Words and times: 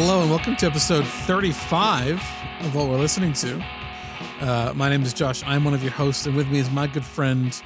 hello 0.00 0.20
and 0.20 0.30
welcome 0.30 0.54
to 0.54 0.64
episode 0.64 1.04
35 1.04 2.22
of 2.60 2.72
what 2.72 2.86
we're 2.86 2.96
listening 2.96 3.32
to. 3.32 3.60
Uh, 4.40 4.72
my 4.76 4.88
name 4.88 5.02
is 5.02 5.12
Josh. 5.12 5.42
I'm 5.44 5.64
one 5.64 5.74
of 5.74 5.82
your 5.82 5.90
hosts, 5.90 6.24
and 6.24 6.36
with 6.36 6.46
me 6.48 6.60
is 6.60 6.70
my 6.70 6.86
good 6.86 7.04
friend 7.04 7.60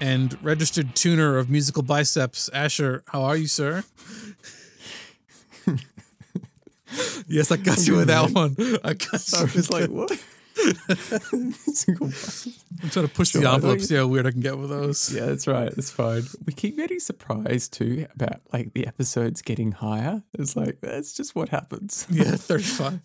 and 0.00 0.40
registered 0.44 0.94
tuner 0.94 1.38
of 1.38 1.50
musical 1.50 1.82
biceps, 1.82 2.48
Asher. 2.50 3.02
How 3.08 3.22
are 3.22 3.36
you, 3.36 3.48
sir? 3.48 3.82
yes, 7.26 7.50
I 7.50 7.56
got 7.56 7.84
you 7.84 7.96
with 7.96 8.06
that 8.06 8.30
one. 8.30 8.54
I 8.84 8.94
got 8.94 9.34
I 9.34 9.40
you. 9.40 9.44
was 9.46 9.54
with 9.56 9.70
like, 9.72 9.90
what? 9.90 10.24
Single. 11.74 12.06
I'm 12.82 12.90
trying 12.90 13.06
to 13.06 13.12
push 13.12 13.30
Sure, 13.30 13.42
the 13.42 13.50
envelope, 13.50 13.80
see 13.80 13.96
how 13.96 14.06
weird 14.06 14.26
I 14.26 14.30
can 14.30 14.40
get 14.40 14.56
with 14.58 14.70
those. 14.70 15.12
Yeah, 15.14 15.26
that's 15.26 15.46
right. 15.46 15.74
That's 15.74 15.90
fine. 15.90 16.22
We 16.46 16.52
keep 16.52 16.76
getting 16.76 17.00
surprised 17.00 17.72
too 17.72 18.06
about 18.14 18.40
like 18.52 18.72
the 18.74 18.86
episodes 18.86 19.42
getting 19.42 19.72
higher. 19.72 20.22
It's 20.38 20.56
like 20.56 20.80
that's 20.80 21.12
just 21.12 21.34
what 21.34 21.48
happens. 21.50 22.06
Yeah, 22.10 22.24
35. 22.36 23.00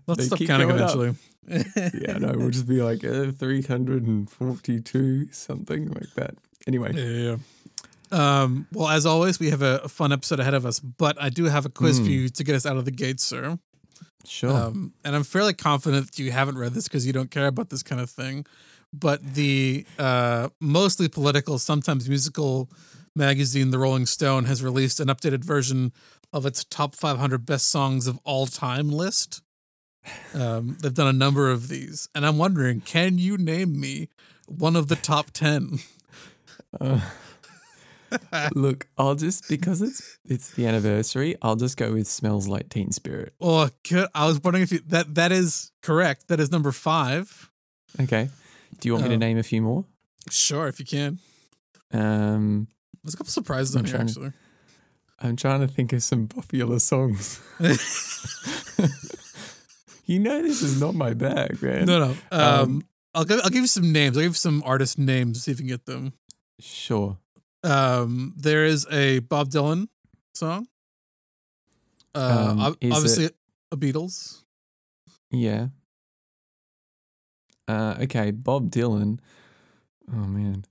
Let's 0.06 0.18
They 0.20 0.26
stop 0.26 0.38
keep 0.38 0.48
counting 0.48 0.68
going 0.68 0.80
up. 0.80 0.94
eventually. 0.94 1.16
yeah, 2.06 2.18
no, 2.18 2.32
we'll 2.36 2.50
just 2.50 2.66
be 2.68 2.80
like 2.82 3.04
uh, 3.04 3.30
342, 3.32 5.28
something 5.32 5.88
like 5.90 6.14
that. 6.14 6.34
Anyway, 6.66 6.92
Yeah, 6.94 7.30
yeah. 7.32 7.36
Um, 8.42 8.66
well, 8.72 8.88
as 8.88 9.06
always, 9.06 9.38
we 9.40 9.50
have 9.50 9.60
a, 9.62 9.88
fun 9.88 10.12
episode 10.12 10.38
ahead 10.40 10.54
of 10.54 10.64
us, 10.64 10.78
but 10.80 11.20
I 11.20 11.30
do 11.30 11.44
have 11.44 11.66
a 11.66 11.68
quiz 11.68 11.98
for 11.98 12.04
Mm. 12.06 12.10
you 12.10 12.28
to 12.28 12.44
get 12.44 12.54
us 12.54 12.64
out 12.64 12.76
of 12.76 12.84
the 12.84 12.90
gate, 12.92 13.18
sir. 13.20 13.58
Sure. 14.26 14.50
Um, 14.50 14.92
and 15.04 15.14
I'm 15.14 15.24
fairly 15.24 15.54
confident 15.54 16.06
that 16.06 16.18
you 16.18 16.32
haven't 16.32 16.58
read 16.58 16.72
this 16.72 16.88
because 16.88 17.06
you 17.06 17.12
don't 17.12 17.30
care 17.30 17.46
about 17.46 17.70
this 17.70 17.82
kind 17.82 18.00
of 18.00 18.10
thing. 18.10 18.46
But 18.92 19.22
the 19.34 19.84
uh, 19.98 20.50
mostly 20.60 21.08
political, 21.08 21.58
sometimes 21.58 22.08
musical 22.08 22.70
magazine, 23.16 23.70
The 23.70 23.78
Rolling 23.78 24.06
Stone, 24.06 24.44
has 24.44 24.62
released 24.62 25.00
an 25.00 25.08
updated 25.08 25.44
version 25.44 25.92
of 26.32 26.46
its 26.46 26.64
top 26.64 26.94
500 26.94 27.44
best 27.44 27.70
songs 27.70 28.06
of 28.06 28.18
all 28.24 28.46
time 28.46 28.88
list. 28.88 29.42
Um, 30.34 30.76
they've 30.80 30.94
done 30.94 31.06
a 31.06 31.12
number 31.12 31.50
of 31.50 31.68
these, 31.68 32.08
and 32.14 32.26
I'm 32.26 32.36
wondering, 32.38 32.82
can 32.82 33.18
you 33.18 33.38
name 33.38 33.80
me 33.80 34.08
one 34.46 34.76
of 34.76 34.88
the 34.88 34.96
top 34.96 35.30
10? 35.30 35.78
Uh, 36.80 37.00
look, 38.54 38.86
I'll 38.98 39.14
just 39.14 39.48
because 39.48 39.80
it's 39.82 40.18
it's 40.24 40.50
the 40.52 40.66
anniversary. 40.66 41.36
I'll 41.42 41.56
just 41.56 41.76
go 41.76 41.92
with 41.92 42.06
"Smells 42.06 42.46
Like 42.48 42.68
Teen 42.68 42.92
Spirit." 42.92 43.34
Oh, 43.40 43.68
good. 43.88 44.08
I 44.14 44.26
was 44.26 44.40
wondering 44.42 44.62
if 44.62 44.72
you, 44.72 44.80
that 44.88 45.14
that 45.14 45.32
is 45.32 45.72
correct. 45.82 46.28
That 46.28 46.40
is 46.40 46.50
number 46.50 46.72
five. 46.72 47.50
Okay. 48.00 48.28
Do 48.80 48.88
you 48.88 48.92
want 48.94 49.04
me 49.04 49.08
to 49.10 49.14
Um, 49.14 49.20
name 49.20 49.38
a 49.38 49.42
few 49.42 49.62
more? 49.62 49.84
Sure, 50.30 50.66
if 50.68 50.78
you 50.80 50.84
can. 50.86 51.18
Um, 51.92 52.66
There's 53.02 53.14
a 53.14 53.16
couple 53.16 53.30
surprises 53.30 53.74
I'm 53.76 53.80
on 53.80 53.84
here 53.84 53.94
trying 53.94 54.06
to- 54.08 54.10
actually. 54.12 54.32
I'm 55.20 55.36
trying 55.36 55.60
to 55.60 55.68
think 55.68 55.92
of 55.92 56.02
some 56.02 56.26
popular 56.26 56.78
songs. 56.80 57.40
you 60.06 60.18
know, 60.18 60.42
this 60.42 60.60
is 60.60 60.80
not 60.80 60.94
my 60.94 61.14
bag, 61.14 61.62
man. 61.62 61.86
No, 61.86 61.98
no. 61.98 62.16
Um, 62.32 62.40
Um, 62.60 62.82
I'll 63.14 63.24
give 63.24 63.40
I'll 63.44 63.50
give 63.50 63.62
you 63.62 63.68
some 63.68 63.92
names. 63.92 64.16
I'll 64.16 64.24
give 64.24 64.30
you 64.32 64.34
some 64.34 64.62
artist 64.66 64.98
names. 64.98 65.44
See 65.44 65.52
if 65.52 65.58
you 65.60 65.66
can 65.66 65.68
get 65.68 65.86
them. 65.86 66.12
Sure. 66.60 67.18
Um, 67.64 68.34
there 68.36 68.64
is 68.64 68.86
a 68.90 69.20
Bob 69.20 69.48
Dylan 69.50 69.88
song. 70.34 70.68
Uh, 72.14 72.54
Um, 72.58 72.60
obviously 72.92 73.30
a 73.72 73.76
Beatles. 73.76 74.42
Yeah. 75.30 75.68
Uh, 77.66 77.96
okay, 78.02 78.30
Bob 78.30 78.70
Dylan. 78.70 79.18
Oh 80.12 80.26
man. 80.26 80.64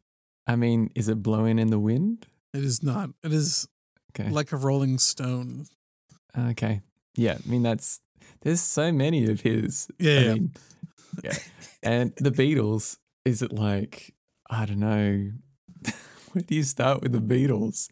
I 0.46 0.56
mean, 0.56 0.92
is 0.96 1.08
it 1.10 1.24
blowing 1.24 1.58
in 1.58 1.70
the 1.70 1.80
wind? 1.80 2.28
It 2.54 2.64
is 2.64 2.84
not. 2.84 3.10
It 3.24 3.34
is 3.34 3.68
Okay. 4.12 4.30
like 4.30 4.52
a 4.52 4.58
Rolling 4.58 5.00
Stone. 5.00 5.66
okay. 6.38 6.82
Yeah. 7.18 7.38
I 7.44 7.50
mean, 7.50 7.64
that's 7.64 8.00
there's 8.42 8.62
so 8.62 8.92
many 8.92 9.26
of 9.30 9.42
his. 9.42 9.88
Yeah, 10.00 10.20
I 10.20 10.34
mean, 10.34 10.52
yeah. 11.24 11.34
And 11.82 12.14
the 12.18 12.32
Beatles. 12.32 12.98
Is 13.26 13.42
it 13.42 13.52
like 13.54 14.14
I 14.50 14.66
don't 14.66 14.80
know? 14.80 15.32
Where 16.34 16.44
do 16.44 16.56
you 16.56 16.64
start 16.64 17.02
with 17.02 17.12
the 17.14 17.20
Beatles? 17.20 17.90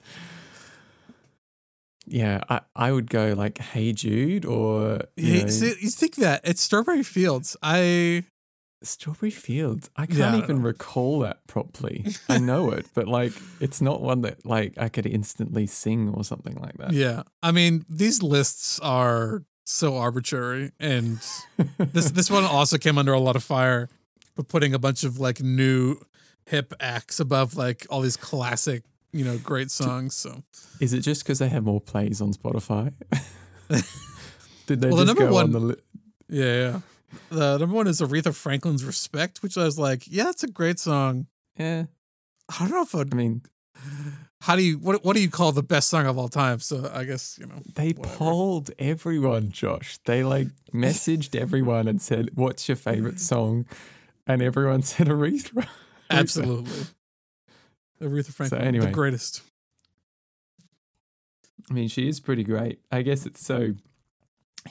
Yeah, 2.08 2.42
I, 2.50 2.62
I 2.76 2.92
would 2.92 3.10
go 3.10 3.34
like 3.38 3.60
Hey 3.60 3.94
Jude 3.94 4.44
or 4.46 5.02
you 5.16 5.34
Yeah, 5.36 5.42
know, 5.44 5.48
see, 5.50 5.76
you 5.80 5.90
think 5.90 6.16
that 6.16 6.42
it's 6.44 6.62
Strawberry 6.62 7.04
Fields. 7.04 7.56
I 7.62 8.24
Strawberry 8.84 9.30
Fields. 9.30 9.90
I 9.96 10.08
can't 10.08 10.22
I 10.22 10.32
don't 10.32 10.44
even 10.44 10.64
recall 10.64 11.20
that 11.20 11.46
properly. 11.48 12.06
I 12.28 12.38
know 12.50 12.72
it, 12.72 12.88
but 12.96 13.08
like 13.08 13.34
it's 13.60 13.82
not 13.82 14.02
one 14.02 14.22
that 14.22 14.46
like 14.46 14.74
I 14.78 14.90
could 14.90 15.06
instantly 15.06 15.68
sing 15.68 16.10
or 16.10 16.24
something 16.24 16.56
like 16.56 16.78
that. 16.80 16.92
yeah. 16.94 17.24
I 17.44 17.52
mean, 17.52 17.86
these 17.88 18.24
lists 18.24 18.80
are 18.80 19.44
so 19.66 19.96
arbitrary, 19.96 20.72
and 20.80 21.20
this 21.94 22.10
this 22.12 22.32
one 22.32 22.44
also 22.58 22.80
came 22.80 22.98
under 22.98 23.14
a 23.14 23.20
lot 23.20 23.36
of 23.36 23.44
fire 23.44 23.88
for 24.36 24.44
putting 24.44 24.74
a 24.74 24.80
bunch 24.80 25.04
of 25.04 25.20
like 25.20 25.40
new 25.42 25.98
hip 26.46 26.74
acts 26.80 27.20
above 27.20 27.56
like 27.56 27.86
all 27.90 28.02
these 28.02 28.18
classic, 28.18 28.84
you 29.14 29.24
know, 29.26 29.38
great 29.38 29.72
songs. 29.72 30.16
So 30.16 30.44
Is 30.80 30.94
it 30.94 31.02
just 31.02 31.24
because 31.24 31.40
they 31.40 31.50
have 31.50 31.64
more 31.64 31.82
plays 31.82 32.22
on 32.22 32.34
Spotify? 32.34 32.94
Did 34.68 34.82
they 34.82 34.90
Well, 34.90 34.98
the 34.98 35.06
number 35.06 35.32
one- 35.32 35.46
on 35.46 35.52
the 35.52 35.60
li- 35.60 35.76
yeah, 36.30 36.44
yeah. 36.72 36.80
The 37.30 37.58
number 37.58 37.76
one 37.76 37.88
is 37.88 38.00
Aretha 38.00 38.34
Franklin's 38.34 38.86
"Respect," 38.86 39.44
which 39.44 39.58
I 39.58 39.66
was 39.66 39.78
like, 39.78 40.04
yeah, 40.08 40.30
it's 40.30 40.44
a 40.44 40.48
great 40.48 40.80
song. 40.80 41.28
Yeah, 41.58 41.86
I 42.48 42.60
don't 42.60 42.72
know 42.72 42.84
if 42.84 42.96
I'd, 42.96 43.14
I 43.14 43.18
mean, 43.18 43.42
how 44.42 44.56
do 44.56 44.64
you 44.64 44.78
what 44.78 45.04
what 45.04 45.16
do 45.18 45.22
you 45.22 45.30
call 45.30 45.52
the 45.52 45.62
best 45.64 45.90
song 45.90 46.06
of 46.08 46.18
all 46.18 46.30
time? 46.30 46.60
So 46.60 46.90
I 46.94 47.04
guess 47.04 47.38
you 47.38 47.48
know 47.48 47.62
they 47.76 47.92
Whatever. 47.92 48.16
polled 48.18 48.72
everyone, 48.80 49.52
Josh. 49.52 49.98
They 50.06 50.24
like 50.24 50.48
messaged 50.74 51.36
everyone 51.36 51.90
and 51.90 52.02
said, 52.02 52.30
"What's 52.36 52.70
your 52.70 52.78
favorite 52.78 53.20
song?" 53.20 53.66
And 54.26 54.42
everyone 54.42 54.82
said 54.84 55.08
Aretha. 55.08 55.68
Absolutely 56.12 56.72
Aretha 58.02 58.32
Franklin, 58.34 58.62
the 58.62 58.68
anyway. 58.68 58.92
greatest. 58.92 59.42
I 61.70 61.74
mean, 61.74 61.88
she 61.88 62.08
is 62.08 62.20
pretty 62.20 62.44
great. 62.44 62.80
I 62.92 63.02
guess 63.02 63.26
it's 63.26 63.44
so. 63.46 63.74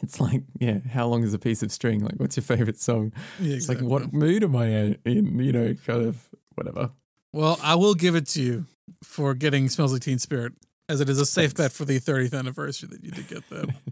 It's 0.02 0.20
like, 0.20 0.42
yeah, 0.58 0.78
how 0.92 1.06
long 1.08 1.24
is 1.24 1.34
a 1.34 1.38
piece 1.38 1.62
of 1.64 1.72
string? 1.72 2.00
Like, 2.04 2.14
what's 2.16 2.36
your 2.36 2.44
favorite 2.44 2.78
song? 2.78 3.12
Yeah, 3.40 3.56
It's 3.56 3.68
like, 3.68 3.80
what 3.80 4.12
mood 4.12 4.44
am 4.44 4.54
I 4.54 4.66
in? 4.66 4.98
You 5.04 5.52
know, 5.52 5.74
kind 5.86 6.02
of 6.02 6.28
whatever. 6.54 6.90
Well, 7.32 7.58
I 7.62 7.74
will 7.74 7.94
give 7.94 8.14
it 8.14 8.26
to 8.28 8.42
you 8.42 8.66
for 9.02 9.34
getting 9.34 9.68
"Smells 9.68 9.92
Like 9.92 10.02
Teen 10.02 10.18
Spirit," 10.18 10.52
as 10.88 11.00
it 11.00 11.08
is 11.08 11.18
a 11.20 11.26
safe 11.26 11.52
Thanks. 11.52 11.60
bet 11.60 11.72
for 11.72 11.84
the 11.84 11.98
30th 12.00 12.36
anniversary 12.38 12.88
that 12.92 13.02
you 13.04 13.10
did 13.10 13.28
get 13.28 13.48
that. 13.50 13.74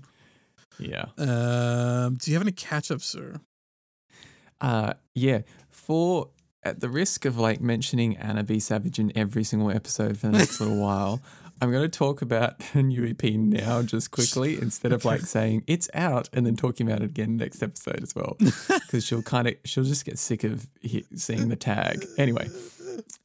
Yeah. 0.80 1.06
um, 1.18 2.14
do 2.14 2.30
you 2.30 2.36
have 2.36 2.42
any 2.46 2.52
catch 2.52 2.92
up, 2.92 3.00
sir? 3.00 3.40
Uh, 4.60 4.92
yeah. 5.12 5.40
For 5.70 6.28
at 6.68 6.80
the 6.80 6.88
risk 6.88 7.24
of 7.24 7.38
like 7.38 7.60
mentioning 7.60 8.16
Anna 8.16 8.44
B. 8.44 8.60
Savage 8.60 8.98
in 8.98 9.16
every 9.16 9.42
single 9.42 9.70
episode 9.70 10.18
for 10.18 10.28
the 10.28 10.38
next 10.38 10.60
little 10.60 10.76
while, 10.80 11.20
I'm 11.60 11.72
going 11.72 11.88
to 11.88 11.98
talk 11.98 12.22
about 12.22 12.62
her 12.74 12.82
new 12.82 13.04
EP 13.06 13.32
now, 13.34 13.82
just 13.82 14.10
quickly, 14.10 14.56
instead 14.60 14.92
of 14.92 15.04
like 15.04 15.22
saying 15.22 15.64
it's 15.66 15.88
out 15.94 16.28
and 16.32 16.46
then 16.46 16.56
talking 16.56 16.86
about 16.86 17.02
it 17.02 17.06
again 17.06 17.36
next 17.36 17.62
episode 17.62 18.02
as 18.02 18.14
well, 18.14 18.36
because 18.68 19.04
she'll 19.04 19.22
kind 19.22 19.48
of 19.48 19.54
she'll 19.64 19.84
just 19.84 20.04
get 20.04 20.18
sick 20.18 20.44
of 20.44 20.68
he- 20.80 21.06
seeing 21.14 21.48
the 21.48 21.56
tag. 21.56 22.04
Anyway, 22.16 22.48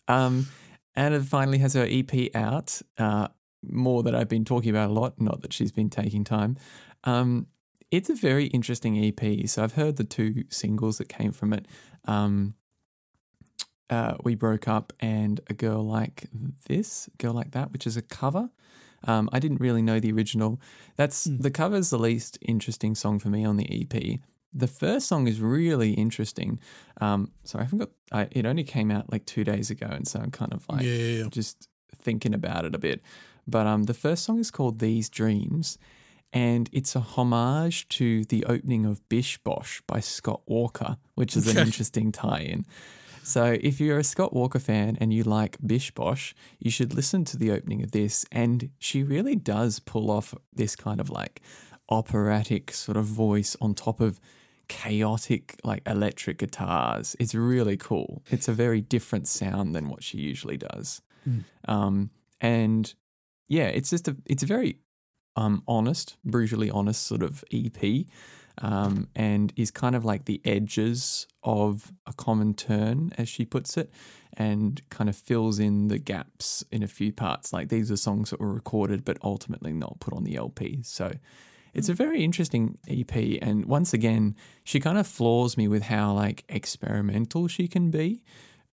um, 0.07 0.47
Anna 0.95 1.21
finally 1.21 1.59
has 1.59 1.73
her 1.73 1.87
EP 1.89 2.35
out. 2.35 2.81
Uh, 2.97 3.27
more 3.65 4.03
that 4.03 4.13
I've 4.13 4.27
been 4.27 4.45
talking 4.45 4.71
about 4.71 4.89
a 4.89 4.93
lot. 4.93 5.21
Not 5.21 5.41
that 5.41 5.53
she's 5.53 5.71
been 5.71 5.89
taking 5.89 6.23
time. 6.23 6.57
Um, 7.03 7.47
it's 7.91 8.09
a 8.09 8.15
very 8.15 8.47
interesting 8.47 8.97
EP. 8.97 9.47
So 9.47 9.63
I've 9.63 9.73
heard 9.73 9.97
the 9.97 10.03
two 10.03 10.43
singles 10.49 10.97
that 10.97 11.07
came 11.07 11.31
from 11.31 11.53
it. 11.53 11.67
Um, 12.05 12.55
uh, 13.89 14.15
we 14.23 14.35
broke 14.35 14.67
up 14.67 14.93
and 14.99 15.39
a 15.47 15.53
girl 15.53 15.85
like 15.85 16.25
this, 16.67 17.09
girl 17.17 17.33
like 17.33 17.51
that, 17.51 17.71
which 17.71 17.85
is 17.87 17.97
a 17.97 18.01
cover. 18.01 18.49
Um, 19.05 19.29
I 19.33 19.39
didn't 19.39 19.59
really 19.59 19.81
know 19.81 19.99
the 19.99 20.11
original. 20.11 20.59
That's 20.95 21.25
Hmm. 21.25 21.37
the 21.39 21.51
cover's 21.51 21.89
the 21.89 21.97
least 21.99 22.37
interesting 22.41 22.95
song 22.95 23.19
for 23.19 23.29
me 23.29 23.43
on 23.45 23.57
the 23.57 23.67
EP. 23.69 24.19
The 24.53 24.67
first 24.67 25.07
song 25.07 25.27
is 25.27 25.41
really 25.41 25.93
interesting. 25.93 26.59
Um, 27.01 27.31
sorry, 27.43 27.65
I 27.65 27.67
forgot. 27.67 27.89
I, 28.11 28.27
it 28.31 28.45
only 28.45 28.63
came 28.63 28.91
out 28.91 29.11
like 29.11 29.25
two 29.25 29.43
days 29.43 29.69
ago, 29.71 29.87
and 29.89 30.07
so 30.07 30.19
I'm 30.19 30.31
kind 30.31 30.53
of 30.53 30.63
like 30.69 30.83
yeah, 30.85 31.23
just 31.29 31.67
thinking 31.97 32.33
about 32.33 32.63
it 32.65 32.75
a 32.75 32.77
bit. 32.77 33.01
But 33.47 33.67
um, 33.67 33.83
the 33.83 33.93
first 33.95 34.23
song 34.23 34.39
is 34.39 34.51
called 34.51 34.79
These 34.79 35.09
Dreams, 35.09 35.77
and 36.31 36.69
it's 36.71 36.95
a 36.95 36.99
homage 37.01 37.89
to 37.89 38.23
the 38.25 38.45
opening 38.45 38.85
of 38.85 39.07
Bish 39.09 39.37
Bosch 39.39 39.81
by 39.87 39.99
Scott 39.99 40.41
Walker, 40.45 40.97
which 41.15 41.35
is 41.35 41.47
an 41.47 41.57
interesting 41.65 42.11
tie 42.11 42.39
in. 42.41 42.65
So 43.23 43.57
if 43.61 43.79
you're 43.79 43.99
a 43.99 44.03
Scott 44.03 44.33
Walker 44.33 44.59
fan 44.59 44.97
and 44.99 45.13
you 45.13 45.23
like 45.23 45.57
Bish 45.65 45.91
Bosch, 45.91 46.33
you 46.59 46.69
should 46.69 46.93
listen 46.93 47.23
to 47.25 47.37
the 47.37 47.51
opening 47.51 47.81
of 47.81 47.91
this. 47.91 48.25
And 48.31 48.69
she 48.79 49.01
really 49.03 49.35
does 49.35 49.79
pull 49.79 50.11
off 50.11 50.35
this 50.53 50.75
kind 50.75 50.99
of 50.99 51.09
like 51.09 51.41
operatic 51.89 52.71
sort 52.71 52.97
of 52.97 53.05
voice 53.05 53.55
on 53.61 53.73
top 53.73 53.99
of 53.99 54.19
chaotic 54.67 55.59
like 55.63 55.81
electric 55.87 56.39
guitars. 56.39 57.15
It's 57.19 57.33
really 57.35 57.77
cool. 57.77 58.23
It's 58.29 58.47
a 58.47 58.53
very 58.53 58.81
different 58.81 59.27
sound 59.27 59.75
than 59.75 59.89
what 59.89 60.03
she 60.03 60.17
usually 60.17 60.57
does. 60.57 61.01
Mm. 61.27 61.43
Um, 61.67 62.09
and 62.41 62.93
yeah, 63.47 63.67
it's 63.67 63.89
just 63.89 64.07
a 64.07 64.17
it's 64.25 64.43
a 64.43 64.47
very 64.47 64.79
um, 65.35 65.63
honest, 65.67 66.17
brutally 66.23 66.69
honest 66.69 67.05
sort 67.05 67.23
of 67.23 67.43
EP, 67.51 68.05
um, 68.61 69.07
and 69.15 69.51
is 69.55 69.71
kind 69.71 69.95
of 69.95 70.05
like 70.05 70.25
the 70.25 70.41
edges 70.45 71.27
of 71.43 71.91
a 72.05 72.13
common 72.13 72.53
turn, 72.53 73.11
as 73.17 73.27
she 73.27 73.45
puts 73.45 73.77
it, 73.77 73.89
and 74.35 74.81
kind 74.89 75.09
of 75.09 75.15
fills 75.15 75.59
in 75.59 75.87
the 75.87 75.97
gaps 75.97 76.63
in 76.71 76.83
a 76.83 76.87
few 76.87 77.11
parts. 77.11 77.53
Like 77.53 77.69
these 77.69 77.91
are 77.91 77.97
songs 77.97 78.29
that 78.29 78.39
were 78.39 78.53
recorded 78.53 79.05
but 79.05 79.17
ultimately 79.23 79.73
not 79.73 79.99
put 79.99 80.13
on 80.13 80.23
the 80.23 80.35
LP. 80.35 80.81
So 80.83 81.13
it's 81.73 81.89
a 81.89 81.93
very 81.93 82.23
interesting 82.23 82.77
EP, 82.87 83.15
and 83.41 83.65
once 83.65 83.93
again, 83.93 84.35
she 84.63 84.79
kind 84.79 84.97
of 84.97 85.07
floors 85.07 85.57
me 85.57 85.67
with 85.67 85.83
how 85.83 86.13
like 86.13 86.43
experimental 86.49 87.47
she 87.47 87.67
can 87.67 87.89
be. 87.89 88.23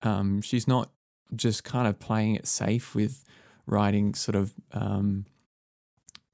Um, 0.03 0.43
she's 0.43 0.69
not 0.69 0.91
just 1.35 1.65
kind 1.65 1.87
of 1.87 1.99
playing 1.99 2.35
it 2.35 2.47
safe 2.47 2.95
with 2.95 3.25
writing 3.67 4.15
sort 4.15 4.35
of 4.35 4.53
um, 4.73 5.27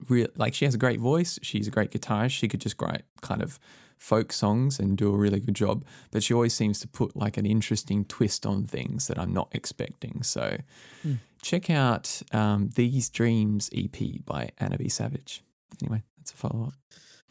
real 0.09 0.29
like 0.37 0.55
she 0.55 0.65
has 0.65 0.75
a 0.75 0.79
great 0.79 1.01
voice. 1.01 1.39
She's 1.43 1.67
a 1.67 1.71
great 1.71 1.91
guitarist. 1.91 2.31
She 2.33 2.49
could 2.49 2.61
just 2.61 2.81
write 2.81 3.03
kind 3.23 3.43
of 3.43 3.59
folk 3.99 4.31
songs 4.33 4.79
and 4.79 4.97
do 4.99 5.13
a 5.15 5.17
really 5.17 5.41
good 5.41 5.55
job. 5.55 5.85
But 6.11 6.23
she 6.23 6.35
always 6.35 6.53
seems 6.55 6.81
to 6.81 6.89
put 6.89 7.17
like 7.17 7.37
an 7.39 7.47
interesting 7.47 8.05
twist 8.05 8.45
on 8.45 8.65
things 8.67 9.07
that 9.09 9.19
I'm 9.19 9.33
not 9.33 9.49
expecting. 9.53 10.23
So 10.23 10.59
Mm. 11.05 11.19
check 11.43 11.71
out 11.71 12.23
um, 12.33 12.71
These 12.75 13.09
Dreams 13.11 13.71
EP 13.75 14.25
by 14.25 14.51
Anna 14.59 14.77
B. 14.77 14.89
Savage. 14.89 15.43
Anyway, 15.83 16.03
that's 16.19 16.33
a 16.33 16.37
follow 16.37 16.67
up. 16.67 16.75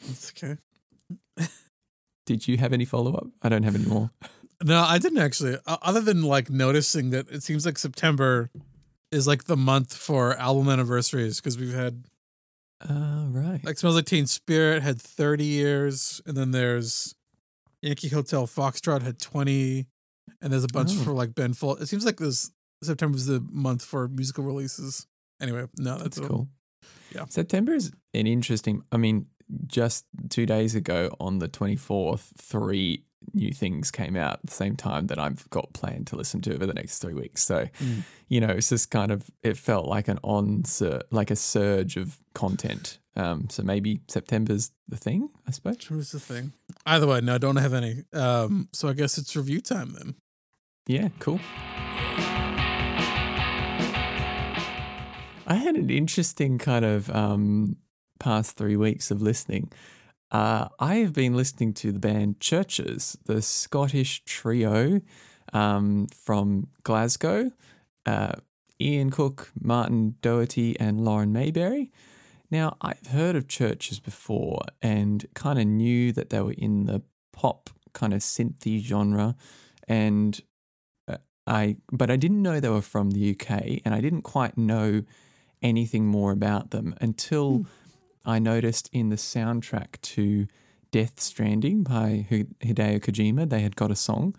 That's 0.08 0.32
okay. 0.32 0.58
Did 2.26 2.48
you 2.48 2.58
have 2.58 2.74
any 2.74 2.86
follow 2.86 3.14
up? 3.14 3.28
I 3.44 3.50
don't 3.50 3.64
have 3.64 3.76
any 3.76 3.86
more. 3.86 4.12
No, 4.64 4.80
I 4.82 5.00
didn't 5.00 5.18
actually. 5.20 5.58
Other 5.68 6.00
than 6.00 6.24
like 6.24 6.50
noticing 6.50 7.10
that 7.10 7.30
it 7.30 7.44
seems 7.44 7.66
like 7.66 7.78
September 7.78 8.50
is 9.12 9.28
like 9.28 9.44
the 9.44 9.58
month 9.58 9.94
for 9.94 10.34
album 10.38 10.70
anniversaries 10.70 11.42
because 11.42 11.58
we've 11.58 11.74
had 11.74 12.06
Uh, 12.88 13.26
right. 13.30 13.64
like 13.64 13.78
Smells 13.78 13.96
Like 13.96 14.06
Teen 14.06 14.26
Spirit 14.28 14.84
had 14.84 15.02
30 15.02 15.46
years, 15.46 16.22
and 16.26 16.36
then 16.36 16.52
there's 16.52 17.16
Yankee 17.82 18.10
Hotel 18.10 18.46
Foxtrot 18.48 19.02
had 19.02 19.20
20, 19.20 19.88
and 20.42 20.52
there's 20.54 20.64
a 20.66 20.68
bunch 20.74 20.92
Oh. 20.94 21.04
for 21.04 21.14
like 21.14 21.34
Ben 21.36 21.54
Folds. 21.54 21.82
It 21.82 21.88
seems 21.88 22.06
like 22.06 22.18
this 22.18 22.52
September 22.84 23.16
is 23.18 23.26
the 23.28 23.40
month 23.52 23.84
for 23.84 24.08
musical 24.08 24.44
releases. 24.44 25.08
Anyway, 25.42 25.66
no, 25.78 25.98
that's, 25.98 26.18
That's 26.18 26.28
cool. 26.28 26.50
Yeah. 27.14 27.26
September 27.30 27.74
is 27.74 27.92
an 28.14 28.28
interesting. 28.28 28.84
I 28.92 28.98
mean, 28.98 29.28
just 29.68 30.06
two 30.30 30.46
days 30.46 30.76
ago 30.76 31.16
on 31.20 31.40
the 31.40 31.48
24th, 31.48 32.32
three 32.38 33.04
new 33.34 33.52
things 33.52 33.92
came 33.92 34.16
out 34.16 34.34
at 34.36 34.46
the 34.46 34.52
same 34.52 34.76
time 34.76 35.08
that 35.08 35.20
I've 35.20 35.50
got 35.50 35.74
planned 35.74 36.08
to 36.08 36.16
listen 36.16 36.42
to 36.42 36.54
over 36.54 36.66
the 36.66 36.74
next 36.74 37.00
three 37.00 37.14
weeks. 37.14 37.44
So, 37.44 37.68
Mm. 37.80 38.04
you 38.28 38.40
know, 38.42 38.50
it's 38.50 38.70
just 38.70 38.92
kind 38.92 39.12
of, 39.12 39.30
it 39.44 39.58
felt 39.58 39.88
like 39.88 40.08
an 40.08 40.20
on, 40.24 40.64
like 41.12 41.32
a 41.32 41.36
surge 41.36 41.98
of 41.98 42.18
content. 42.34 43.00
Um, 43.16 43.48
so 43.50 43.64
maybe 43.64 44.02
September's 44.08 44.72
the 44.88 44.98
thing, 44.98 45.30
I 45.48 45.52
suppose. 45.52 45.78
Here's 45.88 46.12
the 46.12 46.20
thing. 46.20 46.52
Either 46.86 47.08
way, 47.08 47.22
no, 47.22 47.36
I 47.36 47.38
don't 47.38 47.56
have 47.56 47.74
any. 47.74 48.04
Um, 48.14 48.68
so 48.74 48.90
I 48.90 48.94
guess 48.94 49.18
it's 49.18 49.36
review 49.36 49.62
time 49.62 49.94
then. 49.98 50.16
Yeah, 50.88 51.10
cool. 51.20 51.40
I 55.48 55.54
had 55.56 55.76
an 55.76 55.90
interesting 55.90 56.58
kind 56.58 56.84
of 56.84 57.10
um, 57.12 57.78
past 58.20 58.58
three 58.58 58.76
weeks 58.76 59.12
of 59.12 59.22
listening. 59.22 59.72
Uh, 60.32 60.68
I 60.80 60.96
have 60.96 61.14
been 61.14 61.36
listening 61.36 61.74
to 61.76 61.92
the 61.92 62.00
band 62.00 62.40
CHVRCHES, 62.40 63.18
the 63.26 63.42
Scottish 63.42 64.24
trio 64.26 65.02
um, 65.54 66.08
from 66.08 66.68
Glasgow. 66.84 67.52
Uh, 68.06 68.34
Ian 68.80 69.10
Cook, 69.10 69.52
Martin 69.60 70.16
Doherty, 70.22 70.80
and 70.80 71.06
Lauren 71.06 71.32
Mayberry. 71.32 71.92
Now, 72.52 72.78
I've 72.82 73.08
heard 73.08 73.36
of 73.36 73.48
CHVRCHES 73.48 74.04
before 74.04 74.62
and 74.82 75.26
kind 75.34 75.60
of 75.60 75.66
knew 75.66 76.12
that 76.12 76.30
they 76.30 76.42
were 76.42 76.54
in 76.54 76.86
the 76.86 77.02
pop 77.34 77.70
kind 77.94 78.14
of 78.14 78.22
synthy 78.22 78.82
genre, 78.82 79.36
and 79.88 80.40
uh, 81.08 81.18
I 81.48 81.78
but 81.92 82.12
I 82.12 82.18
didn't 82.18 82.42
know 82.42 82.60
they 82.60 82.70
were 82.70 82.82
from 82.82 83.12
the 83.12 83.32
UK, 83.32 83.82
and 83.86 83.94
I 83.94 84.02
didn't 84.02 84.24
quite 84.24 84.58
know 84.58 85.04
anything 85.62 86.06
more 86.06 86.32
about 86.32 86.72
them 86.72 86.94
until 87.02 87.66
I 88.26 88.40
noticed 88.40 88.90
in 88.92 89.10
the 89.10 89.16
soundtrack 89.16 90.02
to 90.02 90.48
Death 90.92 91.20
Stranding 91.20 91.84
by 91.84 92.26
Hideo 92.30 93.00
Kojima, 93.00 93.50
they 93.50 93.62
had 93.62 93.76
got 93.76 93.92
a 93.92 93.96
song. 93.96 94.36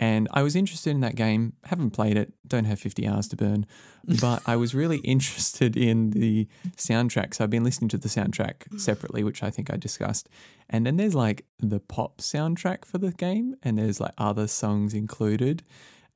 And 0.00 0.28
I 0.32 0.42
was 0.42 0.56
interested 0.56 0.92
in 0.92 1.00
that 1.00 1.14
game. 1.14 1.52
Haven't 1.64 1.90
played 1.90 2.16
it. 2.16 2.32
Don't 2.46 2.64
have 2.64 2.80
50 2.80 3.06
hours 3.06 3.28
to 3.28 3.36
burn. 3.36 3.66
But 4.20 4.42
I 4.46 4.56
was 4.56 4.74
really 4.74 4.96
interested 4.98 5.76
in 5.76 6.10
the 6.12 6.48
soundtrack. 6.74 7.34
So 7.34 7.44
I've 7.44 7.50
been 7.50 7.64
listening 7.64 7.90
to 7.90 7.98
the 7.98 8.08
soundtrack 8.08 8.80
separately, 8.80 9.22
which 9.22 9.42
I 9.42 9.50
think 9.50 9.70
I 9.70 9.76
discussed. 9.76 10.30
And 10.70 10.86
then 10.86 10.96
there's 10.96 11.14
like 11.14 11.44
the 11.58 11.80
pop 11.80 12.18
soundtrack 12.18 12.86
for 12.86 12.96
the 12.96 13.12
game, 13.12 13.56
and 13.62 13.76
there's 13.76 14.00
like 14.00 14.14
other 14.16 14.46
songs 14.46 14.94
included. 14.94 15.62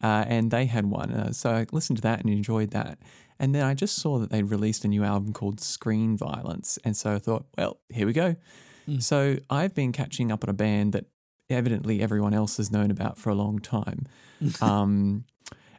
Uh, 0.02 0.25
and 0.26 0.50
they 0.50 0.64
had 0.64 0.87
one. 0.87 1.12
Uh, 1.12 1.32
so 1.32 1.50
I 1.50 1.66
listened 1.72 1.99
to 1.99 2.02
that 2.02 2.20
and 2.20 2.31
enjoyed 2.31 2.70
that. 2.70 2.99
And 3.38 3.54
then 3.54 3.64
I 3.64 3.75
just 3.75 3.96
saw 3.96 4.19
that 4.19 4.31
they'd 4.31 4.44
released 4.44 4.84
a 4.84 4.88
new 4.88 5.04
album 5.04 5.32
called 5.32 5.60
Screen 5.60 6.16
Violence. 6.16 6.78
And 6.84 6.96
so 6.96 7.14
I 7.14 7.19
thought, 7.19 7.46
well, 7.56 7.78
here 7.88 8.06
we 8.06 8.12
go. 8.12 8.36
Mm. 8.88 9.02
So 9.02 9.36
I've 9.50 9.75
been 9.75 9.92
catching 9.92 10.31
up 10.31 10.44
on 10.44 10.50
a 10.50 10.54
band 10.54 10.92
that 10.92 11.06
evidently 11.50 12.00
everyone 12.00 12.34
else 12.34 12.56
has 12.58 12.70
known 12.70 12.90
about 12.90 13.19
for 13.19 13.31
a 13.31 13.34
long 13.34 13.58
time. 13.58 14.06
um, 14.60 15.25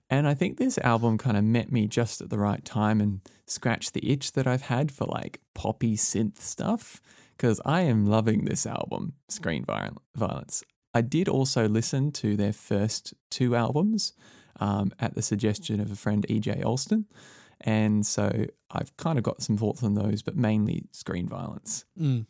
and 0.10 0.28
I 0.28 0.34
think 0.34 0.58
this 0.58 0.78
album 0.80 1.18
kind 1.18 1.38
of 1.38 1.44
met 1.44 1.72
me 1.72 1.88
just 1.88 2.22
at 2.22 2.30
the 2.30 2.38
right 2.38 2.64
time 2.64 3.02
and 3.02 3.22
scratched 3.48 3.94
the 3.94 4.12
itch 4.12 4.34
that 4.34 4.46
I've 4.46 4.64
had 4.64 4.92
for 4.92 5.06
like 5.06 5.40
poppy 5.54 5.96
synth 5.96 6.40
stuff 6.40 7.02
because 7.38 7.60
I 7.66 7.82
am 7.82 8.06
loving 8.06 8.46
this 8.46 8.66
album, 8.66 9.14
Screen 9.30 9.66
Viol- 9.66 10.02
Violence. 10.16 10.64
I 10.94 11.02
did 11.02 11.28
also 11.28 11.68
listen 11.68 12.12
to 12.14 12.38
their 12.38 12.54
first 12.54 13.14
two 13.30 13.56
albums 13.56 14.14
um, 14.60 14.94
at 15.00 15.16
the 15.16 15.22
suggestion 15.22 15.82
of 15.82 15.92
a 15.92 15.96
friend, 15.96 16.26
EJ 16.30 16.64
Alston. 16.64 17.06
And 17.66 18.06
so 18.06 18.46
I've 18.70 18.96
kind 18.98 19.18
of 19.18 19.24
got 19.24 19.42
some 19.42 19.58
thoughts 19.58 19.84
on 19.84 19.96
those, 19.96 20.22
but 20.22 20.38
mainly 20.38 20.86
Screen 20.92 21.28
Violence. 21.28 21.86
Mm. 22.00 22.28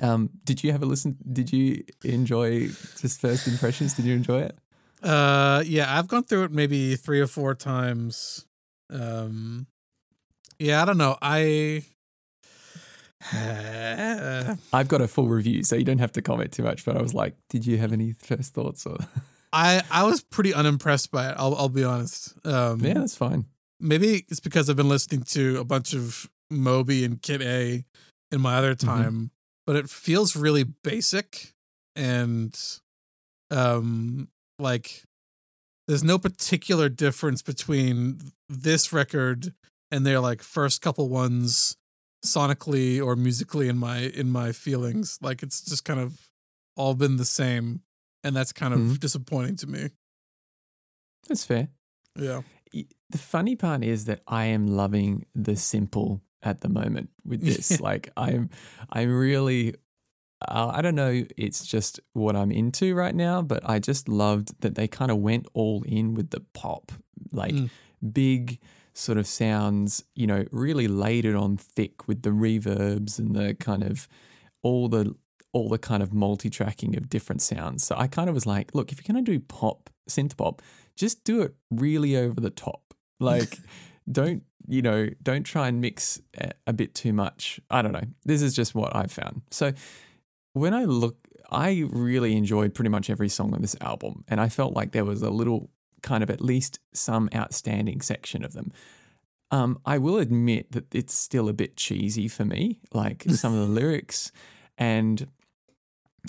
Um, 0.00 0.30
did 0.44 0.64
you 0.64 0.72
have 0.72 0.82
a 0.82 0.86
listen? 0.86 1.16
Did 1.32 1.52
you 1.52 1.84
enjoy 2.04 2.66
just 3.00 3.20
first 3.20 3.46
impressions? 3.46 3.94
Did 3.94 4.04
you 4.04 4.14
enjoy 4.14 4.40
it? 4.42 4.58
Uh, 5.02 5.62
yeah, 5.64 5.96
I've 5.96 6.08
gone 6.08 6.24
through 6.24 6.44
it 6.44 6.52
maybe 6.52 6.96
three 6.96 7.20
or 7.20 7.28
four 7.28 7.54
times. 7.54 8.46
Um, 8.90 9.66
yeah, 10.58 10.82
I 10.82 10.84
don't 10.84 10.98
know. 10.98 11.16
I 11.22 11.84
I've 14.72 14.88
got 14.88 15.00
a 15.00 15.08
full 15.08 15.28
review, 15.28 15.62
so 15.62 15.76
you 15.76 15.84
don't 15.84 15.98
have 15.98 16.12
to 16.12 16.22
comment 16.22 16.52
too 16.52 16.62
much. 16.62 16.84
But 16.84 16.96
I 16.96 17.02
was 17.02 17.14
like, 17.14 17.36
did 17.48 17.66
you 17.66 17.78
have 17.78 17.92
any 17.92 18.12
first 18.12 18.54
thoughts? 18.54 18.86
Or 18.86 18.98
I 19.52 19.82
I 19.90 20.04
was 20.04 20.22
pretty 20.22 20.52
unimpressed 20.52 21.10
by 21.10 21.30
it. 21.30 21.36
I'll 21.38 21.54
I'll 21.54 21.68
be 21.68 21.84
honest. 21.84 22.34
Um, 22.44 22.80
yeah, 22.80 22.94
that's 22.94 23.16
fine. 23.16 23.46
Maybe 23.80 24.24
it's 24.28 24.40
because 24.40 24.68
I've 24.68 24.76
been 24.76 24.88
listening 24.88 25.22
to 25.24 25.58
a 25.58 25.64
bunch 25.64 25.94
of 25.94 26.28
Moby 26.50 27.04
and 27.04 27.20
Kid 27.20 27.42
A 27.42 27.84
in 28.32 28.40
my 28.40 28.56
other 28.56 28.74
time, 28.74 29.30
but 29.66 29.76
it 29.76 29.88
feels 29.90 30.34
really 30.36 30.64
basic 30.64 31.52
and 31.96 32.58
um 33.50 34.28
like 34.58 35.02
there's 35.86 36.04
no 36.04 36.18
particular 36.18 36.88
difference 36.88 37.40
between 37.42 38.20
this 38.48 38.92
record 38.92 39.54
and 39.90 40.04
their 40.06 40.20
like 40.20 40.42
first 40.42 40.82
couple 40.82 41.08
ones 41.08 41.76
sonically 42.24 43.02
or 43.02 43.16
musically 43.16 43.68
in 43.68 43.78
my 43.78 43.98
in 44.00 44.30
my 44.30 44.52
feelings 44.52 45.18
like 45.22 45.42
it's 45.42 45.62
just 45.62 45.84
kind 45.84 45.98
of 46.00 46.28
all 46.76 46.94
been 46.94 47.16
the 47.16 47.24
same 47.24 47.80
and 48.22 48.36
that's 48.36 48.52
kind 48.52 48.74
of 48.74 48.80
Mhm. 48.80 49.00
disappointing 49.00 49.56
to 49.56 49.66
me 49.66 49.90
That's 51.28 51.44
fair. 51.44 51.68
yeah 52.16 52.42
The 53.10 53.18
funny 53.18 53.56
part 53.56 53.82
is 53.84 54.04
that 54.04 54.20
I 54.28 54.46
am 54.46 54.66
loving 54.66 55.26
the 55.34 55.56
simple 55.56 56.20
at 56.42 56.60
the 56.60 56.68
moment 56.68 57.10
with 57.24 57.42
this. 57.44 57.80
like 57.80 58.10
I'm, 58.16 58.50
I'm 58.90 59.10
really. 59.12 59.74
Uh, 60.46 60.70
I 60.72 60.82
don't 60.82 60.94
know. 60.94 61.24
It's 61.36 61.66
just 61.66 61.98
what 62.12 62.36
I'm 62.36 62.52
into 62.52 62.94
right 62.94 63.14
now, 63.14 63.42
but 63.42 63.68
I 63.68 63.80
just 63.80 64.08
loved 64.08 64.60
that 64.60 64.76
they 64.76 64.86
kind 64.86 65.10
of 65.10 65.18
went 65.18 65.46
all 65.52 65.82
in 65.82 66.14
with 66.14 66.30
the 66.30 66.40
pop, 66.54 66.92
like 67.32 67.54
Mm. 67.54 67.70
big 68.12 68.60
sort 68.94 69.18
of 69.18 69.26
sounds. 69.26 70.04
You 70.14 70.28
know, 70.28 70.44
really 70.52 70.86
laid 70.86 71.24
it 71.24 71.34
on 71.34 71.56
thick 71.56 72.06
with 72.06 72.22
the 72.22 72.30
reverbs 72.30 73.18
and 73.18 73.34
the 73.34 73.54
kind 73.54 73.82
of 73.82 74.06
all 74.62 74.88
the 74.88 75.14
all 75.52 75.68
the 75.68 75.78
kind 75.78 76.02
of 76.04 76.12
multi-tracking 76.12 76.94
of 76.96 77.08
different 77.08 77.42
sounds. 77.42 77.82
So 77.82 77.96
I 77.96 78.06
kind 78.06 78.28
of 78.28 78.34
was 78.34 78.46
like, 78.46 78.72
look, 78.74 78.92
if 78.92 78.98
you're 79.00 79.12
gonna 79.12 79.24
do 79.24 79.40
pop, 79.40 79.90
synth 80.08 80.36
pop, 80.36 80.62
just 80.94 81.24
do 81.24 81.40
it 81.42 81.56
really 81.70 82.16
over 82.16 82.40
the 82.40 82.50
top. 82.50 82.94
Like, 83.20 83.58
don't 84.10 84.42
you 84.66 84.82
know? 84.82 85.08
Don't 85.22 85.44
try 85.44 85.68
and 85.68 85.80
mix 85.80 86.20
a- 86.66 86.72
bit 86.72 86.94
too 86.94 87.12
much. 87.12 87.60
I 87.70 87.82
don't 87.82 87.92
know. 87.92 88.04
This 88.24 88.42
is 88.42 88.54
just 88.54 88.74
what 88.74 88.94
I've 88.94 89.12
found. 89.12 89.42
So 89.50 89.72
when 90.52 90.74
I 90.74 90.84
look, 90.84 91.16
I 91.50 91.84
really 91.90 92.36
enjoyed 92.36 92.74
pretty 92.74 92.90
much 92.90 93.08
every 93.10 93.28
song 93.28 93.54
on 93.54 93.62
this 93.62 93.76
album, 93.80 94.24
and 94.28 94.40
I 94.40 94.48
felt 94.48 94.74
like 94.74 94.92
there 94.92 95.04
was 95.04 95.22
a 95.22 95.30
little 95.30 95.70
kind 96.02 96.22
of 96.22 96.30
at 96.30 96.40
least 96.40 96.78
some 96.92 97.28
outstanding 97.34 98.00
section 98.00 98.44
of 98.44 98.52
them. 98.52 98.72
Um, 99.50 99.78
I 99.86 99.98
will 99.98 100.18
admit 100.18 100.72
that 100.72 100.94
it's 100.94 101.14
still 101.14 101.48
a 101.48 101.54
bit 101.54 101.76
cheesy 101.76 102.28
for 102.28 102.44
me, 102.44 102.80
like 102.92 103.24
some 103.28 103.54
of 103.54 103.60
the 103.60 103.72
lyrics, 103.72 104.30
and 104.76 105.26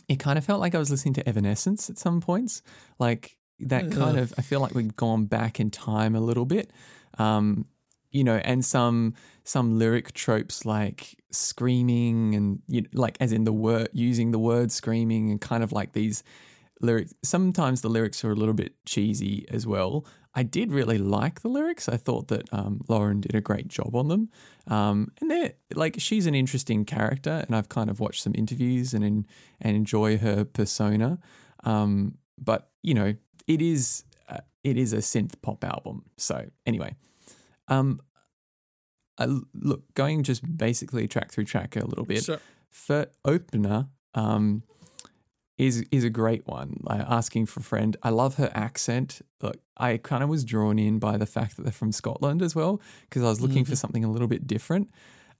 it 0.07 0.19
kind 0.19 0.37
of 0.37 0.45
felt 0.45 0.61
like 0.61 0.73
I 0.73 0.79
was 0.79 0.89
listening 0.89 1.15
to 1.15 1.27
Evanescence 1.27 1.89
at 1.89 1.97
some 1.97 2.21
points. 2.21 2.61
Like 2.97 3.37
that 3.61 3.91
kind 3.91 4.17
of, 4.17 4.33
I 4.37 4.41
feel 4.41 4.59
like 4.59 4.73
we've 4.73 4.95
gone 4.95 5.25
back 5.25 5.59
in 5.59 5.69
time 5.69 6.15
a 6.15 6.19
little 6.19 6.45
bit. 6.45 6.71
Um, 7.17 7.65
you 8.11 8.23
know, 8.23 8.37
and 8.37 8.65
some 8.65 9.13
some 9.43 9.77
lyric 9.77 10.13
tropes 10.13 10.65
like 10.65 11.15
screaming 11.31 12.35
and 12.35 12.61
you 12.67 12.85
like 12.93 13.17
as 13.19 13.31
in 13.31 13.43
the 13.43 13.53
word 13.53 13.89
using 13.93 14.31
the 14.31 14.39
word 14.39 14.71
screaming 14.71 15.29
and 15.31 15.39
kind 15.41 15.63
of 15.63 15.71
like 15.71 15.93
these 15.93 16.23
lyrics. 16.81 17.13
Sometimes 17.23 17.81
the 17.81 17.89
lyrics 17.89 18.23
are 18.23 18.31
a 18.31 18.35
little 18.35 18.53
bit 18.53 18.73
cheesy 18.85 19.45
as 19.49 19.67
well. 19.67 20.05
I 20.33 20.43
did 20.43 20.71
really 20.71 20.97
like 20.97 21.41
the 21.41 21.49
lyrics. 21.49 21.89
I 21.89 21.97
thought 21.97 22.27
that 22.27 22.51
um, 22.53 22.81
Lauren 22.87 23.21
did 23.21 23.35
a 23.35 23.41
great 23.41 23.67
job 23.67 23.95
on 23.95 24.07
them. 24.07 24.29
Um, 24.67 25.11
and 25.19 25.29
they're 25.29 25.53
like 25.73 25.95
she's 25.99 26.27
an 26.27 26.35
interesting 26.35 26.85
character, 26.85 27.43
and 27.45 27.55
I've 27.55 27.69
kind 27.69 27.89
of 27.89 27.99
watched 27.99 28.23
some 28.23 28.33
interviews 28.35 28.93
and 28.93 29.03
en- 29.03 29.27
and 29.59 29.75
enjoy 29.75 30.17
her 30.19 30.45
persona. 30.45 31.19
Um, 31.63 32.17
but 32.37 32.68
you 32.83 32.93
know, 32.93 33.13
it 33.47 33.61
is 33.61 34.03
uh, 34.27 34.37
it 34.63 34.77
is 34.77 34.93
a 34.93 34.97
synth 34.97 35.33
pop 35.41 35.63
album. 35.63 36.03
So 36.17 36.45
anyway, 36.65 36.95
um, 37.67 37.99
I, 39.17 39.27
look 39.53 39.93
going 39.95 40.23
just 40.23 40.57
basically 40.57 41.07
track 41.07 41.31
through 41.31 41.45
track 41.45 41.75
a 41.75 41.85
little 41.85 42.05
bit 42.05 42.23
Sure. 42.23 42.39
for 42.69 43.07
opener 43.25 43.87
um, 44.13 44.63
is 45.57 45.83
is 45.91 46.03
a 46.03 46.09
great 46.09 46.47
one. 46.47 46.79
Like 46.83 47.01
asking 47.01 47.47
for 47.47 47.59
a 47.59 47.63
friend. 47.63 47.97
I 48.01 48.09
love 48.11 48.35
her 48.35 48.49
accent. 48.53 49.21
Look, 49.41 49.57
I 49.77 49.97
kind 49.97 50.23
of 50.23 50.29
was 50.29 50.43
drawn 50.45 50.79
in 50.79 50.99
by 50.99 51.17
the 51.17 51.25
fact 51.25 51.57
that 51.57 51.63
they're 51.63 51.71
from 51.71 51.91
Scotland 51.91 52.41
as 52.41 52.55
well 52.55 52.81
because 53.03 53.23
I 53.23 53.27
was 53.27 53.41
looking 53.41 53.65
for 53.65 53.75
something 53.75 54.03
a 54.05 54.11
little 54.11 54.27
bit 54.27 54.47
different. 54.47 54.89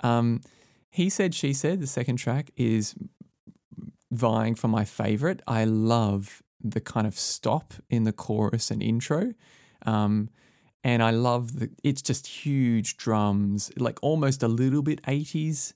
Um, 0.02 0.42
he 0.90 1.10
said, 1.10 1.36
she 1.36 1.54
said. 1.54 1.82
The 1.82 1.88
second 1.88 2.18
track 2.18 2.52
is 2.58 2.96
vying 4.12 4.56
for 4.56 4.68
my 4.68 4.86
favorite. 4.86 5.42
I 5.48 5.66
love 5.66 6.42
the 6.64 6.82
kind 6.82 7.08
of 7.08 7.18
stop 7.18 7.74
in 7.90 8.04
the 8.04 8.12
chorus 8.12 8.72
and 8.72 8.82
intro. 8.82 9.34
Um, 9.86 10.30
and 10.84 11.04
I 11.04 11.12
love 11.12 11.60
the 11.60 11.70
it's 11.84 12.02
just 12.02 12.28
huge 12.28 12.98
drums, 12.98 13.72
like 13.78 14.00
almost 14.02 14.44
a 14.44 14.48
little 14.48 14.82
bit 14.82 15.02
80s 15.04 15.74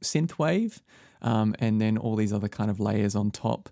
synth 0.00 0.38
wave, 0.38 0.80
um, 1.22 1.54
and 1.58 1.80
then 1.80 1.98
all 1.98 2.16
these 2.16 2.32
other 2.32 2.48
kind 2.48 2.70
of 2.70 2.78
layers 2.80 3.14
on 3.16 3.30
top. 3.30 3.68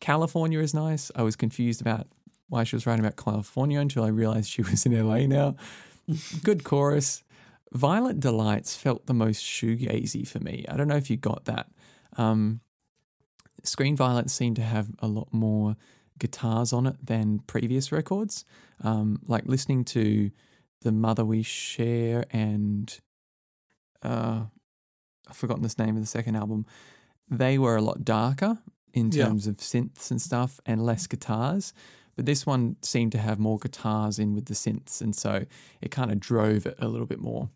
California 0.00 0.60
is 0.60 0.74
nice. 0.74 1.10
I 1.14 1.22
was 1.22 1.36
confused 1.36 1.80
about 1.80 2.06
why 2.48 2.64
she 2.64 2.76
was 2.76 2.86
writing 2.86 3.04
about 3.04 3.16
California 3.16 3.80
until 3.80 4.04
I 4.04 4.08
realized 4.08 4.50
she 4.50 4.62
was 4.70 4.86
in 4.86 5.06
LA 5.06 5.26
now. 5.26 5.56
Good 6.42 6.64
chorus. 6.64 7.22
Violent 7.72 8.20
Delights 8.20 8.76
felt 8.76 9.06
the 9.06 9.14
most 9.14 9.44
shoegazy 9.44 10.26
for 10.26 10.38
me. 10.38 10.64
I 10.68 10.76
don't 10.76 10.88
know 10.88 10.96
if 10.96 11.10
you 11.10 11.16
got 11.16 11.44
that. 11.46 11.66
Um, 12.16 12.60
Screen 13.62 13.96
Violence 13.96 14.32
seemed 14.32 14.56
to 14.56 14.62
have 14.62 14.88
a 15.00 15.06
lot 15.08 15.28
more 15.32 15.76
guitars 16.18 16.72
on 16.72 16.86
it 16.86 16.96
than 17.04 17.40
previous 17.40 17.92
records. 17.92 18.44
Um, 18.82 19.20
like 19.26 19.44
listening 19.46 19.84
to 19.86 20.30
The 20.82 20.92
Mother 20.92 21.24
We 21.24 21.42
Share 21.42 22.24
and 22.30 22.98
uh, 24.02 24.44
I've 25.28 25.36
forgotten 25.36 25.62
this 25.62 25.78
name 25.78 25.96
of 25.96 26.02
the 26.02 26.06
second 26.06 26.36
album. 26.36 26.66
They 27.28 27.58
were 27.58 27.76
a 27.76 27.82
lot 27.82 28.04
darker 28.04 28.58
in 28.94 29.10
Yeah. 29.10 29.26
terms 29.26 29.46
of 29.46 29.56
synths 29.56 30.10
and 30.10 30.20
stuff 30.22 30.60
and 30.64 30.84
less 30.84 31.06
guitars. 31.06 31.72
But 32.14 32.24
this 32.24 32.46
one 32.46 32.76
seemed 32.82 33.12
to 33.12 33.18
have 33.18 33.38
more 33.38 33.58
guitars 33.58 34.18
in 34.18 34.34
with 34.34 34.46
the 34.46 34.54
synths, 34.54 35.02
and 35.02 35.14
so 35.14 35.44
it 35.82 35.90
kind 35.90 36.10
of 36.10 36.18
drove 36.18 36.64
it 36.64 36.74
a 36.78 36.88
little 36.88 37.06
bit 37.06 37.20
more. 37.20 37.50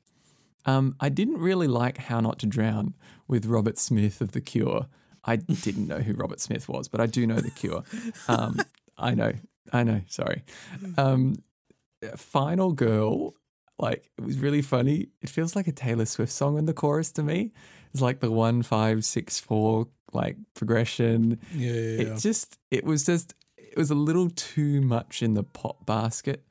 Um, 0.67 0.97
I 1.01 1.09
didn't 1.09 1.39
really 1.39 1.67
like 1.67 1.97
How 1.97 2.21
Not 2.21 2.39
to 2.41 2.47
Drown 2.47 2.95
with 3.27 3.47
Robert 3.47 3.79
Smith 3.79 4.21
of 4.21 4.33
The 4.33 4.43
Cure. 4.43 4.87
I 5.31 5.37
didn't 5.37 5.87
know 5.87 5.99
who 5.99 6.15
Robert 6.15 6.41
Smith 6.41 6.69
was, 6.69 6.89
but 6.89 7.01
I 7.01 7.07
do 7.07 7.27
know 7.27 7.37
The 7.41 7.51
Cure. 7.51 7.85
Um, 8.29 8.61
I 8.99 9.15
know, 9.15 9.33
I 9.73 9.83
know, 9.85 10.03
sorry. 10.09 10.43
Um, 10.97 11.43
Final 12.17 12.73
Girl, 12.73 13.35
like, 13.79 14.11
it 14.19 14.25
was 14.25 14.39
really 14.39 14.63
funny. 14.63 15.09
It 15.23 15.31
feels 15.31 15.55
like 15.55 15.69
a 15.69 15.73
Taylor 15.73 16.05
Swift 16.05 16.33
song 16.33 16.59
in 16.59 16.67
the 16.67 16.75
chorus 16.75 17.13
to 17.13 17.23
me. 17.23 17.53
It's 17.93 18.03
like 18.03 18.21
the 18.21 18.31
one, 18.31 18.63
five, 18.63 19.05
six, 19.05 19.39
four, 19.39 19.89
like 20.13 20.37
progression 20.55 21.39
Yeah, 21.55 21.73
yeah, 21.73 21.73
yeah. 21.73 22.15
it 22.15 22.19
just 22.19 22.59
it 22.71 22.85
was 22.85 23.07
just 23.07 23.35
it 23.57 23.77
was 23.77 23.91
a 23.91 23.95
little 23.95 24.31
too 24.31 24.81
much 24.81 25.23
in 25.23 25.35
the 25.35 25.45
pop 25.45 25.87
basket 25.87 26.45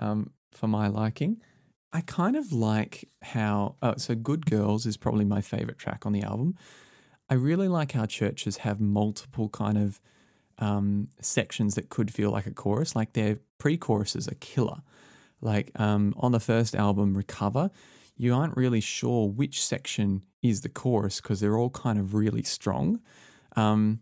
um, 0.00 0.30
for 0.52 0.68
my 0.68 0.88
liking. 0.88 1.40
I 1.92 2.02
kind 2.02 2.36
of 2.36 2.52
like 2.52 3.08
how 3.22 3.76
oh, 3.82 3.94
so 3.96 4.14
Good 4.14 4.46
Girls 4.46 4.84
is 4.86 4.96
probably 4.96 5.24
my 5.24 5.40
favorite 5.40 5.78
track 5.78 6.04
on 6.04 6.12
the 6.12 6.22
album. 6.22 6.56
I 7.28 7.34
really 7.34 7.68
like 7.68 7.92
how 7.92 8.04
CHVRCHES 8.04 8.58
have 8.58 8.80
multiple 8.80 9.48
kind 9.48 9.78
of 9.78 10.00
um, 10.58 11.08
sections 11.20 11.74
that 11.74 11.88
could 11.88 12.12
feel 12.12 12.30
like 12.30 12.46
a 12.46 12.52
chorus. 12.52 12.94
Like 12.94 13.12
their 13.12 13.38
pre-choruses 13.58 14.28
are 14.28 14.36
killer. 14.36 14.82
Like 15.40 15.70
um, 15.78 16.14
on 16.16 16.32
the 16.32 16.40
first 16.40 16.74
album, 16.74 17.16
Recover, 17.16 17.70
you 18.16 18.34
aren't 18.34 18.56
really 18.56 18.80
sure 18.80 19.28
which 19.28 19.64
section 19.64 20.22
is 20.42 20.62
the 20.62 20.68
chorus 20.68 21.20
because 21.20 21.40
they're 21.40 21.58
all 21.58 21.70
kind 21.70 21.98
of 21.98 22.14
really 22.14 22.42
strong. 22.42 23.00
Um, 23.56 24.00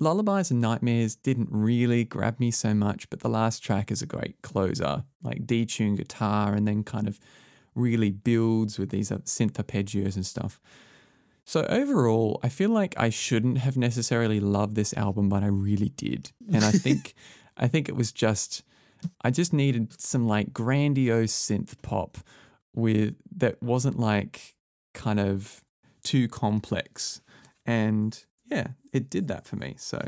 Lullabies 0.00 0.50
and 0.50 0.62
Nightmares 0.62 1.14
didn't 1.14 1.48
really 1.50 2.04
grab 2.04 2.40
me 2.40 2.50
so 2.50 2.72
much, 2.72 3.10
but 3.10 3.20
the 3.20 3.28
last 3.28 3.62
track 3.62 3.90
is 3.90 4.00
a 4.00 4.06
great 4.06 4.40
closer, 4.42 5.04
like 5.22 5.46
detuned 5.46 5.98
guitar, 5.98 6.54
and 6.54 6.66
then 6.66 6.82
kind 6.82 7.06
of 7.06 7.20
really 7.74 8.10
builds 8.10 8.78
with 8.78 8.88
these 8.88 9.12
uh, 9.12 9.18
synth 9.18 9.52
arpeggios 9.52 10.16
and 10.16 10.24
stuff. 10.24 10.58
So 11.50 11.62
overall, 11.62 12.38
I 12.44 12.48
feel 12.48 12.70
like 12.70 12.94
I 12.96 13.10
shouldn't 13.10 13.58
have 13.58 13.76
necessarily 13.76 14.38
loved 14.38 14.76
this 14.76 14.94
album, 14.94 15.28
but 15.28 15.42
I 15.42 15.48
really 15.48 15.88
did, 15.88 16.30
and 16.52 16.64
I 16.64 16.70
think, 16.70 17.12
I 17.56 17.66
think 17.66 17.88
it 17.88 17.96
was 17.96 18.12
just, 18.12 18.62
I 19.22 19.32
just 19.32 19.52
needed 19.52 20.00
some 20.00 20.28
like 20.28 20.52
grandiose 20.52 21.32
synth 21.32 21.74
pop 21.82 22.18
with 22.72 23.16
that 23.36 23.60
wasn't 23.60 23.98
like 23.98 24.54
kind 24.94 25.18
of 25.18 25.64
too 26.04 26.28
complex, 26.28 27.20
and 27.66 28.24
yeah, 28.48 28.68
it 28.92 29.10
did 29.10 29.26
that 29.26 29.44
for 29.44 29.56
me. 29.56 29.74
So, 29.76 30.00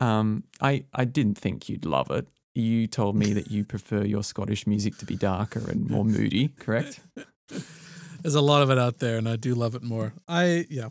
um, 0.00 0.44
I 0.60 0.84
I 0.92 1.06
didn't 1.06 1.38
think 1.38 1.70
you'd 1.70 1.86
love 1.86 2.10
it. 2.10 2.28
You 2.54 2.86
told 2.88 3.16
me 3.16 3.32
that 3.32 3.50
you 3.50 3.64
prefer 3.64 4.04
your 4.04 4.22
Scottish 4.22 4.66
music 4.66 4.98
to 4.98 5.06
be 5.06 5.16
darker 5.16 5.62
and 5.66 5.88
more 5.88 6.04
moody, 6.04 6.48
correct? 6.48 7.00
There's 8.24 8.34
a 8.34 8.40
lot 8.40 8.62
of 8.62 8.70
it 8.70 8.78
out 8.78 9.00
there, 9.00 9.18
and 9.18 9.28
I 9.28 9.36
do 9.36 9.54
love 9.54 9.74
it 9.74 9.82
more. 9.82 10.14
I 10.26 10.66
yeah, 10.70 10.88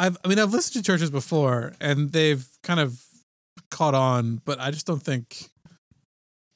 I've 0.00 0.18
I 0.24 0.28
mean 0.28 0.40
I've 0.40 0.52
listened 0.52 0.84
to 0.84 0.92
CHVRCHES 0.92 1.12
before, 1.12 1.72
and 1.80 2.10
they've 2.10 2.44
kind 2.64 2.80
of 2.80 3.00
caught 3.70 3.94
on, 3.94 4.42
but 4.44 4.58
I 4.58 4.72
just 4.72 4.84
don't 4.84 5.02
think 5.02 5.50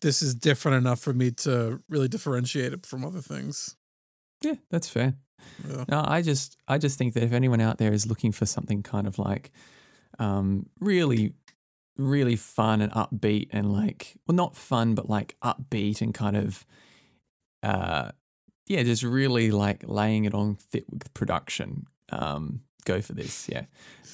this 0.02 0.20
is 0.20 0.34
different 0.34 0.76
enough 0.76 0.98
for 0.98 1.12
me 1.12 1.30
to 1.30 1.80
really 1.88 2.08
differentiate 2.08 2.72
it 2.72 2.84
from 2.84 3.04
other 3.04 3.20
things. 3.20 3.76
Yeah, 4.42 4.54
that's 4.70 4.88
fair. 4.88 5.14
Yeah. 5.68 5.84
No, 5.88 6.04
I 6.04 6.20
just 6.20 6.56
I 6.66 6.78
just 6.78 6.98
think 6.98 7.14
that 7.14 7.22
if 7.22 7.32
anyone 7.32 7.60
out 7.60 7.78
there 7.78 7.92
is 7.92 8.06
looking 8.06 8.32
for 8.32 8.44
something 8.44 8.82
kind 8.82 9.06
of 9.06 9.20
like 9.20 9.52
um 10.18 10.66
really 10.80 11.32
really 11.96 12.34
fun 12.34 12.80
and 12.80 12.90
upbeat 12.92 13.48
and 13.52 13.72
like 13.72 14.16
well 14.26 14.34
not 14.34 14.56
fun 14.56 14.94
but 14.96 15.08
like 15.08 15.36
upbeat 15.44 16.00
and 16.00 16.12
kind 16.12 16.36
of 16.36 16.64
uh 17.62 18.10
yeah, 18.68 18.82
just 18.82 19.02
really 19.02 19.50
like 19.50 19.84
laying 19.86 20.24
it 20.24 20.34
on 20.34 20.54
thick 20.56 20.84
with 20.90 21.12
production. 21.14 21.86
Um 22.10 22.60
go 22.84 23.00
for 23.00 23.12
this. 23.14 23.48
Yeah. 23.48 23.64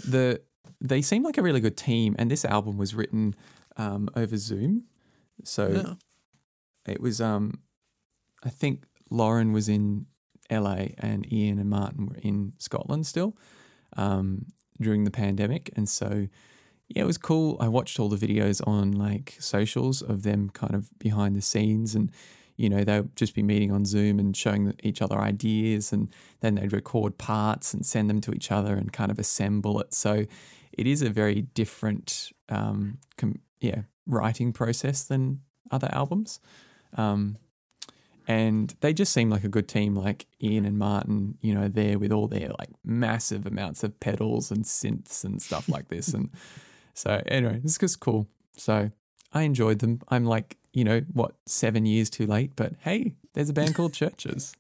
The 0.08 0.40
they 0.80 1.02
seem 1.02 1.22
like 1.22 1.38
a 1.38 1.42
really 1.42 1.60
good 1.60 1.76
team 1.76 2.14
and 2.18 2.30
this 2.30 2.44
album 2.44 2.76
was 2.76 2.94
written 2.94 3.34
um 3.76 4.08
over 4.16 4.36
Zoom. 4.36 4.84
So 5.44 5.68
Yeah. 5.68 6.92
it 6.92 7.00
was 7.00 7.20
um 7.20 7.60
I 8.42 8.50
think 8.50 8.84
Lauren 9.10 9.52
was 9.52 9.68
in 9.68 10.06
LA 10.50 10.88
and 10.98 11.30
Ian 11.32 11.58
and 11.58 11.70
Martin 11.70 12.06
were 12.06 12.16
in 12.22 12.52
Scotland 12.58 13.06
still 13.06 13.36
um, 13.96 14.46
during 14.80 15.04
the 15.04 15.10
pandemic. 15.10 15.70
And 15.76 15.88
so, 15.88 16.28
yeah, 16.88 17.02
it 17.02 17.06
was 17.06 17.16
cool. 17.16 17.56
I 17.60 17.68
watched 17.68 17.98
all 17.98 18.10
the 18.10 18.16
videos 18.26 18.60
on 18.66 18.92
like 18.92 19.36
socials 19.40 20.02
of 20.02 20.22
them 20.22 20.50
kind 20.50 20.74
of 20.74 20.90
behind 20.98 21.34
the 21.36 21.40
scenes 21.40 21.94
and, 21.94 22.10
you 22.56 22.68
know, 22.68 22.84
they'll 22.84 23.08
just 23.16 23.34
be 23.34 23.42
meeting 23.42 23.72
on 23.72 23.84
Zoom 23.84 24.18
and 24.18 24.36
showing 24.36 24.74
each 24.82 25.02
other 25.02 25.18
ideas 25.18 25.92
and 25.92 26.10
then 26.40 26.54
they'd 26.54 26.72
record 26.72 27.18
parts 27.18 27.74
and 27.74 27.84
send 27.84 28.08
them 28.08 28.20
to 28.22 28.32
each 28.32 28.52
other 28.52 28.74
and 28.74 28.92
kind 28.92 29.10
of 29.10 29.18
assemble 29.18 29.80
it. 29.80 29.92
So 29.92 30.24
it 30.72 30.86
is 30.86 31.02
a 31.02 31.10
very 31.10 31.42
different, 31.42 32.32
um, 32.48 32.98
com- 33.16 33.40
yeah, 33.60 33.82
writing 34.06 34.52
process 34.52 35.04
than 35.04 35.40
other 35.70 35.88
albums. 35.92 36.40
Um, 36.96 37.38
and 38.26 38.74
they 38.80 38.92
just 38.92 39.12
seem 39.12 39.28
like 39.30 39.44
a 39.44 39.48
good 39.48 39.68
team 39.68 39.94
like 39.94 40.26
ian 40.42 40.64
and 40.64 40.78
martin 40.78 41.36
you 41.42 41.54
know 41.54 41.68
there 41.68 41.98
with 41.98 42.10
all 42.10 42.26
their 42.26 42.48
like 42.58 42.70
massive 42.84 43.46
amounts 43.46 43.84
of 43.84 43.98
pedals 44.00 44.50
and 44.50 44.64
synths 44.64 45.24
and 45.24 45.42
stuff 45.42 45.68
like 45.68 45.88
this 45.88 46.08
and 46.08 46.30
so 46.94 47.22
anyway 47.26 47.60
it's 47.62 47.78
just 47.78 48.00
cool 48.00 48.26
so 48.56 48.90
i 49.32 49.42
enjoyed 49.42 49.80
them 49.80 50.00
i'm 50.08 50.24
like 50.24 50.56
you 50.74 50.84
know, 50.84 51.00
what, 51.12 51.34
seven 51.46 51.86
years 51.86 52.10
too 52.10 52.26
late. 52.26 52.52
But 52.56 52.74
hey, 52.80 53.14
there's 53.32 53.48
a 53.48 53.54
band 53.54 53.74
called 53.74 53.92
CHVRCHES. 53.94 54.52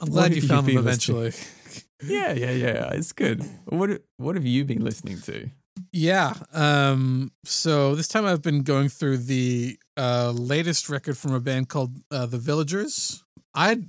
I'm 0.00 0.10
glad 0.10 0.34
you 0.34 0.42
you 0.42 0.48
found 0.48 0.66
them 0.66 0.76
been 0.76 0.84
listening- 0.84 1.16
eventually. 1.18 1.44
Yeah, 2.00 2.32
yeah, 2.32 2.52
yeah. 2.52 2.92
It's 2.92 3.10
good. 3.12 3.42
What 3.64 4.02
What 4.18 4.36
have 4.36 4.46
you 4.46 4.64
been 4.64 4.84
listening 4.84 5.20
to? 5.22 5.50
Yeah. 5.92 6.32
Um. 6.52 7.32
So 7.44 7.96
this 7.96 8.06
time 8.06 8.24
I've 8.24 8.40
been 8.40 8.62
going 8.62 8.88
through 8.88 9.16
the 9.16 9.76
uh 9.96 10.30
latest 10.30 10.88
record 10.88 11.18
from 11.18 11.34
a 11.34 11.40
band 11.40 11.68
called 11.68 11.94
uh, 12.12 12.26
The 12.26 12.38
Villagers. 12.38 13.24
I 13.52 13.82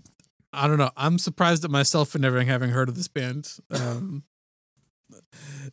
I 0.52 0.68
don't 0.68 0.80
know. 0.80 0.90
I'm 0.98 1.20
surprised 1.20 1.64
at 1.64 1.70
myself 1.70 2.10
for 2.10 2.18
never 2.18 2.44
having 2.44 2.72
heard 2.72 2.90
of 2.90 2.96
this 2.96 3.08
band. 3.08 3.58
Um. 3.70 4.24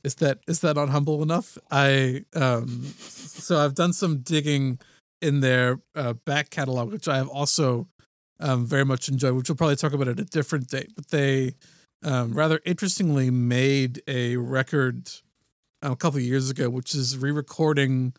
Is 0.05 0.17
that 0.17 0.41
is 0.47 0.61
that 0.61 0.77
not 0.77 0.89
humble 0.89 1.23
enough? 1.23 1.59
I 1.71 2.25
um. 2.35 2.83
So 2.99 3.59
I've 3.59 3.75
done 3.75 3.93
some 3.93 4.19
digging 4.19 4.79
in 5.23 5.41
their 5.41 5.81
uh, 5.95 6.13
back 6.15 6.51
catalog, 6.51 6.93
which 6.93 7.09
I 7.09 7.17
have 7.17 7.29
also 7.29 7.89
um 8.41 8.67
very 8.67 8.85
much 8.85 9.09
enjoyed. 9.09 9.35
Which 9.35 9.49
we'll 9.49 9.57
probably 9.57 9.77
talk 9.77 9.93
about 9.93 10.09
at 10.09 10.21
a 10.21 10.25
different 10.25 10.69
date. 10.69 10.93
But 10.95 11.09
they 11.09 11.55
um 12.03 12.33
rather 12.35 12.61
interestingly 12.65 13.31
made 13.31 14.03
a 14.07 14.37
record 14.37 15.11
um, 15.83 15.93
a 15.93 15.97
couple 15.97 16.19
of 16.19 16.25
years 16.25 16.51
ago, 16.51 16.69
which 16.71 16.95
is 16.95 17.17
re-recording 17.19 18.13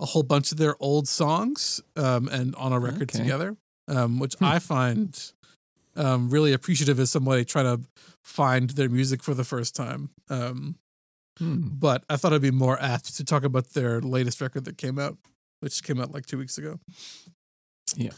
a 0.00 0.06
whole 0.06 0.22
bunch 0.22 0.52
of 0.52 0.58
their 0.58 0.76
old 0.80 1.08
songs 1.08 1.80
um, 1.96 2.28
and 2.28 2.54
on 2.54 2.72
a 2.72 2.78
record 2.78 3.10
Okay. 3.10 3.18
together, 3.18 3.56
um, 3.88 4.18
which 4.20 4.34
Hmm. 4.36 4.44
I 4.44 4.58
find 4.60 5.32
um, 5.98 6.30
really 6.30 6.52
appreciative 6.52 6.98
as 6.98 7.10
somebody 7.10 7.44
trying 7.44 7.64
to 7.76 7.86
find 8.22 8.70
their 8.70 8.88
music 8.88 9.22
for 9.22 9.34
the 9.34 9.44
first 9.44 9.76
time. 9.76 10.10
Um, 10.30 10.76
Hmm. 11.38 11.68
but 11.70 12.02
I 12.08 12.16
thought 12.16 12.32
it'd 12.32 12.42
be 12.42 12.50
more 12.50 12.82
apt 12.82 13.14
to 13.16 13.24
talk 13.24 13.44
about 13.44 13.68
their 13.70 14.00
latest 14.00 14.40
record 14.40 14.64
that 14.64 14.76
came 14.76 14.98
out, 14.98 15.16
which 15.60 15.84
came 15.84 16.00
out 16.00 16.10
like 16.12 16.26
two 16.26 16.36
weeks 16.36 16.58
ago. 16.58 16.80
Yeah. 17.94 18.10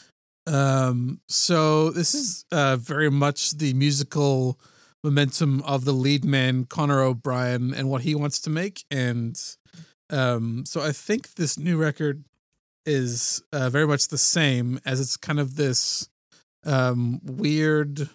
Um. 0.46 1.20
So 1.28 1.90
this 1.90 2.14
is 2.14 2.44
uh 2.50 2.76
very 2.76 3.10
much 3.10 3.52
the 3.52 3.74
musical 3.74 4.58
momentum 5.04 5.62
of 5.62 5.84
the 5.84 5.92
lead 5.92 6.24
man 6.24 6.64
Conor 6.64 7.02
O'Brien 7.02 7.74
and 7.74 7.90
what 7.90 8.02
he 8.02 8.14
wants 8.14 8.40
to 8.40 8.50
make, 8.50 8.84
and 8.90 9.38
um. 10.08 10.64
So 10.64 10.80
I 10.80 10.92
think 10.92 11.34
this 11.34 11.58
new 11.58 11.76
record 11.76 12.24
is 12.86 13.42
uh, 13.52 13.68
very 13.68 13.86
much 13.86 14.08
the 14.08 14.18
same 14.18 14.80
as 14.86 14.98
it's 14.98 15.16
kind 15.18 15.38
of 15.38 15.56
this 15.56 16.08
um 16.64 17.20
weird, 17.24 18.08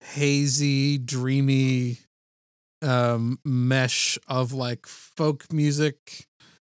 hazy, 0.00 0.98
dreamy 0.98 1.98
um 2.82 3.38
mesh 3.44 4.18
of 4.28 4.52
like 4.52 4.86
folk 4.86 5.50
music 5.50 6.26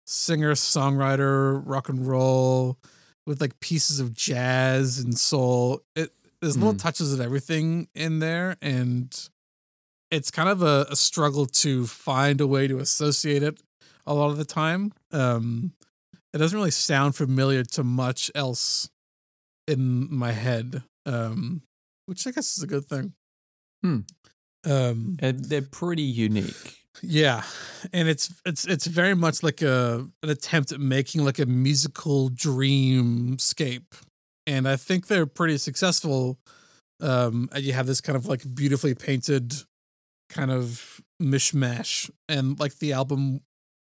singer 0.08 0.54
songwriter 0.54 1.62
rock 1.66 1.90
and 1.90 2.08
roll 2.08 2.78
with 3.28 3.42
like 3.42 3.60
pieces 3.60 4.00
of 4.00 4.14
jazz 4.16 4.98
and 4.98 5.18
soul 5.20 5.82
it 5.98 6.12
there's 6.42 6.56
little 6.56 6.74
Mm. 6.74 6.80
touches 6.82 7.12
of 7.14 7.20
everything 7.20 7.90
in 7.94 8.20
there 8.20 8.56
and 8.62 9.30
it's 10.10 10.32
kind 10.32 10.48
of 10.48 10.62
a, 10.64 10.88
a 10.90 10.96
struggle 10.96 11.46
to 11.46 11.86
find 11.86 12.40
a 12.40 12.48
way 12.48 12.66
to 12.68 12.80
associate 12.80 13.44
it 13.44 13.60
a 14.08 14.14
lot 14.14 14.30
of 14.32 14.38
the 14.38 14.46
time 14.46 14.94
um 15.12 15.74
it 16.34 16.38
doesn't 16.38 16.58
really 16.58 16.72
sound 16.72 17.14
familiar 17.14 17.64
to 17.64 17.84
much 17.84 18.32
else 18.34 18.90
in 19.70 20.08
my 20.14 20.32
head 20.32 20.84
um 21.06 21.62
which 22.08 22.26
i 22.28 22.32
guess 22.32 22.58
is 22.58 22.64
a 22.64 22.68
good 22.68 22.86
thing 22.86 23.14
Hmm. 23.84 24.00
um 24.66 25.18
Uh, 25.22 25.32
they're 25.36 25.62
pretty 25.62 26.04
unique. 26.04 26.76
yeah, 27.02 27.44
and 27.94 28.10
it's 28.10 28.26
it's 28.46 28.66
it's 28.66 28.88
very 28.88 29.16
much 29.16 29.42
like 29.42 29.62
a 29.62 30.06
an 30.24 30.30
attempt 30.30 30.74
at 30.74 30.82
making 30.82 31.24
like 31.24 31.40
a 31.40 31.46
musical 31.46 32.30
dreamscape, 32.30 33.86
and 34.46 34.68
I 34.68 34.76
think 34.76 35.08
they're 35.08 35.26
pretty 35.26 35.58
successful. 35.58 36.38
Um, 37.02 37.48
and 37.54 37.64
you 37.64 37.72
have 37.72 37.88
this 37.88 38.02
kind 38.02 38.18
of 38.18 38.26
like 38.26 38.44
beautifully 38.54 38.96
painted 38.96 39.54
kind 40.30 40.52
of 40.52 41.00
mishmash, 41.22 42.10
and 42.28 42.60
like 42.60 42.80
the 42.80 42.92
album 42.94 43.42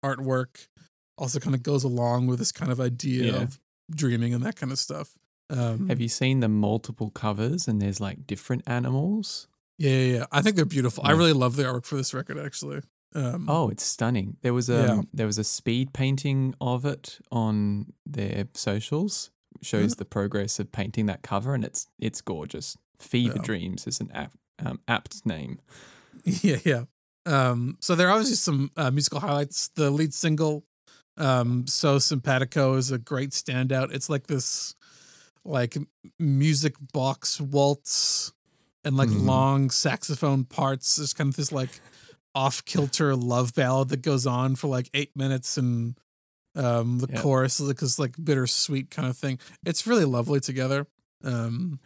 artwork 0.05 0.67
also 1.17 1.39
kind 1.39 1.55
of 1.55 1.63
goes 1.63 1.83
along 1.83 2.27
with 2.27 2.37
this 2.39 2.51
kind 2.51 2.71
of 2.71 2.79
idea 2.79 3.23
Yeah. 3.33 3.41
of 3.41 3.59
dreaming 3.91 4.33
and 4.35 4.43
that 4.45 4.55
kind 4.55 4.71
of 4.71 4.77
stuff. 4.77 5.13
Um, 5.49 5.87
Have 5.89 5.99
you 5.99 6.09
seen 6.09 6.41
the 6.41 6.47
multiple 6.49 7.09
covers 7.09 7.67
and 7.67 7.81
there's 7.81 7.99
like 7.99 8.27
different 8.27 8.63
animals? 8.67 9.47
yeah, 9.77 9.89
yeah, 9.91 10.17
yeah. 10.17 10.25
I 10.31 10.41
think 10.41 10.55
they're 10.55 10.65
beautiful. 10.65 11.03
I 11.05 11.11
really 11.11 11.33
love 11.33 11.55
the 11.55 11.63
artwork 11.63 11.85
for 11.85 11.95
this 11.95 12.13
record, 12.13 12.37
actually. 12.37 12.81
Um, 13.15 13.49
Oh, 13.49 13.69
it's 13.69 13.83
stunning. 13.83 14.37
There 14.43 14.53
was 14.53 14.69
a 14.69 14.73
Yeah. 14.87 15.01
there 15.13 15.25
was 15.25 15.37
a 15.39 15.43
speed 15.43 15.93
painting 15.93 16.53
of 16.61 16.85
it 16.85 17.19
on 17.31 17.93
their 18.05 18.47
socials. 18.53 19.31
Shows 19.61 19.95
the 19.95 20.05
progress 20.05 20.59
of 20.59 20.71
painting 20.71 21.07
that 21.07 21.21
cover, 21.23 21.53
and 21.55 21.65
it's 21.65 21.87
it's 21.97 22.21
gorgeous. 22.21 22.77
Fever 22.99 23.37
Yeah. 23.37 23.41
Dreams 23.43 23.87
is 23.87 23.99
an 23.99 24.11
apt, 24.13 24.37
um, 24.59 24.79
apt 24.87 25.25
name. 25.25 25.59
Yeah, 26.43 26.57
yeah. 26.65 26.83
Um, 27.25 27.77
so 27.79 27.95
there 27.95 28.07
are 28.07 28.11
obviously 28.11 28.35
some 28.35 28.71
uh, 28.77 28.91
musical 28.91 29.19
highlights. 29.21 29.69
The 29.75 29.89
lead 29.89 30.13
single, 30.13 30.63
um, 31.17 31.65
"So 31.67 31.97
Simpatico," 31.99 32.75
is 32.77 32.91
a 32.91 32.97
great 32.99 33.31
standout. 33.31 33.91
It's 33.93 34.09
like 34.09 34.27
this, 34.27 34.75
like 35.45 35.77
music 36.19 36.75
box 36.93 37.39
waltz 37.41 38.33
and 38.83 38.95
like 38.97 39.09
Mhm. 39.09 39.23
long 39.25 39.69
saxophone 39.69 40.43
parts. 40.45 40.95
There's 40.97 41.13
kind 41.13 41.29
of 41.29 41.35
this 41.35 41.51
like 41.51 41.81
off 42.35 42.63
kilter 42.65 43.15
love 43.15 43.53
ballad 43.55 43.89
that 43.89 44.01
goes 44.01 44.25
on 44.27 44.55
for 44.55 44.67
like 44.67 44.89
eight 44.93 45.15
minutes, 45.15 45.57
and 45.57 45.97
um, 46.55 46.99
the 46.99 47.07
Yeah. 47.11 47.21
chorus 47.21 47.59
is 47.59 47.67
like 47.67 47.79
this 47.79 47.99
like 47.99 48.15
bittersweet 48.23 48.89
kind 48.91 49.07
of 49.07 49.17
thing. 49.17 49.39
It's 49.65 49.85
really 49.87 50.05
lovely 50.05 50.39
together. 50.39 50.87
Um, 51.23 51.79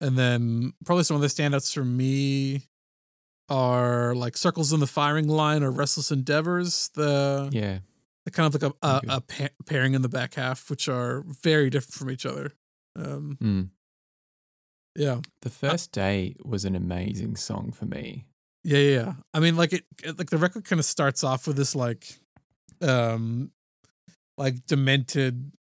and 0.00 0.16
then 0.18 0.72
probably 0.84 1.04
some 1.04 1.16
of 1.16 1.22
the 1.22 1.28
standouts 1.28 1.72
for 1.72 1.84
me 1.84 2.62
are 3.48 4.14
like 4.14 4.36
Circles 4.36 4.72
in 4.72 4.80
the 4.80 4.86
Firing 4.86 5.26
Line 5.28 5.62
or 5.62 5.70
Restless 5.70 6.10
Endeavors, 6.12 6.90
the, 6.94 7.48
Yeah, 7.52 7.78
kind 8.30 8.52
of 8.54 8.60
like 8.62 8.72
a, 8.82 8.86
a, 8.86 9.16
a 9.16 9.20
pa- 9.20 9.54
pairing 9.66 9.94
in 9.94 10.02
the 10.02 10.08
back 10.08 10.34
half, 10.34 10.68
which 10.70 10.88
are 10.88 11.24
very 11.42 11.70
different 11.70 11.94
from 11.94 12.10
each 12.10 12.26
other. 12.26 12.52
Um, 12.96 13.38
Mm. 13.40 13.68
yeah. 14.96 15.20
the 15.42 15.50
first 15.50 15.92
day 15.92 16.34
was 16.44 16.64
an 16.64 16.74
amazing 16.74 17.36
song 17.36 17.72
for 17.72 17.86
me. 17.86 18.26
Yeah, 18.64 18.78
yeah, 18.78 19.00
yeah. 19.00 19.12
I 19.32 19.40
mean, 19.40 19.56
like 19.56 19.72
it, 19.72 19.84
it- 20.02 20.18
like 20.18 20.30
the 20.30 20.38
record 20.38 20.64
kind 20.64 20.78
of 20.80 20.84
starts 20.86 21.22
off 21.24 21.46
with 21.46 21.56
this 21.56 21.74
like, 21.74 22.06
um, 22.82 23.50
like 24.36 24.66
demented 24.66 25.52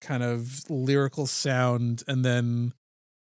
kind 0.00 0.22
of 0.22 0.68
lyrical 0.70 1.26
sound, 1.26 2.02
and 2.08 2.24
then 2.24 2.72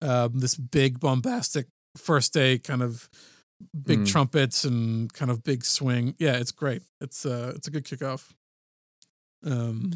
um, 0.01 0.39
this 0.39 0.55
big 0.55 0.99
bombastic 0.99 1.67
first 1.97 2.33
day 2.33 2.57
kind 2.57 2.81
of 2.81 3.09
big 3.85 3.99
Mm. 3.99 4.07
trumpets 4.11 4.65
and 4.65 5.11
kind 5.13 5.31
of 5.31 5.43
big 5.43 5.63
swing. 5.63 6.15
Yeah, 6.19 6.33
it's 6.37 6.51
great. 6.51 6.81
It's 6.99 7.25
uh, 7.25 7.53
it's 7.55 7.67
a 7.67 7.71
good 7.71 7.85
kickoff. 7.85 8.31
Um, 9.45 9.93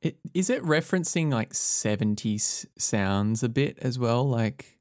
It, 0.00 0.16
is 0.32 0.48
it 0.48 0.62
referencing 0.62 1.32
like 1.32 1.52
70s 1.52 2.66
sounds 2.78 3.42
a 3.42 3.48
bit 3.48 3.78
as 3.80 3.98
well? 3.98 4.24
Like 4.28 4.78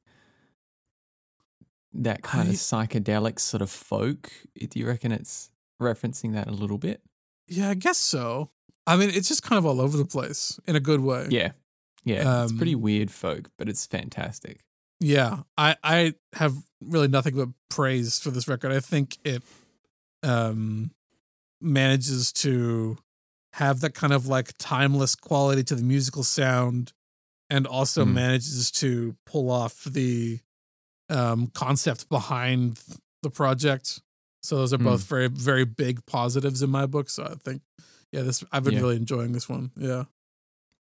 that 1.93 2.21
kind 2.21 2.47
I- 2.47 2.51
of 2.51 2.57
psychedelic 2.57 3.39
sort 3.39 3.61
of 3.61 3.69
folk? 3.69 4.31
Do 4.55 4.79
you 4.79 4.87
reckon 4.87 5.11
it's 5.11 5.49
referencing 5.81 6.33
that 6.33 6.47
a 6.47 6.51
little 6.51 6.77
bit? 6.77 7.01
yeah, 7.47 7.69
I 7.69 7.73
guess 7.75 7.97
so. 7.97 8.51
I 8.85 8.95
mean, 8.97 9.09
it's 9.09 9.27
just 9.29 9.41
kind 9.43 9.57
of 9.57 9.65
all 9.65 9.79
over 9.81 9.97
the 9.97 10.05
place 10.05 10.59
in 10.67 10.75
a 10.75 10.79
good 10.81 10.99
way. 11.01 11.27
Yeah. 11.29 11.51
Yeah. 12.03 12.43
it's 12.43 12.53
pretty 12.53 12.75
Um, 12.75 12.81
weird 12.81 13.09
folk, 13.11 13.49
but 13.57 13.67
it's 13.69 13.85
fantastic. 13.85 14.59
Yeah, 14.99 15.41
I 15.57 15.75
I 15.83 16.13
have 16.33 16.55
really 16.81 17.07
nothing 17.07 17.35
but 17.35 17.49
praise 17.69 18.19
for 18.19 18.31
this 18.31 18.47
record. 18.47 18.71
I 18.71 18.79
think 18.79 19.17
it 19.23 19.43
um 20.23 20.91
manages 21.61 22.31
to 22.33 22.97
have 23.57 23.79
that 23.81 23.93
kind 23.93 24.13
of 24.13 24.27
like 24.27 24.51
timeless 24.59 25.15
quality 25.15 25.63
to 25.63 25.75
the 25.75 25.83
musical 25.83 26.23
sound 26.23 26.93
and 27.49 27.65
also 27.67 28.03
Mhm. 28.05 28.13
manages 28.13 28.71
to 28.71 29.15
pull 29.25 29.49
off 29.51 29.83
the 29.83 30.39
um 31.09 31.47
concept 31.47 32.09
behind 32.09 32.79
the 33.23 33.29
project. 33.29 34.01
So 34.43 34.57
those 34.57 34.73
are 34.73 34.77
both 34.77 35.03
very 35.03 35.27
very 35.27 35.65
big 35.65 36.05
positives 36.05 36.61
in 36.61 36.69
my 36.69 36.85
book. 36.85 37.09
So 37.09 37.23
I 37.23 37.35
think 37.35 37.61
yeah, 38.11 38.21
this 38.23 38.43
I've 38.51 38.63
been 38.63 38.75
Yeah. 38.75 38.81
really 38.81 38.95
enjoying 38.97 39.31
this 39.33 39.49
one. 39.49 39.71
Yeah. 39.75 40.05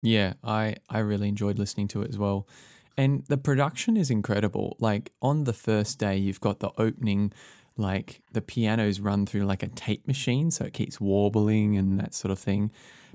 Yeah, 0.02 0.34
I 0.42 0.76
I 0.88 0.98
really 0.98 1.28
enjoyed 1.28 1.58
listening 1.58 1.88
to 1.88 2.02
it 2.02 2.08
as 2.10 2.18
well. 2.18 2.46
And 2.96 3.24
the 3.26 3.38
production 3.38 3.96
is 3.96 4.10
incredible. 4.10 4.76
Like 4.78 5.12
on 5.20 5.44
the 5.44 5.52
first 5.52 5.98
day 5.98 6.16
you've 6.16 6.40
got 6.40 6.60
the 6.60 6.70
opening 6.78 7.32
like 7.76 8.22
the 8.32 8.40
pianos 8.42 9.00
run 9.00 9.26
through 9.26 9.44
like 9.44 9.62
a 9.62 9.68
tape 9.68 10.06
machine 10.06 10.50
so 10.50 10.64
it 10.64 10.72
keeps 10.72 11.00
warbling 11.00 11.76
and 11.76 11.98
that 12.00 12.14
sort 12.14 12.30
of 12.30 12.38
thing. 12.38 12.70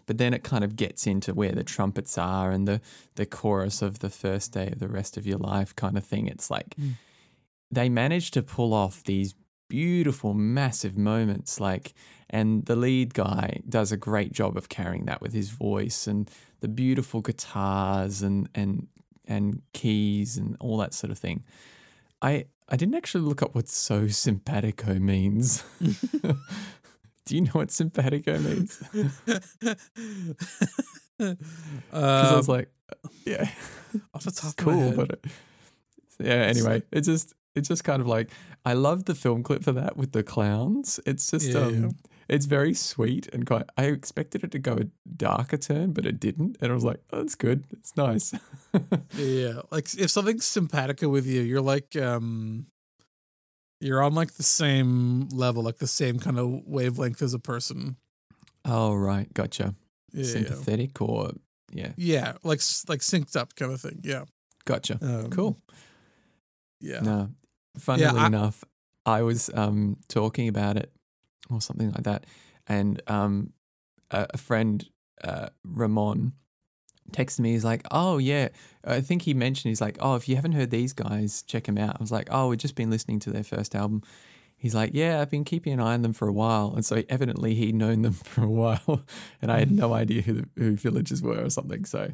But 0.06 0.18
then 0.18 0.34
it 0.34 0.44
kind 0.44 0.64
of 0.64 0.76
gets 0.76 1.06
into 1.08 1.34
where 1.34 1.52
the 1.52 1.64
trumpets 1.64 2.18
are 2.18 2.52
and 2.52 2.68
the 2.68 2.82
the 3.16 3.26
chorus 3.26 3.82
of 3.82 4.00
the 4.00 4.10
first 4.10 4.52
day 4.54 4.68
of 4.68 4.80
the 4.80 4.88
rest 4.88 5.18
of 5.18 5.26
your 5.28 5.38
life 5.38 5.76
kind 5.76 5.98
of 5.98 6.04
thing. 6.04 6.28
It's 6.28 6.50
like 6.50 6.76
Mm. 6.76 6.96
they 7.72 7.90
managed 7.90 8.34
to 8.34 8.42
pull 8.44 8.74
off 8.74 9.04
these 9.04 9.36
beautiful, 9.70 10.34
massive 10.34 10.98
moments. 10.98 11.60
Like, 11.60 11.94
and 12.30 12.66
the 12.66 12.76
lead 12.76 13.14
guy 13.14 13.62
does 13.70 13.92
a 13.92 13.98
great 13.98 14.32
job 14.34 14.58
of 14.58 14.68
carrying 14.68 15.06
that 15.06 15.22
with 15.22 15.32
his 15.34 15.50
voice 15.52 16.08
and 16.08 16.30
the 16.62 16.68
beautiful 16.68 17.22
guitars 17.22 18.22
and 18.24 18.50
and 18.56 18.88
and 19.28 19.62
keys 19.74 20.38
and 20.38 20.58
all 20.60 20.78
that 20.78 20.94
sort 20.96 21.12
of 21.12 21.20
thing. 21.20 21.44
I 22.22 22.46
I 22.72 22.76
didn't 22.76 22.96
actually 22.96 23.24
look 23.26 23.42
up 23.42 23.56
what 23.56 23.68
so 23.68 24.08
simpatico 24.08 25.00
means. 25.00 25.64
Do 27.26 27.36
you 27.36 27.42
know 27.42 27.52
what 27.52 27.72
simpatico 27.72 28.38
means? 28.40 28.82
Because 28.92 29.78
I 31.92 32.36
was 32.36 32.50
Um, 32.50 32.56
like, 32.56 32.72
yeah, 33.26 33.50
off 34.14 34.24
the 34.24 34.32
top 34.32 34.52
it's 34.52 34.62
of 34.62 34.66
my 34.66 34.74
cool, 34.74 34.92
but 34.94 35.12
it, 35.12 35.26
yeah. 36.20 36.34
Anyway, 36.34 36.84
it 36.92 37.02
just 37.02 37.34
it's 37.56 37.68
just 37.68 37.84
kind 37.84 38.02
of 38.02 38.08
like 38.08 38.32
I 38.66 38.74
love 38.74 39.06
the 39.06 39.16
film 39.16 39.44
clip 39.44 39.64
for 39.64 39.72
that 39.74 39.98
with 39.98 40.12
the 40.12 40.24
clowns. 40.24 41.00
It's 41.06 41.30
just 41.30 41.50
Yeah, 41.50 41.60
um, 41.62 41.84
yeah. 41.84 41.90
It's 42.30 42.46
very 42.46 42.74
sweet 42.74 43.28
and 43.34 43.46
quite. 43.46 43.66
I 43.78 43.86
expected 43.86 44.44
it 44.44 44.52
to 44.52 44.60
go 44.60 44.74
a 44.74 44.86
darker 45.18 45.58
turn, 45.58 45.94
but 45.94 46.06
it 46.06 46.20
didn't, 46.20 46.58
and 46.62 46.72
I 46.72 46.76
was 46.76 46.84
like, 46.84 47.00
oh, 47.12 47.18
that's 47.18 47.36
good. 47.36 47.66
It's 47.72 47.96
nice. 47.98 48.34
Yeah, 49.18 49.62
like 49.72 49.92
if 49.98 50.12
something's 50.12 50.46
simpatico 50.46 51.10
with 51.10 51.26
you, 51.26 51.42
you're 51.42 51.60
like 51.62 51.96
um 51.96 52.68
you're 53.82 54.04
on 54.04 54.14
like 54.14 54.34
the 54.36 54.44
same 54.44 55.28
level, 55.30 55.64
like 55.64 55.78
the 55.78 55.88
same 55.88 56.20
kind 56.20 56.38
of 56.38 56.62
wavelength 56.66 57.22
as 57.22 57.34
a 57.34 57.40
person. 57.40 57.96
oh 58.66 58.94
right, 58.94 59.34
gotcha. 59.34 59.74
Yeah, 60.12 60.24
yeah. 60.26 60.32
Sympathetic 60.32 61.02
or 61.02 61.32
yeah, 61.72 61.94
Yeah, 61.98 62.34
like 62.44 62.62
like 62.88 63.00
synced 63.02 63.36
up 63.36 63.56
kind 63.56 63.72
of 63.72 63.82
thing. 63.82 64.02
Yeah. 64.04 64.26
gotcha. 64.66 65.00
Um, 65.02 65.30
Cool. 65.32 65.58
Yeah. 66.80 67.00
No, 67.02 67.30
funnily 67.78 68.20
I- 68.20 68.28
enough, 68.28 68.64
I 69.06 69.22
was 69.24 69.50
um, 69.54 69.98
talking 70.08 70.48
about 70.48 70.78
it 70.78 70.92
or 71.50 71.62
something 71.62 71.92
like 71.92 72.04
that, 72.04 72.26
and 72.68 73.02
um, 73.08 73.54
a, 74.12 74.28
a 74.34 74.38
friend, 74.38 74.88
uh, 75.24 75.50
Ramon, 75.64 76.34
texted 77.12 77.40
me. 77.40 77.52
He's 77.54 77.66
like, 77.66 77.86
"Oh 77.92 78.18
yeah, 78.18 78.50
I 78.84 79.02
think 79.02 79.24
he 79.24 79.34
mentioned. 79.34 79.70
He's 79.70 79.82
like, 79.82 79.98
oh, 80.00 80.16
if 80.16 80.28
you 80.30 80.36
haven't 80.36 80.54
heard 80.54 80.70
these 80.72 80.94
guys, 80.94 81.42
check 81.44 81.64
them 81.66 81.78
out." 81.78 81.96
I 82.00 82.02
was 82.04 82.12
like, 82.12 82.28
"Oh, 82.32 82.50
we've 82.50 82.60
just 82.60 82.76
been 82.76 82.90
listening 82.90 83.20
to 83.22 83.32
their 83.32 83.44
first 83.44 83.76
album." 83.76 84.04
He's 84.58 84.76
like, 84.76 84.92
"Yeah, 84.94 85.22
I've 85.22 85.30
been 85.30 85.46
keeping 85.46 85.74
an 85.74 85.80
eye 85.80 85.94
on 85.94 86.02
them 86.02 86.14
for 86.14 86.28
a 86.28 86.34
while," 86.34 86.74
and 86.76 86.86
so 86.86 87.02
evidently 87.10 87.56
he'd 87.56 87.76
known 87.76 88.02
them 88.02 88.14
for 88.32 88.44
a 88.44 88.50
while, 88.50 89.04
and 89.42 89.52
I 89.52 89.60
had 89.60 89.72
no 89.72 89.94
idea 89.94 90.22
who 90.22 90.34
the, 90.34 90.50
who 90.58 90.76
Villages 90.76 91.22
were 91.22 91.44
or 91.46 91.50
something. 91.50 91.86
So, 91.86 92.12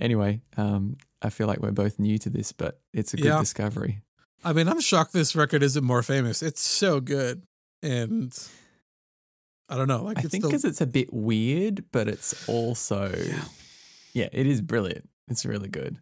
anyway, 0.00 0.40
um, 0.56 0.96
I 1.20 1.28
feel 1.30 1.46
like 1.46 1.60
we're 1.60 1.70
both 1.70 1.98
new 1.98 2.18
to 2.18 2.30
this, 2.30 2.50
but 2.52 2.80
it's 2.92 3.12
a 3.14 3.16
good 3.16 3.26
Yeah. 3.26 3.38
discovery. 3.40 4.00
I 4.44 4.52
mean, 4.52 4.66
I'm 4.68 4.80
shocked 4.80 5.12
this 5.12 5.36
record 5.36 5.62
isn't 5.62 5.84
more 5.84 6.02
famous. 6.02 6.42
It's 6.42 6.60
so 6.62 6.98
good. 6.98 7.42
And 7.82 8.36
I 9.72 9.76
don't 9.76 9.88
know, 9.88 10.02
like 10.04 10.18
I 10.18 10.22
think 10.22 10.42
the- 10.42 10.48
because 10.48 10.64
it's 10.64 10.80
a 10.82 10.86
bit 10.86 11.12
weird, 11.12 11.84
but 11.92 12.06
it's 12.08 12.46
also 12.48 13.10
Yeah. 13.16 13.44
yeah. 14.12 14.28
it 14.32 14.46
is 14.46 14.60
brilliant. 14.60 15.08
It's 15.28 15.44
really 15.46 15.68
good. 15.68 15.98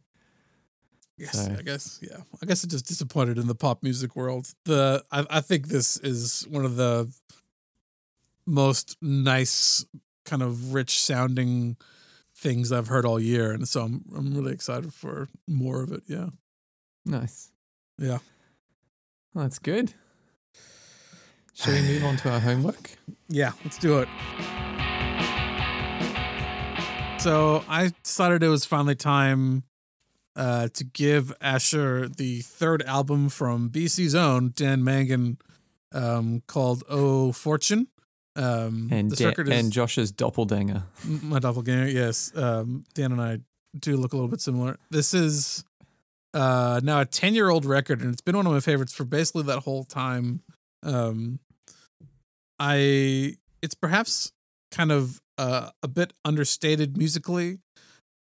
Yes, 1.17 1.33
So- 1.45 1.55
I 1.59 1.63
guess. 1.63 1.99
Yeah, 2.03 2.23
I 2.43 2.47
guess 2.47 2.65
it 2.65 2.71
just 2.71 2.87
disappointed 2.87 3.39
in 3.39 3.47
the 3.47 3.55
pop 3.55 3.83
music 3.83 4.17
world. 4.17 4.53
The 4.65 5.05
I, 5.13 5.27
I 5.31 5.41
think 5.41 5.69
this 5.69 5.99
is 5.99 6.47
one 6.49 6.65
of 6.65 6.77
the 6.77 7.13
most 8.47 8.97
nice, 9.01 9.85
kind 10.25 10.43
of 10.43 10.73
rich 10.75 10.99
sounding 11.01 11.77
things 12.35 12.73
I've 12.73 12.89
heard 12.89 13.05
all 13.05 13.21
year, 13.21 13.53
and 13.53 13.69
so 13.69 13.83
I'm 13.83 14.05
I'm 14.17 14.35
really 14.35 14.53
excited 14.53 14.93
for 14.95 15.29
more 15.47 15.83
of 15.83 15.93
it. 15.93 16.03
Yeah, 16.07 16.31
Nice. 17.05 17.53
yeah. 17.99 18.19
Well, 19.35 19.45
that's 19.45 19.59
good. 19.61 19.95
Shall 21.63 21.75
we 21.75 21.83
move 21.83 22.05
on 22.05 22.17
to 22.19 22.31
our 22.31 22.41
homework? 22.41 22.91
Yeah, 23.29 23.53
let's 23.65 23.77
do 23.77 23.99
it. 23.99 24.09
So 27.21 27.63
I 27.69 27.93
decided 28.03 28.43
it 28.43 28.49
was 28.49 28.65
finally 28.65 28.95
time 28.95 29.65
uh, 30.37 30.69
to 30.73 30.85
give 30.85 31.35
Asher 31.43 32.09
the 32.09 32.41
third 32.41 32.83
album 32.85 33.29
from 33.29 33.69
BC's 33.69 34.15
own 34.15 34.53
Dan 34.57 34.83
Mangan, 34.83 35.37
um, 35.93 36.43
called 36.47 36.83
"Oh 36.89 37.33
Fortune." 37.33 37.89
Um, 38.37 38.89
And 38.91 39.11
this 39.11 39.19
Dan- 39.19 39.29
record 39.29 39.49
is 39.49 39.59
and 39.59 39.71
Josh's 39.71 40.11
doppelganger. 40.11 40.85
My 41.05 41.41
doppelganger. 41.41 41.89
Yes, 41.89 42.33
um, 42.35 42.85
Dan 42.95 43.13
and 43.13 43.21
I 43.21 43.41
do 43.79 43.99
look 43.99 44.15
a 44.15 44.17
little 44.17 44.31
bit 44.31 44.41
similar. 44.41 44.79
This 44.91 45.13
is 45.13 45.63
uh, 46.33 46.81
now 46.83 47.03
a 47.03 47.05
ten-year-old 47.05 47.67
record, 47.67 48.01
and 48.01 48.11
it's 48.13 48.23
been 48.23 48.37
one 48.37 48.47
of 48.47 48.53
my 48.53 48.61
favorites 48.61 48.95
for 48.95 49.05
basically 49.05 49.43
that 49.43 49.59
whole 49.61 49.85
time. 49.85 50.41
Um, 50.83 51.39
I 52.61 53.37
it's 53.63 53.75
perhaps 53.75 54.33
kind 54.71 54.93
of 54.93 55.21
uh, 55.39 55.71
a 55.83 55.89
bit 55.89 56.13
understated 56.25 56.97
musically 56.97 57.59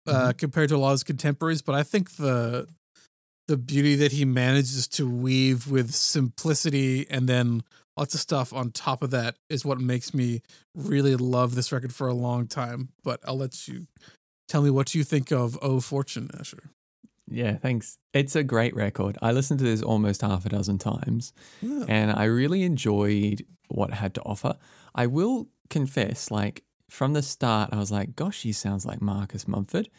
uh, 0.07 0.33
compared 0.37 0.69
to 0.69 0.75
a 0.75 0.77
lot 0.77 0.89
of 0.89 0.95
his 0.95 1.03
contemporaries, 1.03 1.61
but 1.61 1.75
I 1.75 1.83
think 1.83 2.17
the 2.17 2.67
the 3.47 3.57
beauty 3.57 3.95
that 3.95 4.13
he 4.13 4.25
manages 4.25 4.87
to 4.87 5.07
weave 5.07 5.69
with 5.69 5.93
simplicity 5.93 7.05
and 7.09 7.27
then 7.29 7.61
lots 7.97 8.13
of 8.13 8.19
stuff 8.19 8.53
on 8.53 8.71
top 8.71 9.03
of 9.03 9.11
that 9.11 9.35
is 9.49 9.65
what 9.65 9.79
makes 9.79 10.13
me 10.13 10.41
really 10.75 11.15
love 11.15 11.53
this 11.53 11.71
record 11.71 11.93
for 11.93 12.07
a 12.07 12.13
long 12.13 12.47
time. 12.47 12.89
But 13.03 13.19
I'll 13.25 13.37
let 13.37 13.67
you 13.67 13.87
tell 14.47 14.61
me 14.61 14.69
what 14.69 14.95
you 14.95 15.03
think 15.03 15.31
of 15.31 15.57
Oh 15.61 15.79
Fortune, 15.81 16.31
Asher. 16.39 16.71
Yeah, 17.29 17.57
thanks. 17.57 17.97
It's 18.13 18.35
a 18.35 18.43
great 18.43 18.75
record. 18.75 19.17
I 19.21 19.31
listened 19.31 19.59
to 19.59 19.65
this 19.65 19.81
almost 19.81 20.21
half 20.21 20.45
a 20.45 20.49
dozen 20.49 20.77
times. 20.77 21.33
Yeah. 21.61 21.85
and 21.87 22.11
I 22.11 22.25
really 22.25 22.63
enjoyed 22.63 23.45
what 23.73 23.89
it 23.89 23.95
had 23.95 24.13
to 24.15 24.21
offer. 24.21 24.57
I 24.95 25.07
will 25.07 25.47
confess, 25.69 26.31
like 26.31 26.63
from 26.89 27.13
the 27.13 27.21
start, 27.21 27.69
I 27.73 27.77
was 27.77 27.91
like, 27.91 28.15
"Gosh, 28.15 28.43
he 28.43 28.51
sounds 28.51 28.85
like 28.85 29.01
Marcus 29.01 29.47
Mumford." 29.47 29.89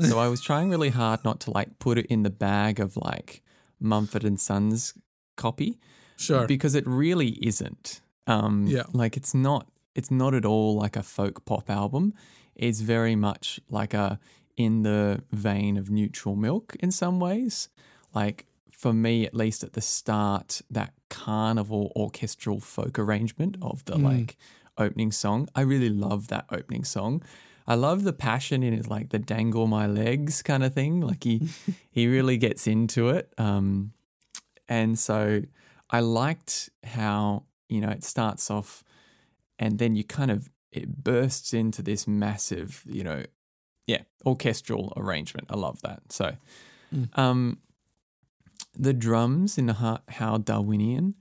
So 0.00 0.18
I 0.18 0.28
was 0.28 0.40
trying 0.40 0.70
really 0.70 0.90
hard 0.90 1.24
not 1.24 1.40
to 1.40 1.50
like 1.52 1.78
put 1.78 1.98
it 1.98 2.06
in 2.06 2.22
the 2.24 2.30
bag 2.30 2.80
of 2.80 2.96
like 2.96 3.42
Mumford 3.80 4.24
and 4.24 4.40
Sons 4.40 4.94
copy 5.36 5.78
Sure. 6.16 6.46
because 6.46 6.74
it 6.74 6.84
really 6.86 7.30
isn't. 7.46 8.00
Um, 8.26 8.66
Yeah. 8.66 8.84
like 8.92 9.16
it's 9.16 9.34
not. 9.34 9.68
It's 9.94 10.10
not 10.10 10.34
at 10.34 10.44
all 10.44 10.74
like 10.74 10.96
a 10.96 11.02
folk 11.02 11.44
pop 11.44 11.70
album. 11.70 12.12
It's 12.56 12.80
very 12.80 13.14
much 13.16 13.60
like 13.68 13.94
a 13.94 14.18
in 14.56 14.82
the 14.82 15.22
vein 15.32 15.76
of 15.76 15.90
Neutral 15.90 16.34
Milk 16.36 16.76
in 16.80 16.90
some 16.90 17.18
ways. 17.20 17.68
Like 18.14 18.46
for 18.70 18.92
me, 18.92 19.24
at 19.26 19.34
least 19.34 19.62
at 19.64 19.72
the 19.74 19.80
start, 19.80 20.60
that 20.70 20.92
carnival 21.22 21.92
orchestral 21.96 22.60
folk 22.60 22.98
arrangement 22.98 23.56
of 23.62 23.84
the 23.84 23.94
Mm. 23.96 24.04
like 24.12 24.36
opening 24.76 25.12
song. 25.12 25.48
I 25.54 25.62
really 25.72 25.90
love 26.06 26.26
that 26.28 26.44
opening 26.50 26.84
song. 26.84 27.22
I 27.66 27.74
love 27.76 28.02
the 28.04 28.12
passion 28.12 28.62
in 28.62 28.72
it, 28.74 28.86
like 28.88 29.08
the 29.10 29.18
dangle 29.34 29.66
my 29.66 29.86
legs 29.86 30.42
kind 30.42 30.62
of 30.64 30.74
thing. 30.74 31.00
Like 31.10 31.22
he 31.24 31.36
he 31.98 32.06
really 32.08 32.36
gets 32.38 32.66
into 32.66 33.08
it. 33.16 33.32
Um, 33.38 33.92
and 34.68 34.98
so 34.98 35.42
I 35.90 36.00
liked 36.00 36.70
how 36.82 37.44
you 37.68 37.80
know 37.80 37.90
it 37.90 38.04
starts 38.04 38.50
off, 38.50 38.82
and 39.58 39.78
then 39.78 39.94
you 39.94 40.04
kind 40.04 40.30
of 40.30 40.50
it 40.72 40.88
bursts 41.04 41.54
into 41.54 41.82
this 41.82 42.06
massive, 42.08 42.82
you 42.86 43.04
know, 43.04 43.22
yeah, 43.86 44.02
orchestral 44.26 44.92
arrangement. 44.96 45.46
I 45.50 45.56
love 45.56 45.80
that. 45.82 46.00
So, 46.12 46.36
Mm. 46.92 47.08
um, 47.18 47.58
the 48.76 48.92
drums 48.92 49.58
in 49.58 49.66
the 49.66 49.74
how, 49.74 50.00
how 50.08 50.38
Darwinian 50.38 51.14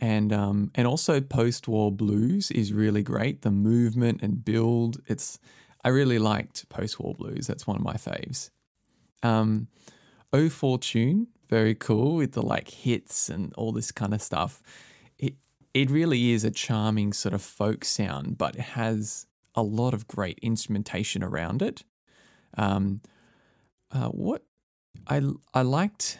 and 0.00 0.32
um, 0.32 0.70
and 0.74 0.86
also 0.86 1.20
post-war 1.20 1.92
blues 1.92 2.50
is 2.50 2.72
really 2.72 3.02
great. 3.02 3.42
The 3.42 3.50
movement 3.50 4.22
and 4.22 4.44
build, 4.44 5.00
it's 5.06 5.38
I 5.84 5.88
really 5.88 6.18
liked 6.18 6.68
post-war 6.68 7.14
blues. 7.14 7.46
That's 7.46 7.66
one 7.66 7.76
of 7.76 7.82
my 7.82 7.94
faves. 7.94 8.50
Um, 9.22 9.68
oh 10.32 10.48
Fortune, 10.48 11.28
very 11.48 11.74
cool 11.74 12.16
with 12.16 12.32
the 12.32 12.42
like 12.42 12.70
hits 12.70 13.28
and 13.28 13.52
all 13.54 13.72
this 13.72 13.92
kind 13.92 14.14
of 14.14 14.22
stuff. 14.22 14.62
It 15.18 15.34
it 15.74 15.90
really 15.90 16.32
is 16.32 16.44
a 16.44 16.50
charming 16.50 17.12
sort 17.12 17.34
of 17.34 17.42
folk 17.42 17.84
sound, 17.84 18.38
but 18.38 18.54
it 18.54 18.62
has 18.62 19.26
a 19.54 19.62
lot 19.62 19.92
of 19.92 20.06
great 20.06 20.38
instrumentation 20.40 21.22
around 21.22 21.60
it. 21.60 21.82
Um, 22.56 23.02
uh, 23.92 24.08
what 24.08 24.44
I 25.06 25.20
I 25.52 25.62
liked. 25.62 26.18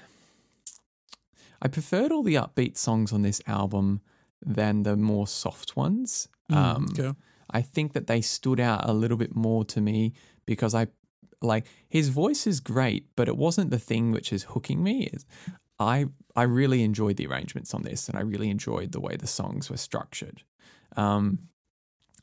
I 1.63 1.69
preferred 1.69 2.13
all 2.13 2.23
the 2.23 2.35
upbeat 2.35 2.77
songs 2.77 3.13
on 3.13 3.23
this 3.23 3.41
album 3.47 4.01
than 4.45 4.83
the 4.83 4.97
more 4.97 5.27
soft 5.27 5.77
ones. 5.77 6.29
Mm, 6.51 6.57
Um, 6.57 6.89
okay. 6.99 7.13
I 7.51 7.63
think 7.63 7.93
that 7.93 8.07
they 8.07 8.21
stood 8.21 8.61
out 8.61 8.89
a 8.89 8.93
little 8.93 9.17
bit 9.17 9.35
more 9.35 9.65
to 9.67 9.81
me 9.81 10.13
because 10.47 10.75
I 10.75 10.87
like 11.43 11.67
his 11.89 12.09
voice 12.09 12.47
is 12.47 12.61
great, 12.61 13.07
but 13.17 13.29
it 13.29 13.37
wasn't 13.37 13.71
the 13.71 13.79
thing 13.79 14.13
which 14.13 14.33
is 14.33 14.45
hooking 14.45 14.83
me. 14.83 15.11
I 15.79 16.07
I 16.37 16.43
really 16.45 16.83
enjoyed 16.83 17.17
the 17.17 17.27
arrangements 17.27 17.75
on 17.75 17.83
this, 17.83 18.09
and 18.09 18.17
I 18.17 18.23
really 18.23 18.51
enjoyed 18.51 18.93
the 18.93 19.01
way 19.01 19.17
the 19.17 19.27
songs 19.27 19.69
were 19.71 19.77
structured. 19.79 20.43
Um, 20.97 21.49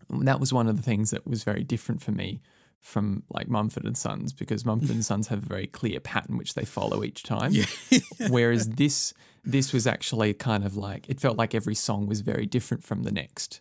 that 0.10 0.39
was 0.39 0.54
one 0.54 0.67
of 0.67 0.78
the 0.78 0.84
things 0.84 1.10
that 1.12 1.28
was 1.28 1.43
very 1.43 1.63
different 1.63 2.02
for 2.02 2.12
me 2.12 2.41
from 2.88 3.23
like 3.30 3.50
Mumford 3.50 3.84
and 3.84 3.97
Sons 3.97 4.32
because 4.32 4.65
Mumford 4.65 4.91
and 4.91 5.06
Sons 5.06 5.28
have 5.28 5.43
a 5.43 5.45
very 5.45 5.67
clear 5.67 6.00
pattern 6.00 6.38
which 6.38 6.54
they 6.54 6.63
follow 6.63 7.04
each 7.04 7.23
time. 7.23 7.52
Yeah. 7.52 7.65
Whereas 8.30 8.69
this 8.69 9.13
this 9.43 9.73
was 9.73 9.86
actually 9.86 10.34
kind 10.34 10.63
of 10.63 10.78
like 10.78 11.08
it 11.10 11.19
felt 11.19 11.38
like 11.38 11.54
every 11.54 11.76
song 11.76 12.08
was 12.08 12.21
very 12.21 12.45
different 12.45 12.84
from 12.84 13.04
the 13.04 13.12
next. 13.12 13.60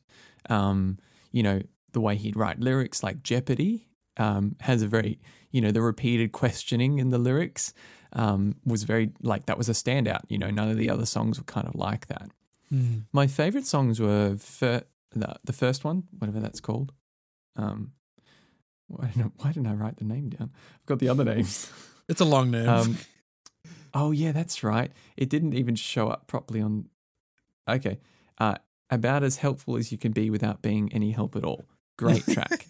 Um, 0.48 0.98
you 1.32 1.42
know, 1.42 1.60
the 1.92 2.00
way 2.00 2.14
he'd 2.14 2.36
write 2.36 2.60
lyrics 2.60 3.02
like 3.02 3.24
Jeopardy 3.24 3.88
um, 4.16 4.54
has 4.60 4.82
a 4.82 4.86
very, 4.86 5.18
you 5.50 5.60
know, 5.60 5.72
the 5.72 5.82
repeated 5.82 6.30
questioning 6.30 6.98
in 6.98 7.10
the 7.10 7.18
lyrics 7.18 7.74
um, 8.12 8.54
was 8.64 8.84
very 8.84 9.10
like 9.22 9.46
that 9.46 9.58
was 9.58 9.68
a 9.68 9.72
standout. 9.72 10.22
You 10.28 10.38
know, 10.38 10.50
none 10.50 10.70
of 10.70 10.76
the 10.76 10.88
other 10.88 11.06
songs 11.06 11.38
were 11.38 11.44
kind 11.44 11.66
of 11.66 11.74
like 11.74 12.06
that. 12.06 12.30
Mm. 12.72 13.06
My 13.12 13.26
favorite 13.26 13.66
songs 13.66 14.00
were 14.00 14.36
fir- 14.36 14.84
the, 15.10 15.34
the 15.44 15.52
first 15.52 15.84
one, 15.84 16.04
whatever 16.16 16.38
that's 16.38 16.60
called. 16.60 16.92
Um, 17.56 17.92
why 18.88 19.06
didn't, 19.08 19.26
I, 19.26 19.42
why 19.42 19.52
didn't 19.52 19.66
I 19.68 19.74
write 19.74 19.96
the 19.96 20.04
name 20.04 20.30
down? 20.30 20.50
I've 20.80 20.86
got 20.86 20.98
the 20.98 21.08
other 21.08 21.24
names. 21.24 21.70
It's 22.08 22.20
a 22.20 22.24
long 22.24 22.50
name. 22.52 22.68
Um, 22.68 22.98
oh 23.92 24.12
yeah, 24.12 24.32
that's 24.32 24.62
right. 24.62 24.92
It 25.16 25.28
didn't 25.28 25.54
even 25.54 25.74
show 25.74 26.08
up 26.08 26.28
properly 26.28 26.60
on. 26.60 26.88
Okay, 27.68 27.98
uh, 28.38 28.56
about 28.90 29.24
as 29.24 29.38
helpful 29.38 29.76
as 29.76 29.90
you 29.90 29.98
can 29.98 30.12
be 30.12 30.30
without 30.30 30.62
being 30.62 30.92
any 30.92 31.10
help 31.10 31.34
at 31.34 31.44
all. 31.44 31.64
Great 31.98 32.24
track. 32.30 32.66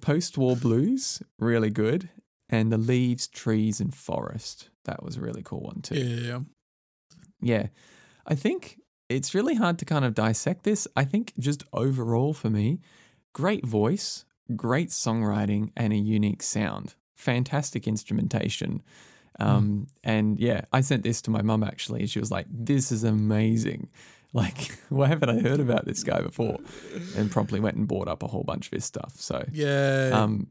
Post-war 0.00 0.56
blues, 0.56 1.22
really 1.38 1.70
good, 1.70 2.08
and 2.48 2.72
the 2.72 2.78
leaves, 2.78 3.26
trees, 3.26 3.80
and 3.80 3.94
forest. 3.94 4.70
That 4.86 5.02
was 5.02 5.16
a 5.16 5.20
really 5.20 5.42
cool 5.42 5.60
one 5.60 5.82
too. 5.82 5.96
yeah, 5.96 6.04
yeah, 6.04 6.26
yeah. 6.26 6.40
Yeah. 7.40 7.66
I 8.26 8.34
think 8.34 8.80
it's 9.10 9.34
really 9.34 9.54
hard 9.54 9.78
to 9.80 9.84
kind 9.84 10.04
of 10.04 10.14
dissect 10.14 10.64
this. 10.64 10.88
I 10.96 11.04
think 11.04 11.34
just 11.38 11.64
overall 11.72 12.32
for 12.32 12.48
me, 12.48 12.80
great 13.34 13.66
voice, 13.66 14.24
great 14.56 14.90
songwriting, 14.90 15.70
and 15.76 15.92
a 15.92 15.96
unique 15.96 16.42
sound. 16.42 16.94
Fantastic 17.14 17.86
instrumentation. 17.88 18.82
Um, 19.40 19.88
And 20.04 20.38
yeah, 20.38 20.62
I 20.72 20.80
sent 20.80 21.02
this 21.02 21.20
to 21.22 21.30
my 21.30 21.42
mum 21.42 21.62
actually. 21.64 22.00
and 22.00 22.10
She 22.10 22.20
was 22.20 22.30
like, 22.30 22.46
This 22.50 22.92
is 22.92 23.04
amazing. 23.04 23.88
Like, 24.36 24.76
why 24.88 25.06
haven't 25.06 25.28
I 25.30 25.38
heard 25.38 25.60
about 25.60 25.84
this 25.84 26.02
guy 26.02 26.20
before? 26.20 26.58
And 27.16 27.30
promptly 27.30 27.60
went 27.60 27.76
and 27.76 27.86
bought 27.86 28.08
up 28.08 28.24
a 28.24 28.26
whole 28.26 28.42
bunch 28.42 28.66
of 28.66 28.72
his 28.72 28.84
stuff. 28.84 29.12
So, 29.14 29.44
Yeah. 29.52 30.10
um, 30.12 30.48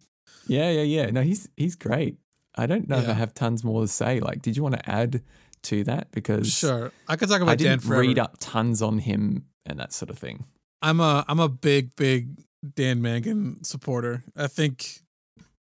yeah, 0.47 0.71
yeah, 0.71 0.83
yeah. 0.83 1.05
No, 1.11 1.21
he's 1.21 1.49
he's 1.57 1.75
great. 1.75 2.15
I 2.55 2.65
don't 2.65 2.87
know 2.87 2.99
if 2.99 3.09
I 3.09 3.11
have 3.11 3.33
tons 3.33 3.61
more 3.61 3.81
to 3.81 3.87
say. 3.89 4.21
Like, 4.21 4.41
did 4.41 4.55
you 4.55 4.63
want 4.63 4.75
to 4.75 4.89
add 4.89 5.21
to 5.63 5.83
that? 5.83 6.11
Because 6.13 6.49
sure. 6.49 6.93
I 7.09 7.17
could 7.17 7.27
talk 7.27 7.41
about 7.41 7.51
I 7.51 7.55
didn't 7.55 7.81
forever. 7.81 8.03
read 8.03 8.19
up 8.19 8.37
tons 8.39 8.81
on 8.81 8.99
him 8.99 9.47
and 9.65 9.77
that 9.81 9.91
sort 9.91 10.09
of 10.09 10.17
thing. 10.17 10.45
I'm 10.81 11.01
a 11.01 11.25
I'm 11.27 11.41
a 11.41 11.49
big 11.49 11.93
big 11.97 12.37
Dan 12.75 13.01
Mangan 13.01 13.63
supporter. 13.63 14.23
I 14.35 14.47
think, 14.47 15.01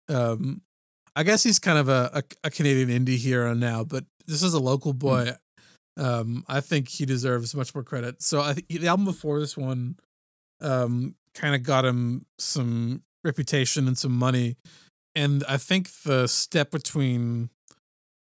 um, 0.08 0.62
I 1.16 1.22
guess 1.22 1.42
he's 1.42 1.58
kind 1.58 1.78
of 1.78 1.88
a, 1.88 2.10
a, 2.14 2.22
a 2.44 2.50
Canadian 2.50 2.88
indie 3.04 3.18
hero 3.18 3.54
now, 3.54 3.84
but 3.84 4.04
this 4.26 4.42
is 4.42 4.54
a 4.54 4.60
local 4.60 4.92
boy. 4.92 5.32
Um, 5.96 6.44
I 6.48 6.60
think 6.60 6.88
he 6.88 7.04
deserves 7.04 7.54
much 7.54 7.74
more 7.74 7.84
credit. 7.84 8.22
So 8.22 8.40
I 8.40 8.54
think 8.54 8.68
the 8.68 8.88
album 8.88 9.04
before 9.04 9.40
this 9.40 9.56
one, 9.56 9.96
um, 10.60 11.16
kind 11.34 11.54
of 11.54 11.62
got 11.62 11.84
him 11.84 12.24
some 12.38 13.02
reputation 13.24 13.88
and 13.88 13.98
some 13.98 14.12
money, 14.12 14.56
and 15.14 15.44
I 15.48 15.56
think 15.56 15.90
the 16.04 16.26
step 16.26 16.70
between, 16.70 17.50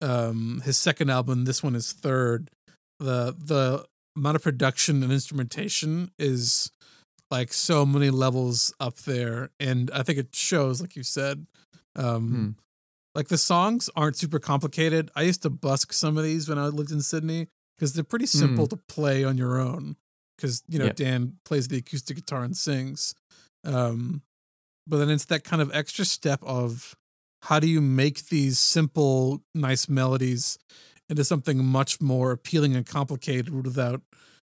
um, 0.01 0.61
his 0.65 0.77
second 0.77 1.09
album, 1.09 1.45
this 1.45 1.63
one 1.63 1.75
is 1.75 1.91
third. 1.91 2.49
The 2.99 3.35
the 3.37 3.85
amount 4.15 4.35
of 4.37 4.43
production 4.43 5.03
and 5.03 5.11
instrumentation 5.11 6.11
is 6.17 6.71
like 7.39 7.53
so 7.53 7.85
many 7.85 8.09
levels 8.09 8.73
up 8.79 8.95
there 9.11 9.49
and 9.59 9.91
i 9.93 10.01
think 10.03 10.17
it 10.19 10.35
shows 10.35 10.81
like 10.81 10.95
you 10.95 11.03
said 11.03 11.45
um 11.95 12.27
Hmm. 12.29 12.49
like 13.17 13.27
the 13.29 13.37
songs 13.37 13.89
aren't 13.95 14.17
super 14.17 14.39
complicated 14.39 15.09
i 15.15 15.21
used 15.23 15.41
to 15.43 15.49
busk 15.49 15.93
some 15.93 16.17
of 16.17 16.23
these 16.23 16.47
when 16.49 16.57
i 16.59 16.67
lived 16.67 16.91
in 16.91 17.01
sydney 17.01 17.47
because 17.75 17.93
they're 17.93 18.03
pretty 18.13 18.25
simple 18.27 18.67
to 18.67 18.77
play 18.95 19.23
on 19.23 19.37
your 19.37 19.59
own 19.59 19.95
because 20.35 20.63
you 20.67 20.79
know 20.79 20.85
Yep. 20.85 20.95
dan 20.95 21.19
plays 21.45 21.67
the 21.67 21.77
acoustic 21.77 22.15
guitar 22.17 22.43
and 22.43 22.55
sings 22.57 23.13
um 23.63 24.21
but 24.87 24.97
then 24.97 25.09
it's 25.09 25.25
that 25.25 25.43
kind 25.43 25.61
of 25.61 25.71
extra 25.73 26.05
step 26.05 26.41
of 26.43 26.95
how 27.47 27.59
do 27.59 27.67
you 27.67 27.81
make 27.81 28.17
these 28.29 28.57
simple 28.59 29.41
nice 29.53 29.89
melodies 29.89 30.57
into 31.09 31.23
something 31.23 31.63
much 31.63 32.01
more 32.01 32.31
appealing 32.31 32.75
and 32.75 32.85
complicated 32.85 33.53
without 33.65 34.01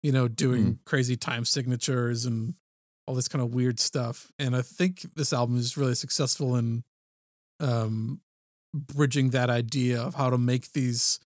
you 0.02 0.12
know 0.12 0.28
doing 0.28 0.80
crazy 0.86 1.16
time 1.18 1.46
signatures 1.46 2.26
and 2.26 2.54
all 3.08 3.16
this 3.16 3.28
kind 3.28 3.44
of 3.44 3.54
weird 3.54 3.80
stuff 3.80 4.32
and 4.40 4.56
i 4.56 4.62
think 4.62 5.06
this 5.16 5.34
album 5.34 5.58
is 5.58 5.78
really 5.78 5.96
successful 5.96 6.56
in 6.56 6.84
um 7.60 8.22
bridging 8.74 9.30
that 9.32 9.50
idea 9.50 10.02
of 10.02 10.16
how 10.16 10.30
to 10.30 10.38
make 10.38 10.72
these 10.74 11.20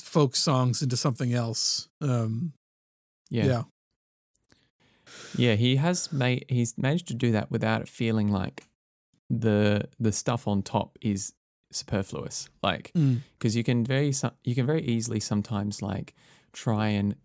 folk 0.00 0.34
songs 0.36 0.82
into 0.82 0.96
something 0.96 1.32
else 1.32 1.88
um 2.00 2.52
Yeah. 3.30 3.46
yeah 3.46 3.62
Yeah, 5.36 5.54
he 5.54 5.76
has 5.76 6.12
made 6.12 6.44
he's 6.48 6.76
managed 6.76 7.08
to 7.08 7.14
do 7.14 7.32
that 7.32 7.50
without 7.50 7.80
it 7.82 7.88
feeling 7.88 8.28
like 8.30 8.66
the 9.30 9.88
the 9.98 10.12
stuff 10.12 10.46
on 10.46 10.62
top 10.62 10.98
is 11.00 11.32
superfluous. 11.70 12.48
Like 12.62 12.92
Mm. 12.94 13.20
because 13.38 13.56
you 13.56 13.64
can 13.64 13.84
very 13.84 14.12
you 14.44 14.54
can 14.54 14.66
very 14.66 14.82
easily 14.82 15.20
sometimes 15.20 15.80
like 15.80 16.14
try 16.52 16.88
and 16.88 17.16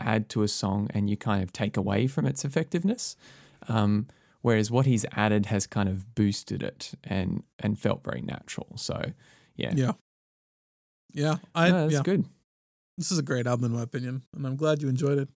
add 0.00 0.28
to 0.30 0.42
a 0.42 0.48
song 0.48 0.88
and 0.94 1.08
you 1.10 1.16
kind 1.16 1.42
of 1.42 1.52
take 1.52 1.76
away 1.76 2.06
from 2.06 2.26
its 2.26 2.44
effectiveness. 2.44 3.16
Um, 3.68 4.06
whereas 4.42 4.70
what 4.70 4.86
he's 4.86 5.04
added 5.12 5.46
has 5.46 5.66
kind 5.66 5.88
of 5.88 6.14
boosted 6.14 6.62
it 6.62 6.92
and 7.04 7.42
and 7.58 7.78
felt 7.78 8.02
very 8.04 8.22
natural. 8.22 8.68
So 8.76 9.12
yeah, 9.56 9.72
yeah 9.74 9.92
yeah 11.12 11.36
i 11.54 11.68
No, 11.70 11.82
that's 11.82 11.92
yeah 11.94 12.02
good. 12.02 12.24
this 12.96 13.10
is 13.10 13.18
a 13.18 13.22
great 13.22 13.46
album 13.46 13.64
in 13.66 13.72
my 13.76 13.82
opinion 13.82 14.22
and 14.34 14.46
i'm 14.46 14.54
glad 14.56 14.80
you 14.80 14.88
enjoyed 14.88 15.18
it 15.18 15.28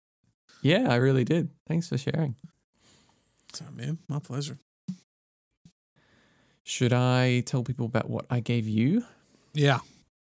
Yeah, 0.63 0.89
I 0.89 0.97
really 0.97 1.25
did. 1.25 1.51
Thanks 1.67 1.89
for 1.89 1.99
sharing. 1.99 2.37
so 3.53 3.65
man 3.75 3.99
my 4.09 4.19
pleasure 4.21 4.59
Should 6.63 6.93
I 6.95 7.41
tell 7.41 7.63
people 7.63 7.87
about 7.87 8.09
what 8.09 8.25
I 8.31 8.41
gave 8.41 8.67
you? 8.67 9.05
yeah 9.53 9.81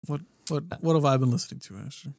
what 0.06 0.20
what 0.48 0.62
what 0.82 0.94
have 0.94 1.04
i 1.04 1.16
been 1.16 1.30
listening 1.30 1.60
to 1.60 1.76
asher 1.78 2.12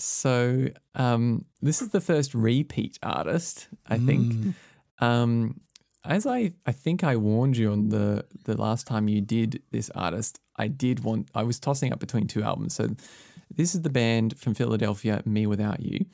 So, 0.00 0.68
um, 0.94 1.44
this 1.60 1.82
is 1.82 1.90
the 1.90 2.00
first 2.00 2.34
repeat 2.34 2.98
artist, 3.02 3.68
I 3.86 3.98
think. 3.98 4.32
Mm. 4.32 4.54
Um, 5.00 5.60
as 6.04 6.26
I, 6.26 6.52
I 6.66 6.72
think 6.72 7.04
I 7.04 7.16
warned 7.16 7.56
you 7.56 7.70
on 7.72 7.90
the 7.90 8.24
the 8.44 8.56
last 8.56 8.86
time 8.86 9.08
you 9.08 9.20
did 9.20 9.62
this 9.70 9.90
artist, 9.94 10.40
I 10.56 10.68
did 10.68 11.04
want 11.04 11.28
I 11.34 11.42
was 11.42 11.60
tossing 11.60 11.92
up 11.92 12.00
between 12.00 12.26
two 12.26 12.42
albums. 12.42 12.74
So 12.74 12.88
this 13.54 13.74
is 13.74 13.82
the 13.82 13.90
band 13.90 14.38
from 14.38 14.54
Philadelphia, 14.54 15.22
Me 15.26 15.46
Without 15.46 15.80
You. 15.80 16.06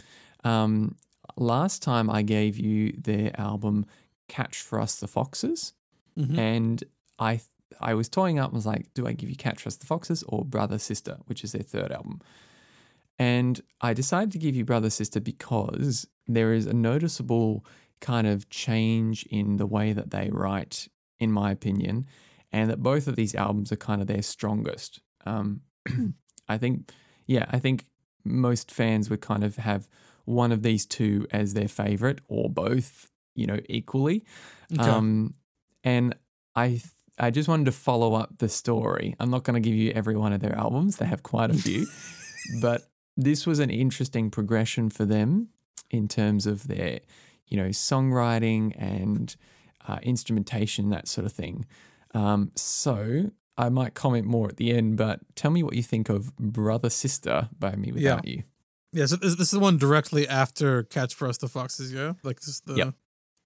Um, 0.44 0.96
last 1.37 1.83
time 1.83 2.11
I 2.11 2.22
gave 2.22 2.57
you 2.59 2.92
their 2.92 3.31
album 3.38 3.87
Catch 4.29 4.61
for 4.62 4.81
Us 4.81 4.99
the 4.99 5.07
Foxes, 5.09 5.72
Mhm. 6.18 6.37
and 6.38 6.85
I 7.18 7.40
I 7.81 7.94
was 7.94 8.09
toying 8.09 8.38
up 8.38 8.49
and 8.49 8.55
was 8.57 8.66
like, 8.66 8.92
do 8.94 9.07
I 9.07 9.12
give 9.12 9.29
you 9.31 9.37
Catch 9.37 9.62
for 9.62 9.68
Us 9.68 9.77
the 9.77 9.87
Foxes 9.87 10.22
or 10.29 10.44
Brother 10.44 10.79
Sister, 10.79 11.18
which 11.27 11.44
is 11.44 11.53
their 11.53 11.62
third 11.62 11.92
album? 11.92 12.20
And 13.19 13.61
I 13.81 13.95
decided 13.95 14.33
to 14.33 14.39
give 14.39 14.55
you 14.55 14.65
Brother 14.65 14.91
Sister 14.91 15.21
because 15.21 16.07
there 16.27 16.53
is 16.53 16.67
a 16.67 16.75
noticeable 16.75 17.65
kind 18.01 18.27
of 18.27 18.49
change 18.51 19.25
in 19.31 19.57
the 19.57 19.67
way 19.67 19.93
that 19.93 20.11
they 20.11 20.29
write, 20.31 20.89
in 21.19 21.33
my 21.33 21.51
opinion, 21.51 22.07
and 22.53 22.71
that 22.71 22.83
both 22.83 23.09
of 23.09 23.17
these 23.17 23.35
albums 23.35 23.73
are 23.73 23.77
kind 23.77 24.01
of 24.01 24.07
their 24.07 24.23
strongest. 24.23 25.01
Um, 25.25 25.63
I 26.49 26.59
think, 26.59 26.93
yeah, 27.27 27.47
I 27.51 27.59
think 27.59 27.85
most 28.25 28.71
fans 28.71 29.09
would 29.09 29.21
kind 29.21 29.45
of 29.45 29.57
have 29.57 29.89
one 30.25 30.53
of 30.53 30.63
these 30.63 30.85
two 30.85 31.27
as 31.31 31.55
their 31.55 31.69
favorite 31.69 32.21
or 32.29 32.51
both, 32.51 33.11
you 33.35 33.47
know, 33.47 33.61
equally. 33.69 34.25
Okay. 34.73 34.83
Um, 34.83 35.35
and 35.85 36.15
I 36.55 36.83
I 37.19 37.31
just 37.31 37.49
wanted 37.49 37.65
to 37.67 37.73
follow 37.73 38.15
up 38.15 38.39
the 38.39 38.49
story. 38.49 39.15
I'm 39.19 39.31
not 39.31 39.45
going 39.45 39.55
to 39.55 39.67
give 39.67 39.75
you 39.75 39.91
every 39.93 40.17
one 40.17 40.33
of 40.33 40.41
their 40.41 40.55
albums; 40.55 40.97
they 40.97 41.07
have 41.07 41.23
quite 41.23 41.51
a 41.51 41.55
few, 41.55 41.87
but 42.61 42.83
this 43.17 43.47
was 43.47 43.59
an 43.59 43.71
interesting 43.71 44.31
progression 44.31 44.91
for 44.91 45.05
them 45.05 45.49
in 45.91 46.09
terms 46.09 46.47
of 46.47 46.69
their, 46.69 47.01
you 47.47 47.57
know, 47.57 47.69
songwriting 47.69 48.75
and 48.77 49.37
uh, 49.89 49.99
instrumentation, 50.03 50.91
that 50.91 51.09
sort 51.09 51.25
of 51.25 51.33
thing. 51.33 51.65
Um, 52.15 52.51
so 52.55 53.31
I 53.57 53.69
might 53.69 53.95
comment 53.95 54.27
more 54.27 54.49
at 54.49 54.57
the 54.57 54.73
end, 54.73 54.97
but 54.97 55.21
tell 55.35 55.51
me 55.51 55.63
what 55.63 55.75
you 55.75 55.83
think 55.83 56.09
of 56.09 56.37
Brother 56.37 56.91
Sister 56.91 57.49
by 57.59 57.75
Me 57.77 57.93
Without 57.93 58.27
You. 58.27 58.43
Yeah, 58.93 59.07
so 59.07 59.17
this, 59.17 59.35
this 59.35 59.49
is 59.49 59.51
the 59.53 59.61
one 59.61 59.79
directly 59.79 60.27
after 60.27 60.83
Catch 60.83 61.15
for 61.15 61.29
Us 61.29 61.39
the 61.39 61.49
Foxes, 61.49 61.93
yeah? 61.93 62.15
Like 62.23 62.41
this 62.41 62.49
is 62.49 62.61
the 62.61 62.75
Yep. 62.75 62.95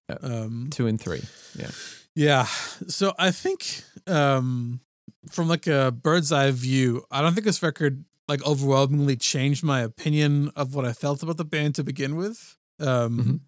Yep. 0.09 0.23
um 0.23 0.67
Two 0.71 0.87
and 0.87 0.99
three. 0.99 1.23
Yeah. 1.57 1.71
yeah. 2.15 2.45
So 2.87 3.13
I 3.17 3.31
think 3.31 3.83
um 4.07 4.81
from 5.29 5.47
like 5.47 5.67
a 5.67 5.91
bird's 5.91 6.31
eye 6.31 6.51
view, 6.51 7.05
I 7.11 7.21
don't 7.21 7.33
think 7.33 7.45
this 7.45 7.61
record 7.63 8.05
like 8.27 8.45
overwhelmingly 8.45 9.15
changed 9.17 9.63
my 9.63 9.81
opinion 9.81 10.51
of 10.55 10.73
what 10.73 10.85
I 10.85 10.93
felt 10.93 11.21
about 11.23 11.37
the 11.37 11.45
band 11.45 11.75
to 11.75 11.83
begin 11.83 12.15
with. 12.15 12.57
Um 12.79 13.17
Mhm. 13.19 13.39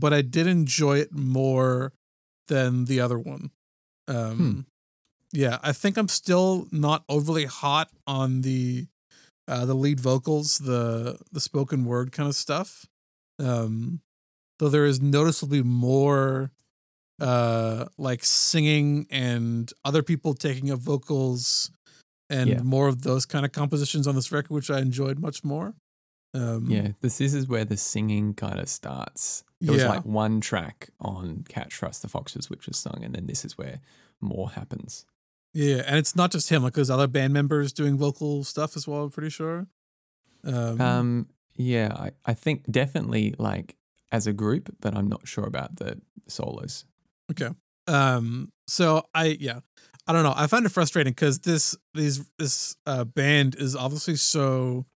but 0.00 0.12
I 0.14 0.22
did 0.22 0.46
enjoy 0.46 0.98
it 0.98 1.12
more 1.12 1.92
than 2.48 2.86
the 2.86 3.00
other 3.00 3.18
one. 3.18 3.50
Um 4.08 4.66
yeah, 5.32 5.58
I 5.62 5.72
think 5.72 5.96
I'm 5.96 6.08
still 6.08 6.68
not 6.70 7.04
overly 7.08 7.44
hot 7.46 7.90
on 8.06 8.42
the 8.42 8.86
uh 9.48 9.66
the 9.66 9.74
lead 9.74 10.00
vocals, 10.00 10.58
the 10.58 11.18
the 11.32 11.40
spoken 11.40 11.84
word 11.84 12.12
kind 12.12 12.28
of 12.28 12.34
stuff. 12.34 12.86
Um 13.38 14.00
though 14.58 14.68
there 14.68 14.86
is 14.86 15.00
noticeably 15.00 15.62
more 15.62 16.50
uh 17.20 17.86
like 17.96 18.24
singing 18.24 19.06
and 19.10 19.72
other 19.84 20.02
people 20.02 20.34
taking 20.34 20.70
up 20.70 20.80
vocals 20.80 21.70
and 22.28 22.50
Yeah. 22.50 22.62
more 22.62 22.88
of 22.88 23.02
those 23.02 23.24
kind 23.26 23.44
of 23.44 23.52
compositions 23.52 24.06
on 24.06 24.14
this 24.14 24.32
record 24.32 24.50
which 24.52 24.70
I 24.70 24.80
enjoyed 24.80 25.18
much 25.18 25.44
more. 25.44 25.74
Um 26.34 26.70
Yeah, 26.70 26.88
this, 27.00 27.18
this 27.18 27.34
is 27.34 27.46
where 27.46 27.64
the 27.64 27.76
singing 27.76 28.34
kind 28.34 28.58
of 28.58 28.68
starts. 28.68 29.44
There 29.60 29.72
was 29.72 29.84
like 29.84 30.04
one 30.04 30.40
track 30.40 30.90
on 31.00 31.44
Catch 31.48 31.74
for 31.76 31.86
Us 31.86 32.00
the 32.00 32.08
Foxes, 32.08 32.50
which 32.50 32.66
was 32.66 32.76
sung, 32.76 33.02
and 33.02 33.14
then 33.14 33.26
this 33.26 33.44
is 33.44 33.56
where 33.56 33.80
more 34.20 34.50
happens. 34.50 35.06
Yeah, 35.54 35.82
and 35.86 35.96
it's 35.96 36.14
not 36.16 36.32
just 36.32 36.50
him. 36.50 36.62
Like 36.64 36.74
there's 36.74 36.90
other 36.90 37.06
band 37.06 37.32
members 37.32 37.72
doing 37.72 37.96
vocal 37.96 38.44
stuff 38.44 38.76
as 38.76 38.86
well. 38.88 39.04
I'm 39.04 39.10
pretty 39.10 39.30
sure. 39.30 39.68
Um, 40.42 40.80
Um, 40.80 41.28
yeah, 41.56 41.92
I, 41.94 42.10
I 42.26 42.34
think 42.34 42.70
definitely 42.70 43.34
like 43.38 43.76
as 44.12 44.26
a 44.26 44.32
group, 44.32 44.74
but 44.80 44.94
I'm 44.94 45.08
not 45.08 45.26
sure 45.26 45.44
about 45.46 45.76
the 45.76 46.00
solos. 46.28 46.84
Okay. 47.30 47.50
Um. 47.86 48.50
So 48.66 49.04
I 49.14 49.36
yeah, 49.40 49.60
I 50.06 50.12
don't 50.12 50.22
know. 50.22 50.34
I 50.36 50.46
find 50.46 50.64
it 50.66 50.70
frustrating 50.70 51.12
because 51.12 51.40
this 51.40 51.76
these 51.94 52.24
this 52.38 52.76
uh 52.86 53.04
band 53.04 53.56
is 53.56 53.76
obviously 53.76 54.16
so 54.16 54.86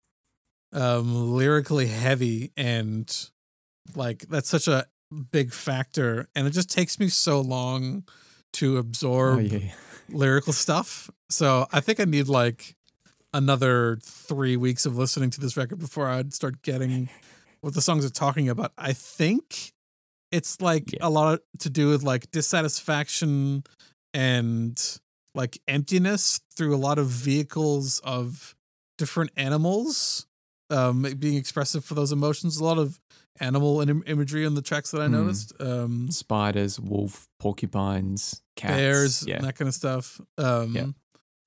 um 0.73 1.33
lyrically 1.35 1.87
heavy 1.87 2.53
and 2.57 3.31
like 3.95 4.21
that's 4.29 4.49
such 4.49 4.69
a 4.69 4.87
big 5.31 5.53
factor, 5.53 6.29
and 6.35 6.47
it 6.47 6.51
just 6.51 6.71
takes 6.71 6.99
me 6.99 7.09
so 7.09 7.41
long 7.41 8.05
to 8.55 8.79
absorb 8.79 9.39
Oh 9.39 9.41
yeah, 9.41 9.73
lyrical 10.09 10.53
stuff. 10.53 11.11
So 11.31 11.67
I 11.73 11.81
think 11.81 12.01
I 12.01 12.05
need 12.05 12.29
like 12.29 12.75
another 13.35 13.99
three 14.03 14.57
weeks 14.57 14.87
of 14.87 14.97
listening 14.97 15.31
to 15.31 15.41
this 15.41 15.57
record 15.57 15.79
before 15.79 16.09
I'd 16.09 16.33
start 16.33 16.63
getting 16.63 17.09
what 17.61 17.75
the 17.75 17.83
songs 17.83 18.05
are 18.05 18.11
talking 18.11 18.49
about. 18.49 18.73
I 18.79 18.93
think 18.93 19.73
it's 20.31 20.61
like 20.61 20.93
Yeah. 20.93 20.99
a 21.03 21.11
lot 21.11 21.41
to 21.61 21.71
do 21.71 21.89
with 21.89 22.03
like 22.03 22.31
dissatisfaction 22.31 23.65
and 24.15 24.99
like 25.35 25.59
emptiness 25.69 26.41
through 26.57 26.75
a 26.75 26.79
lot 26.79 26.99
of 26.99 27.07
vehicles 27.09 28.01
of 28.01 28.55
different 28.97 29.31
animals 29.37 30.27
um 30.71 31.03
being 31.19 31.37
expressive 31.37 31.85
for 31.85 31.95
those 31.95 32.13
emotions 32.13 32.59
a 32.59 32.65
lot 32.65 32.79
of 32.79 32.99
animal 33.41 33.81
im- 33.81 34.03
imagery 34.07 34.45
in 34.45 34.55
the 34.55 34.63
tracks 34.63 34.91
that 34.91 35.01
i 35.01 35.07
Hmm. 35.07 35.13
noticed 35.13 35.53
um 35.61 36.11
spiders, 36.11 36.81
wolf, 36.81 37.27
porcupines, 37.39 38.43
cats. 38.57 38.75
bears 38.75 39.25
Yeah, 39.27 39.41
that 39.41 39.55
kind 39.57 39.69
of 39.69 39.75
stuff 39.75 40.21
um 40.37 40.75
Yeah. 40.75 40.87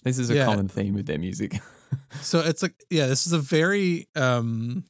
this 0.04 0.18
is 0.18 0.30
a 0.30 0.36
yeah. 0.36 0.46
common 0.46 0.68
theme 0.70 0.94
with 0.94 1.06
their 1.08 1.20
music. 1.20 1.60
so 2.22 2.40
it's 2.40 2.62
like 2.62 2.76
yeah 2.90 3.08
this 3.08 3.28
is 3.28 3.34
a 3.34 3.40
very 3.40 4.08
um 4.16 4.86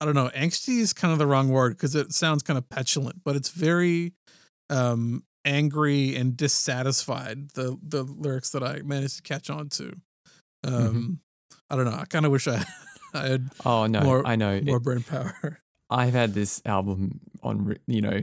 i 0.00 0.04
don't 0.04 0.14
know 0.14 0.30
angsty 0.36 0.78
is 0.78 0.92
kind 0.92 1.12
of 1.12 1.18
the 1.18 1.26
wrong 1.26 1.48
word 1.48 1.70
because 1.76 1.94
it 1.94 2.12
sounds 2.12 2.42
kind 2.42 2.56
of 2.58 2.68
petulant 2.68 3.22
but 3.24 3.36
it's 3.36 3.48
very 3.50 4.12
um 4.70 5.22
angry 5.44 6.14
and 6.16 6.36
dissatisfied 6.36 7.50
the 7.54 7.78
the 7.82 8.02
lyrics 8.02 8.50
that 8.50 8.62
i 8.62 8.80
managed 8.82 9.16
to 9.16 9.22
catch 9.22 9.48
on 9.50 9.68
to 9.68 9.92
um 10.64 11.20
i 11.70 11.76
don't 11.76 11.84
know 11.84 11.92
i 11.98 12.04
kind 12.04 12.26
of 12.26 12.32
wish 12.32 12.46
i 12.48 12.62
i 13.14 13.26
had 13.26 13.48
oh 13.64 13.86
no, 13.86 14.00
More- 14.02 14.26
I 14.26 14.36
know. 14.36 14.52
It- 14.54 14.64
more 14.64 14.80
brain 14.80 15.02
power 15.02 15.60
I've 15.90 16.12
had 16.12 16.34
this 16.34 16.60
album 16.66 17.18
on, 17.42 17.74
you 17.86 18.02
know, 18.02 18.20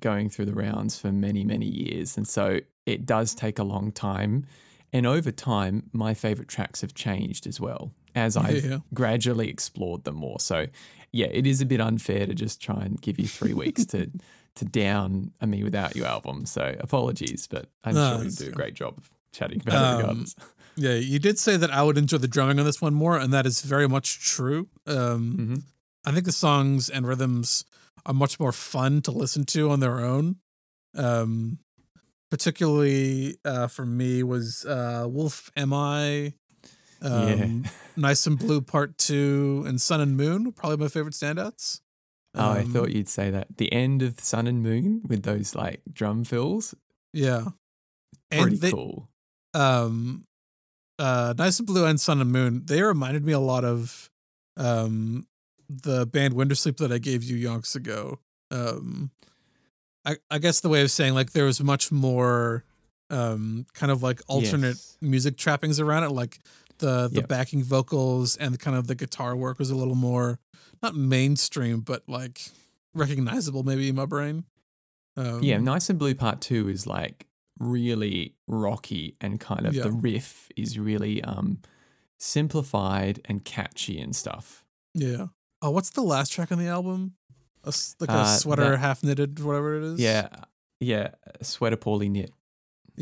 going 0.00 0.28
through 0.28 0.44
the 0.44 0.52
rounds 0.52 0.98
for 1.00 1.10
many, 1.10 1.44
many 1.44 1.64
years. 1.64 2.18
And 2.18 2.28
so 2.28 2.60
it 2.84 3.06
does 3.06 3.34
take 3.34 3.58
a 3.58 3.62
long 3.64 3.90
time. 3.90 4.44
And 4.92 5.06
over 5.06 5.30
time, 5.32 5.88
my 5.94 6.12
favorite 6.12 6.48
tracks 6.48 6.82
have 6.82 6.92
changed 6.92 7.46
as 7.46 7.58
well 7.58 7.92
as 8.14 8.36
I've 8.36 8.62
Yeah. 8.70 8.78
gradually 8.92 9.48
explored 9.48 10.04
them 10.04 10.16
more. 10.16 10.38
So, 10.40 10.66
yeah, 11.12 11.26
it 11.26 11.46
is 11.46 11.60
a 11.60 11.66
bit 11.66 11.80
unfair 11.80 12.26
to 12.26 12.34
just 12.34 12.60
try 12.60 12.80
and 12.82 13.00
give 13.00 13.18
you 13.18 13.26
three 13.26 13.54
weeks 13.54 13.84
to, 13.86 14.10
to 14.56 14.64
down 14.64 15.32
a 15.40 15.46
mewithoutYou 15.46 16.04
album. 16.04 16.46
So, 16.46 16.76
apologies, 16.80 17.46
but 17.48 17.66
I'm 17.84 17.94
No, 17.94 18.16
sure 18.16 18.24
you 18.24 18.30
do 18.30 18.48
a 18.48 18.52
great 18.52 18.74
job 18.74 18.94
of 18.98 19.10
chatting 19.32 19.60
about 19.60 19.74
it 19.74 19.78
Um, 19.78 19.96
regardless. 20.00 20.34
yeah 20.76 20.94
you 20.94 21.18
did 21.18 21.36
say 21.38 21.56
that 21.56 21.70
i 21.72 21.82
would 21.82 21.98
enjoy 21.98 22.16
the 22.16 22.28
drumming 22.28 22.58
on 22.60 22.64
this 22.64 22.80
one 22.80 22.94
more 22.94 23.18
and 23.18 23.32
that 23.32 23.44
is 23.44 23.60
very 23.62 23.88
much 23.88 24.20
true 24.20 24.68
um 24.86 25.36
Mhm. 25.38 25.62
I 26.06 26.12
think 26.12 26.24
the 26.24 26.32
songs 26.32 26.88
and 26.88 27.06
rhythms 27.06 27.64
are 28.06 28.14
much 28.14 28.40
more 28.40 28.52
fun 28.52 29.02
to 29.02 29.10
listen 29.10 29.44
to 29.46 29.68
on 29.70 29.80
their 29.80 30.00
own. 30.00 30.36
Um, 30.96 31.58
particularly 32.30 33.36
uh, 33.44 33.66
for 33.66 33.84
me 33.84 34.22
was 34.22 34.64
uh, 34.64 35.06
Wolf 35.08 35.50
Am 35.56 35.72
I, 35.72 36.34
um, 37.02 37.62
Yeah. 37.64 37.70
Nice 37.96 38.26
and 38.26 38.38
Blue 38.38 38.60
Part 38.60 38.96
Two, 38.98 39.64
and 39.66 39.80
Sun 39.80 40.00
and 40.00 40.16
Moon. 40.16 40.52
Probably 40.52 40.76
my 40.78 40.88
favorite 40.88 41.14
standouts. 41.14 41.80
Oh, 42.34 42.50
I 42.52 42.60
Um, 42.60 42.72
thought 42.72 42.90
you'd 42.92 43.08
say 43.08 43.30
that. 43.30 43.56
The 43.56 43.72
end 43.72 44.02
of 44.02 44.20
Sun 44.20 44.46
and 44.46 44.62
Moon 44.62 45.02
with 45.06 45.22
those 45.24 45.54
like 45.54 45.80
drum 45.92 46.24
fills, 46.24 46.74
yeah, 47.12 47.48
pretty 48.30 48.52
and 48.52 48.60
they, 48.60 48.70
cool. 48.70 49.08
um, 49.54 50.24
uh, 50.98 51.34
Nice 51.36 51.58
and 51.58 51.66
Blue 51.66 51.84
and 51.86 52.00
Sun 52.00 52.20
and 52.20 52.30
Moon. 52.30 52.62
They 52.66 52.82
reminded 52.82 53.24
me 53.24 53.32
a 53.32 53.40
lot 53.40 53.64
of 53.64 54.08
um 54.56 55.26
the 55.68 56.06
band 56.06 56.34
Wintersleep 56.34 56.76
that 56.78 56.92
I 56.92 56.98
gave 56.98 57.22
you 57.24 57.36
yonks 57.36 57.74
ago. 57.74 58.18
Um, 58.50 59.10
I 60.04 60.16
I 60.30 60.38
guess 60.38 60.60
the 60.60 60.68
way 60.68 60.82
of 60.82 60.90
saying 60.90 61.14
like 61.14 61.32
there 61.32 61.44
was 61.44 61.60
much 61.62 61.90
more 61.92 62.64
um 63.10 63.66
kind 63.74 63.90
of 63.92 64.02
like 64.02 64.20
alternate 64.28 64.76
Yes. 64.76 64.96
music 65.00 65.36
trappings 65.36 65.80
around 65.80 66.04
it, 66.04 66.10
like 66.10 66.38
the 66.80 67.08
the 67.08 67.20
Yep. 67.20 67.28
backing 67.28 67.62
vocals 67.62 68.36
and 68.36 68.58
kind 68.58 68.76
of 68.76 68.86
the 68.88 68.94
guitar 68.94 69.34
work 69.36 69.58
was 69.58 69.70
a 69.70 69.76
little 69.76 69.94
more 69.94 70.38
not 70.82 70.94
mainstream 70.96 71.80
but 71.80 72.02
like 72.08 72.50
recognizable 72.94 73.62
maybe 73.62 73.88
in 73.88 73.94
my 73.94 74.06
brain. 74.06 74.44
Um, 75.16 75.42
Yeah, 75.42 75.58
Nice 75.58 75.88
and 75.90 75.98
Blue 75.98 76.14
Part 76.14 76.40
2 76.40 76.68
is 76.68 76.86
like 76.86 77.26
really 77.58 78.34
rocky 78.48 79.16
and 79.20 79.38
kind 79.40 79.66
of 79.66 79.74
Yeah. 79.74 79.84
the 79.84 79.92
riff 79.92 80.48
is 80.56 80.78
really 80.78 81.22
um 81.22 81.58
simplified 82.18 83.20
and 83.24 83.44
catchy 83.44 83.98
and 84.00 84.14
stuff. 84.14 84.64
yeah. 84.94 85.28
Oh, 85.62 85.70
what's 85.70 85.90
the 85.90 86.00
last 86.02 86.32
track 86.32 86.50
on 86.52 86.58
the 86.58 86.68
album? 86.68 87.16
A 87.64 87.72
like 88.00 88.08
a 88.08 88.12
Uh, 88.12 88.36
sweater 88.38 88.70
that- 88.70 88.78
half 88.78 89.02
knitted, 89.04 89.38
whatever 89.40 89.76
it 89.76 89.82
is. 89.84 90.00
Yeah. 90.00 90.28
Yeah, 90.80 91.08
sweater 91.42 91.76
poorly 91.76 92.08
knit 92.08 92.32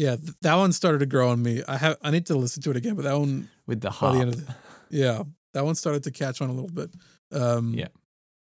yeah. 0.05 0.17
th- 0.17 0.33
that 0.43 0.55
one 0.55 0.73
started 0.73 0.99
to 1.01 1.07
grow 1.07 1.29
on 1.31 1.43
me. 1.43 1.63
I 1.67 1.77
have 1.77 1.97
I 2.03 2.11
need 2.11 2.27
to 2.27 2.37
listen 2.37 2.63
to 2.63 2.71
it 2.71 2.77
again, 2.77 2.95
but 2.95 3.03
that 3.05 3.19
one 3.19 3.49
with 3.67 3.81
the 3.81 3.91
by 4.01 4.13
the 4.15 4.21
end 4.21 4.29
of 4.35 4.47
the, 4.47 4.55
yeah, 4.91 5.23
that 5.55 5.65
one 5.65 5.75
started 5.75 6.03
to 6.05 6.11
catch 6.11 6.41
on 6.41 6.49
a 6.49 6.53
little 6.53 6.71
bit. 6.71 6.91
Um, 7.33 7.75
Yeah. 7.75 7.89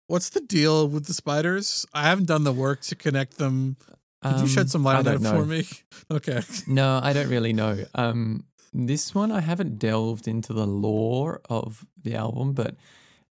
What's 0.06 0.30
the 0.30 0.40
deal 0.40 0.88
with 0.88 1.04
the 1.06 1.12
spiders? 1.12 1.84
I 1.92 2.02
haven't 2.04 2.26
done 2.26 2.44
the 2.44 2.52
work 2.52 2.80
to 2.82 2.94
connect 2.94 3.36
them. 3.36 3.76
Could 4.22 4.40
you 4.40 4.46
shed 4.48 4.62
Um, 4.62 4.68
some 4.68 4.82
light 4.84 4.96
on 4.96 5.04
that 5.04 5.20
know. 5.20 5.30
for 5.32 5.44
me? 5.44 5.64
Okay. 6.10 6.40
No, 6.66 6.98
I 7.02 7.12
don't 7.12 7.28
really 7.28 7.52
know. 7.52 7.84
Um, 7.94 8.44
this 8.72 9.14
one 9.14 9.30
I 9.30 9.40
haven't 9.40 9.78
delved 9.78 10.26
into 10.26 10.52
the 10.54 10.66
lore 10.66 11.40
of 11.50 11.84
the 12.02 12.14
album, 12.14 12.52
but 12.54 12.76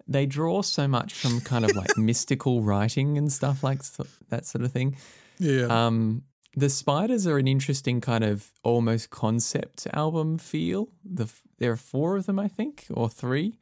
they 0.07 0.25
draw 0.27 0.61
so 0.61 0.87
much 0.87 1.13
from 1.13 1.41
kind 1.41 1.65
of 1.65 1.75
like 1.75 1.97
mystical 2.09 2.61
writing 2.61 3.17
and 3.17 3.31
stuff 3.31 3.63
like 3.63 3.81
so, 3.83 4.05
that 4.29 4.45
sort 4.45 4.63
of 4.63 4.71
thing. 4.71 4.95
Yeah. 5.39 5.65
Um, 5.65 6.23
the 6.57 6.69
Spiders 6.69 7.27
are 7.27 7.37
an 7.37 7.47
interesting 7.47 8.01
kind 8.01 8.23
of 8.23 8.51
almost 8.63 9.11
concept 9.11 9.85
album 9.93 10.37
feel. 10.39 10.89
The 11.05 11.27
there 11.59 11.71
are 11.71 11.77
four 11.77 12.17
of 12.17 12.25
them, 12.25 12.39
I 12.39 12.47
think, 12.47 12.85
or 12.91 13.09
three, 13.09 13.59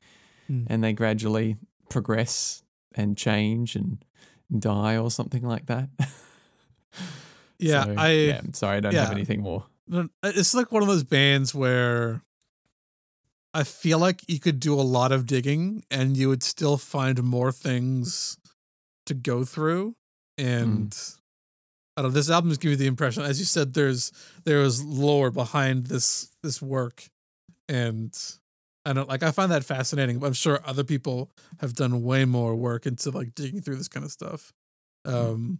Hmm. 0.47 0.63
and 0.67 0.83
they 0.83 0.93
gradually 0.93 1.57
progress 1.89 2.63
and 2.95 3.17
change 3.17 3.75
and 3.75 3.97
die 4.59 4.97
or 4.97 5.09
something 5.11 5.43
like 5.43 5.65
that. 5.65 5.89
yeah. 7.59 7.83
So, 7.85 7.95
I. 7.97 8.09
yeah, 8.11 8.41
sorry, 8.53 8.77
I 8.77 8.79
don't 8.79 8.93
have 8.93 9.11
anything 9.11 9.41
more. 9.41 9.65
It's 10.23 10.53
like 10.53 10.71
one 10.71 10.81
of 10.81 10.87
those 10.87 11.03
bands 11.03 11.53
where 11.53 12.21
I 13.53 13.63
feel 13.63 13.99
like 13.99 14.21
you 14.27 14.39
could 14.39 14.59
do 14.59 14.73
a 14.79 14.81
lot 14.83 15.11
of 15.11 15.25
digging 15.25 15.83
and 15.91 16.15
you 16.17 16.29
would 16.29 16.43
still 16.43 16.77
find 16.77 17.21
more 17.23 17.51
things 17.51 18.37
to 19.05 19.13
go 19.13 19.45
through. 19.45 19.95
And 20.37 20.95
I 21.97 22.01
don't 22.01 22.11
know, 22.11 22.15
this 22.15 22.29
album 22.29 22.51
is 22.51 22.57
giving 22.57 22.73
you 22.73 22.77
the 22.77 22.87
impression, 22.87 23.23
as 23.23 23.39
you 23.39 23.45
said, 23.45 23.73
there's 23.73 24.11
there 24.43 24.61
is 24.61 24.83
lore 24.83 25.31
behind 25.31 25.87
this 25.87 26.31
this 26.43 26.61
work. 26.61 27.05
And 27.69 28.13
I 28.85 28.93
don't 28.93 29.09
like 29.09 29.23
I 29.23 29.31
find 29.31 29.51
that 29.51 29.63
fascinating. 29.63 30.19
But 30.19 30.27
I'm 30.27 30.33
sure 30.33 30.59
other 30.65 30.83
people 30.83 31.31
have 31.59 31.73
done 31.73 32.03
way 32.03 32.25
more 32.25 32.55
work 32.55 32.85
into 32.85 33.11
like 33.11 33.33
digging 33.33 33.61
through 33.61 33.77
this 33.77 33.87
kind 33.87 34.05
of 34.05 34.11
stuff. 34.11 34.53
Um 35.05 35.59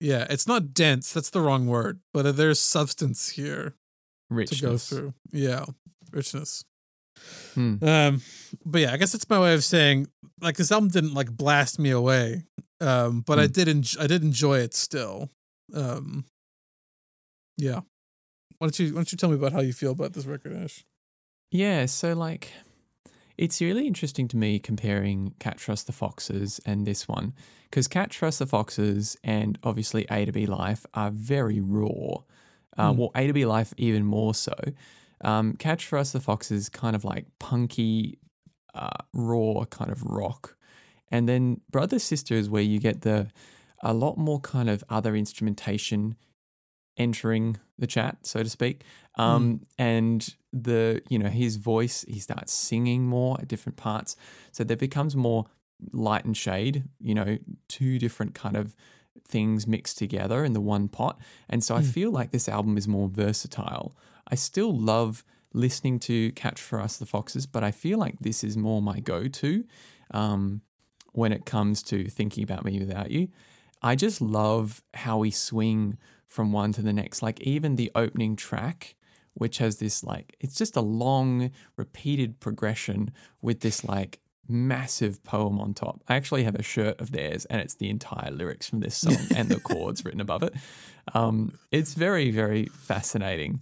yeah, 0.00 0.26
it's 0.28 0.48
not 0.48 0.74
dense, 0.74 1.12
that's 1.12 1.30
the 1.30 1.40
wrong 1.40 1.68
word, 1.68 2.00
but 2.12 2.36
there's 2.36 2.58
substance 2.58 3.28
here 3.28 3.76
Richness. 4.30 4.58
to 4.58 4.66
go 4.66 4.76
through. 4.76 5.14
Yeah, 5.30 5.64
richness. 6.10 6.64
Hmm. 7.54 7.76
Um, 7.82 8.22
but 8.64 8.80
yeah, 8.80 8.92
I 8.92 8.96
guess 8.96 9.14
it's 9.14 9.28
my 9.30 9.38
way 9.38 9.54
of 9.54 9.62
saying 9.62 10.08
like 10.40 10.56
this 10.56 10.72
album 10.72 10.88
didn't 10.88 11.14
like 11.14 11.30
blast 11.30 11.78
me 11.78 11.90
away, 11.90 12.42
um, 12.82 13.20
but 13.26 13.38
I 13.38 13.46
Hmm. 13.46 13.52
did. 13.52 13.68
En- 13.68 13.98
I 14.00 14.06
did 14.06 14.22
enjoy 14.22 14.58
it 14.58 14.74
still. 14.74 15.30
Um, 15.74 16.24
Yeah. 17.58 17.80
Why 18.58 18.66
don't 18.68 18.78
you 18.78 18.86
Why 18.88 18.98
don't 18.98 19.12
you 19.12 19.18
tell 19.18 19.30
me 19.30 19.36
about 19.36 19.52
how 19.52 19.60
you 19.60 19.72
feel 19.72 19.92
about 19.92 20.12
this 20.14 20.26
record, 20.26 20.52
Ash? 20.52 20.84
Yeah, 21.50 21.86
so 21.86 22.14
like 22.14 22.52
it's 23.38 23.60
really 23.60 23.86
interesting 23.86 24.28
to 24.28 24.36
me 24.36 24.58
comparing 24.58 25.34
Catch 25.38 25.62
for 25.64 25.72
Us 25.72 25.82
the 25.82 25.92
Foxes 25.92 26.60
and 26.64 26.86
this 26.86 27.08
one 27.08 27.32
because 27.70 27.88
Catch 27.88 28.16
for 28.18 28.26
Us 28.26 28.38
the 28.38 28.46
Foxes 28.46 29.16
and 29.24 29.58
obviously 29.62 30.06
A 30.10 30.24
to 30.24 30.32
B 30.32 30.46
Life 30.46 30.86
are 30.94 31.10
very 31.10 31.60
raw. 31.60 32.22
Uh, 32.78 32.92
Mm. 32.92 32.96
Well, 32.96 33.10
A 33.14 33.26
to 33.26 33.32
B 33.32 33.44
Life 33.44 33.74
even 33.76 34.04
more 34.04 34.34
so. 34.34 34.54
Um, 35.22 35.54
Catch 35.54 35.86
for 35.86 35.98
Us 35.98 36.12
the 36.12 36.20
Foxes 36.20 36.68
kind 36.68 36.96
of 36.96 37.04
like 37.04 37.26
punky, 37.38 38.18
uh, 38.74 38.98
raw 39.12 39.64
kind 39.66 39.90
of 39.90 40.02
rock, 40.04 40.56
and 41.12 41.28
then 41.28 41.60
Brother 41.70 41.98
Sister 42.00 42.34
is 42.34 42.48
where 42.50 42.62
you 42.62 42.80
get 42.80 43.02
the 43.02 43.28
a 43.84 43.92
lot 43.92 44.16
more 44.18 44.40
kind 44.40 44.68
of 44.70 44.82
other 44.88 45.14
instrumentation 45.16 46.16
entering 46.96 47.56
the 47.78 47.86
chat, 47.86 48.18
so 48.26 48.42
to 48.42 48.48
speak. 48.50 48.84
Um, 49.18 49.60
and 49.78 50.34
the 50.52 51.02
you 51.08 51.18
know 51.18 51.28
his 51.28 51.56
voice, 51.56 52.04
he 52.08 52.18
starts 52.18 52.52
singing 52.52 53.04
more 53.06 53.38
at 53.40 53.48
different 53.48 53.76
parts, 53.76 54.16
so 54.52 54.64
there 54.64 54.76
becomes 54.76 55.14
more 55.14 55.46
light 55.92 56.24
and 56.24 56.36
shade. 56.36 56.84
You 57.00 57.14
know, 57.14 57.38
two 57.68 57.98
different 57.98 58.34
kind 58.34 58.56
of 58.56 58.74
things 59.28 59.66
mixed 59.66 59.98
together 59.98 60.44
in 60.44 60.52
the 60.52 60.60
one 60.60 60.88
pot, 60.88 61.18
and 61.48 61.62
so 61.62 61.76
I 61.76 61.80
Mm. 61.82 61.92
feel 61.92 62.10
like 62.10 62.30
this 62.30 62.48
album 62.48 62.76
is 62.76 62.88
more 62.88 63.08
versatile. 63.08 63.94
I 64.28 64.34
still 64.36 64.74
love 64.76 65.24
listening 65.54 65.98
to 66.00 66.32
Catch 66.32 66.60
for 66.60 66.80
Us 66.80 66.96
the 66.96 67.06
Foxes, 67.06 67.46
but 67.46 67.62
I 67.62 67.70
feel 67.72 67.98
like 67.98 68.18
this 68.20 68.42
is 68.44 68.56
more 68.56 68.80
my 68.80 69.00
go-to 69.00 69.64
um, 70.12 70.62
when 71.12 71.32
it 71.32 71.44
comes 71.44 71.82
to 71.84 72.04
thinking 72.08 72.42
about 72.42 72.64
me 72.64 72.78
without 72.78 73.10
you. 73.10 73.28
I 73.82 73.96
just 73.96 74.20
love 74.20 74.82
how 74.94 75.18
we 75.18 75.30
swing 75.30 75.98
from 76.26 76.52
one 76.52 76.72
to 76.72 76.82
the 76.82 76.92
next. 76.92 77.22
Like 77.22 77.40
even 77.40 77.76
the 77.76 77.90
opening 77.94 78.36
track, 78.36 78.94
which 79.34 79.58
has 79.58 79.76
this 79.76 80.02
like 80.04 80.36
it's 80.40 80.56
just 80.56 80.76
a 80.76 80.80
long 80.80 81.50
repeated 81.76 82.40
progression 82.40 83.12
with 83.40 83.60
this 83.60 83.84
like 83.84 84.20
massive 84.48 85.22
poem 85.24 85.60
on 85.60 85.74
top. 85.74 86.02
I 86.08 86.16
actually 86.16 86.44
have 86.44 86.54
a 86.54 86.62
shirt 86.62 87.00
of 87.00 87.12
theirs 87.12 87.44
and 87.46 87.60
it's 87.60 87.74
the 87.74 87.88
entire 87.88 88.30
lyrics 88.30 88.68
from 88.68 88.80
this 88.80 88.96
song 88.96 89.18
and 89.34 89.48
the 89.48 89.60
chords 89.60 90.04
written 90.04 90.20
above 90.20 90.42
it. 90.42 90.54
Um, 91.14 91.54
it's 91.70 91.94
very, 91.94 92.30
very 92.30 92.66
fascinating. 92.66 93.60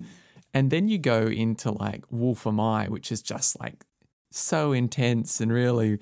And 0.53 0.70
then 0.70 0.88
you 0.88 0.98
go 0.98 1.26
into 1.26 1.70
like 1.70 2.05
Wolf 2.11 2.46
Am 2.46 2.59
I, 2.59 2.86
which 2.86 3.12
is 3.12 3.22
just 3.22 3.59
like 3.61 3.84
so 4.30 4.72
intense 4.72 5.40
and 5.40 5.53
really 5.53 5.98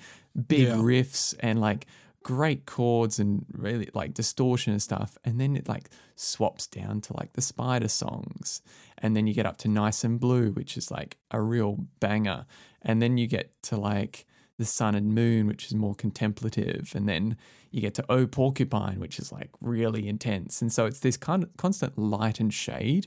big 0.46 0.68
Yeah. 0.68 0.76
riffs 0.76 1.34
and 1.40 1.60
like 1.60 1.86
great 2.22 2.66
chords 2.66 3.18
and 3.18 3.46
really 3.52 3.88
like 3.94 4.12
distortion 4.14 4.72
and 4.72 4.82
stuff. 4.82 5.16
And 5.24 5.40
then 5.40 5.56
it 5.56 5.68
like 5.68 5.88
swaps 6.14 6.66
down 6.66 7.00
to 7.02 7.16
like 7.16 7.32
the 7.32 7.40
spider 7.40 7.88
songs. 7.88 8.60
And 8.98 9.16
then 9.16 9.26
you 9.26 9.34
get 9.34 9.46
up 9.46 9.56
to 9.58 9.68
Nice 9.68 10.04
and 10.04 10.18
Blue, 10.20 10.50
which 10.50 10.76
is 10.76 10.90
like 10.90 11.16
a 11.30 11.40
real 11.40 11.86
banger. 12.00 12.44
And 12.82 13.00
then 13.00 13.16
you 13.16 13.26
get 13.26 13.60
to 13.64 13.76
like 13.76 14.26
the 14.58 14.64
Sun 14.64 14.94
and 14.96 15.14
Moon, 15.14 15.46
which 15.46 15.66
is 15.66 15.74
more 15.74 15.94
contemplative. 15.94 16.92
And 16.94 17.08
then 17.08 17.36
you 17.70 17.80
get 17.80 17.94
to 17.94 18.04
Oh 18.08 18.26
Porcupine, 18.26 18.98
which 18.98 19.18
is 19.18 19.30
like 19.32 19.50
really 19.60 20.08
intense. 20.08 20.60
And 20.60 20.72
so 20.72 20.84
it's 20.86 21.00
this 21.00 21.16
kind 21.16 21.44
of 21.44 21.56
constant 21.56 21.96
light 21.96 22.40
and 22.40 22.52
shade. 22.52 23.06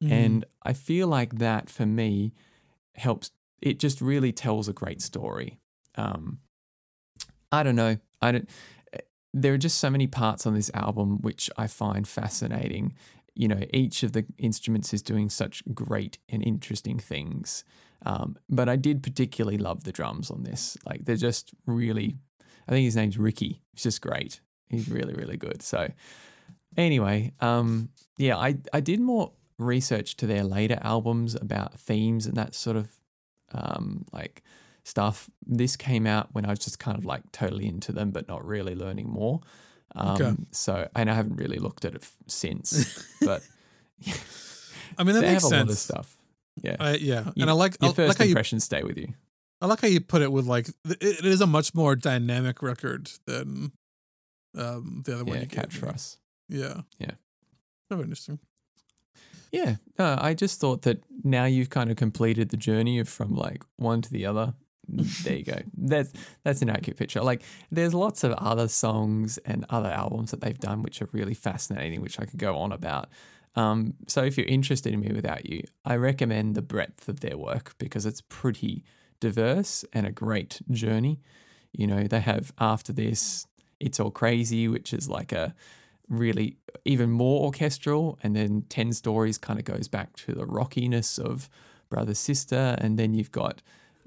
And 0.00 0.44
I 0.62 0.72
feel 0.74 1.08
like 1.08 1.38
that 1.38 1.70
for 1.70 1.86
me 1.86 2.34
helps. 2.96 3.30
It 3.62 3.78
just 3.78 4.00
really 4.02 4.30
tells 4.32 4.68
a 4.68 4.72
great 4.74 5.00
story. 5.00 5.58
Um, 5.94 6.40
I 7.52 7.62
don't 7.62 7.76
know. 7.76 7.96
I 8.20 8.32
don't. 8.32 8.48
eh, 8.92 8.98
There 9.34 9.52
are 9.54 9.58
just 9.58 9.78
so 9.78 9.90
many 9.90 10.06
parts 10.06 10.46
on 10.46 10.54
this 10.54 10.70
album 10.74 11.20
which 11.22 11.50
I 11.56 11.66
find 11.66 12.06
fascinating. 12.06 12.94
You 13.34 13.48
know, 13.48 13.60
each 13.72 14.02
of 14.02 14.12
the 14.12 14.24
instruments 14.38 14.94
is 14.94 15.02
doing 15.02 15.28
such 15.28 15.62
great 15.74 16.18
and 16.28 16.42
interesting 16.42 16.98
things. 16.98 17.64
Um, 18.04 18.36
but 18.48 18.68
I 18.68 18.76
did 18.76 19.02
particularly 19.02 19.58
love 19.58 19.84
the 19.84 19.92
drums 19.92 20.30
on 20.30 20.42
this. 20.42 20.76
Like 20.86 21.04
they're 21.04 21.16
just 21.16 21.52
really. 21.66 22.16
I 22.68 22.72
think 22.72 22.84
his 22.84 22.96
name's 22.96 23.18
Rickie. 23.18 23.62
He's 23.72 23.82
just 23.84 24.00
great. 24.00 24.40
He's 24.68 24.88
really 24.88 25.14
really 25.14 25.36
good. 25.36 25.62
So 25.62 25.88
anyway, 26.76 27.32
um, 27.40 27.90
yeah, 28.18 28.36
I 28.36 28.58
I 28.72 28.80
did 28.80 29.00
more 29.00 29.32
research 29.58 30.16
to 30.16 30.26
their 30.26 30.44
later 30.44 30.78
albums 30.82 31.34
about 31.34 31.78
themes 31.80 32.26
and 32.26 32.36
that 32.36 32.54
sort 32.54 32.76
of 32.76 32.88
um, 33.52 34.04
like 34.12 34.42
stuff. 34.86 35.28
This 35.44 35.76
came 35.76 36.06
out 36.06 36.28
when 36.32 36.46
I 36.46 36.50
was 36.50 36.60
just 36.60 36.78
kind 36.78 36.96
of 36.96 37.04
like 37.04 37.22
totally 37.32 37.66
into 37.66 37.90
them, 37.92 38.10
but 38.12 38.28
not 38.28 38.46
really 38.46 38.74
learning 38.74 39.08
more. 39.10 39.40
Um, 39.94 40.08
Okay. 40.14 40.32
So, 40.52 40.88
and 40.94 41.10
I 41.10 41.14
haven't 41.14 41.36
really 41.36 41.58
looked 41.58 41.84
at 41.84 41.94
it 41.94 42.02
f- 42.02 42.14
since, 42.28 43.04
but 43.20 43.42
I 44.98 45.04
mean, 45.04 45.14
that 45.14 45.20
they 45.22 45.26
have 45.26 45.34
makes 45.34 45.44
a 45.44 45.48
sense. 45.48 45.68
lot 45.68 45.70
of 45.72 45.78
stuff. 45.78 46.16
Yeah. 46.62 46.76
I, 46.80 46.94
yeah, 46.96 47.24
You- 47.34 47.42
and 47.42 47.50
I 47.50 47.52
like 47.54 47.76
I 47.82 47.86
Your 47.86 47.88
like 47.90 47.96
first 47.96 48.20
you 48.20 48.26
impressions 48.26 48.64
stay 48.64 48.82
with 48.82 48.96
you. 48.98 49.08
I 49.60 49.66
like 49.66 49.80
how 49.80 49.88
you 49.88 50.00
put 50.00 50.22
it 50.22 50.30
with 50.30 50.46
like 50.46 50.68
it, 50.84 50.98
it 51.02 51.24
is 51.24 51.40
a 51.40 51.46
much 51.46 51.74
more 51.74 51.96
dynamic 51.96 52.62
record 52.62 53.10
than 53.26 53.72
um 54.56 55.02
the 55.04 55.14
other 55.14 55.24
one 55.24 55.36
Yeah, 55.36 55.42
you 55.42 55.48
catch 55.48 55.74
for 55.76 55.88
us. 55.88 56.18
Yeah, 56.48 56.82
Yeah. 56.98 57.12
Very 57.90 58.02
interesting. 58.02 58.38
Yeah, 59.52 59.76
no, 59.98 60.18
I 60.20 60.34
just 60.34 60.60
thought 60.60 60.82
that 60.82 61.02
now 61.24 61.44
you've 61.44 61.70
kind 61.70 61.90
of 61.90 61.96
completed 61.96 62.50
the 62.50 62.56
journey 62.56 62.98
of 62.98 63.08
from 63.08 63.34
like 63.34 63.62
one 63.76 64.02
to 64.02 64.10
the 64.10 64.26
other. 64.26 64.54
There 64.88 65.34
you 65.36 65.44
go. 65.44 65.58
That's 65.76 66.12
that's 66.44 66.62
an 66.62 66.70
accurate 66.70 66.96
picture. 66.96 67.20
Like, 67.22 67.42
there's 67.70 67.94
lots 67.94 68.24
of 68.24 68.32
other 68.32 68.68
songs 68.68 69.38
and 69.38 69.66
other 69.68 69.90
albums 69.90 70.30
that 70.30 70.40
they've 70.40 70.58
done 70.58 70.82
which 70.82 71.02
are 71.02 71.08
really 71.12 71.34
fascinating, 71.34 72.00
which 72.00 72.20
I 72.20 72.24
could 72.24 72.38
go 72.38 72.56
on 72.56 72.72
about. 72.72 73.08
Um, 73.56 73.94
so 74.06 74.22
if 74.22 74.36
you're 74.36 74.46
interested 74.46 74.92
in 74.92 75.02
mewithoutYou, 75.02 75.64
I 75.84 75.96
recommend 75.96 76.54
the 76.54 76.62
breadth 76.62 77.08
of 77.08 77.20
their 77.20 77.38
work 77.38 77.74
because 77.78 78.04
it's 78.04 78.20
pretty 78.20 78.84
diverse 79.18 79.84
and 79.92 80.06
a 80.06 80.12
great 80.12 80.60
journey. 80.70 81.20
You 81.72 81.86
know, 81.86 82.04
they 82.04 82.20
have 82.20 82.52
after 82.58 82.92
this, 82.92 83.46
It's 83.80 83.98
All 83.98 84.10
Crazy, 84.10 84.68
which 84.68 84.92
is 84.92 85.08
like 85.08 85.32
a 85.32 85.54
really 86.08 86.58
even 86.84 87.10
more 87.10 87.44
orchestral, 87.44 88.18
and 88.22 88.36
then 88.36 88.64
Ten 88.68 88.92
Stories 88.92 89.38
kind 89.38 89.58
of 89.58 89.64
goes 89.64 89.88
back 89.88 90.14
to 90.16 90.32
the 90.32 90.46
rockiness 90.46 91.18
of 91.18 91.48
Brother 91.88 92.14
Sister, 92.14 92.76
and 92.78 92.98
then 92.98 93.14
you've 93.14 93.32
got 93.32 93.62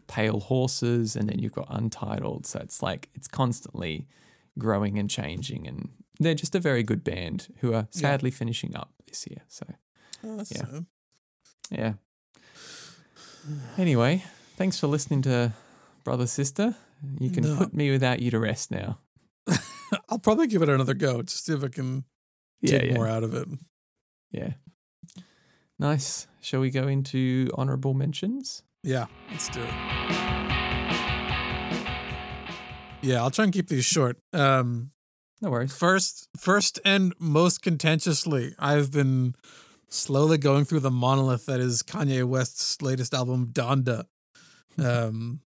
Pale 0.10 0.42
Horses, 0.42 1.16
and 1.16 1.30
then 1.30 1.40
you've 1.40 1.54
got 1.54 1.68
Untitled. 1.70 2.46
So 2.46 2.60
it's 2.60 2.82
like 2.84 3.08
it's 3.16 3.28
constantly 3.30 4.08
growing 4.58 4.98
and 4.98 5.10
changing, 5.10 5.66
and 5.68 5.90
they're 6.20 6.34
just 6.36 6.56
a 6.56 6.60
very 6.60 6.84
good 6.84 7.04
band 7.06 7.48
who 7.60 7.74
are 7.74 7.88
sadly 7.92 8.32
finishing 8.32 8.76
up 8.76 8.92
this 9.08 9.26
year. 9.30 9.44
So 9.48 9.66
Oh, 10.24 10.36
Yeah. 10.38 10.44
sad. 10.44 10.86
yeah. 11.72 11.94
Anyway, 13.78 14.24
thanks 14.58 14.78
for 14.80 14.88
listening 14.88 15.22
to 15.24 15.54
Brother 16.04 16.28
Sister. 16.28 16.76
You 17.20 17.30
can 17.30 17.44
No. 17.44 17.56
put 17.58 17.74
me 17.74 17.90
without 17.92 18.20
you 18.22 18.30
to 18.32 18.40
rest 18.40 18.70
now. 18.72 19.00
I'll 20.10 20.20
probably 20.20 20.48
give 20.48 20.62
it 20.62 20.70
another 20.70 20.94
go 20.94 21.22
to 21.22 21.34
see 21.34 21.54
if 21.54 21.64
I 21.64 21.70
can 21.70 22.04
Yeah, 22.62 22.80
take 22.80 22.90
yeah, 22.90 22.96
more 22.96 23.08
out 23.08 23.24
of 23.24 23.34
it. 23.34 23.48
yeah. 24.32 24.54
Nice. 25.78 26.28
Shall 26.42 26.60
we 26.60 26.70
go 26.72 26.88
into 26.88 27.50
honorable 27.54 27.94
mentions? 27.94 28.64
Yeah, 28.84 29.06
let's 29.32 29.50
do 29.50 29.62
it. 29.62 29.70
Yeah, 33.02 33.22
I'll 33.22 33.32
try 33.32 33.46
and 33.46 33.54
keep 33.54 33.68
these 33.68 33.86
short. 33.86 34.18
Um, 34.34 34.92
No 35.42 35.50
worries. 35.50 35.74
first, 35.76 36.28
first 36.38 36.80
and 36.84 37.14
most 37.20 37.62
contentiously, 37.62 38.54
I've 38.60 38.92
been 38.92 39.36
slowly 39.88 40.38
going 40.38 40.66
through 40.66 40.82
the 40.82 40.92
monolith 40.92 41.46
that 41.46 41.60
is 41.60 41.82
Kanye 41.82 42.26
West's 42.26 42.82
latest 42.82 43.14
album, 43.14 43.48
Donda. 43.52 44.06
Um, 44.78 45.42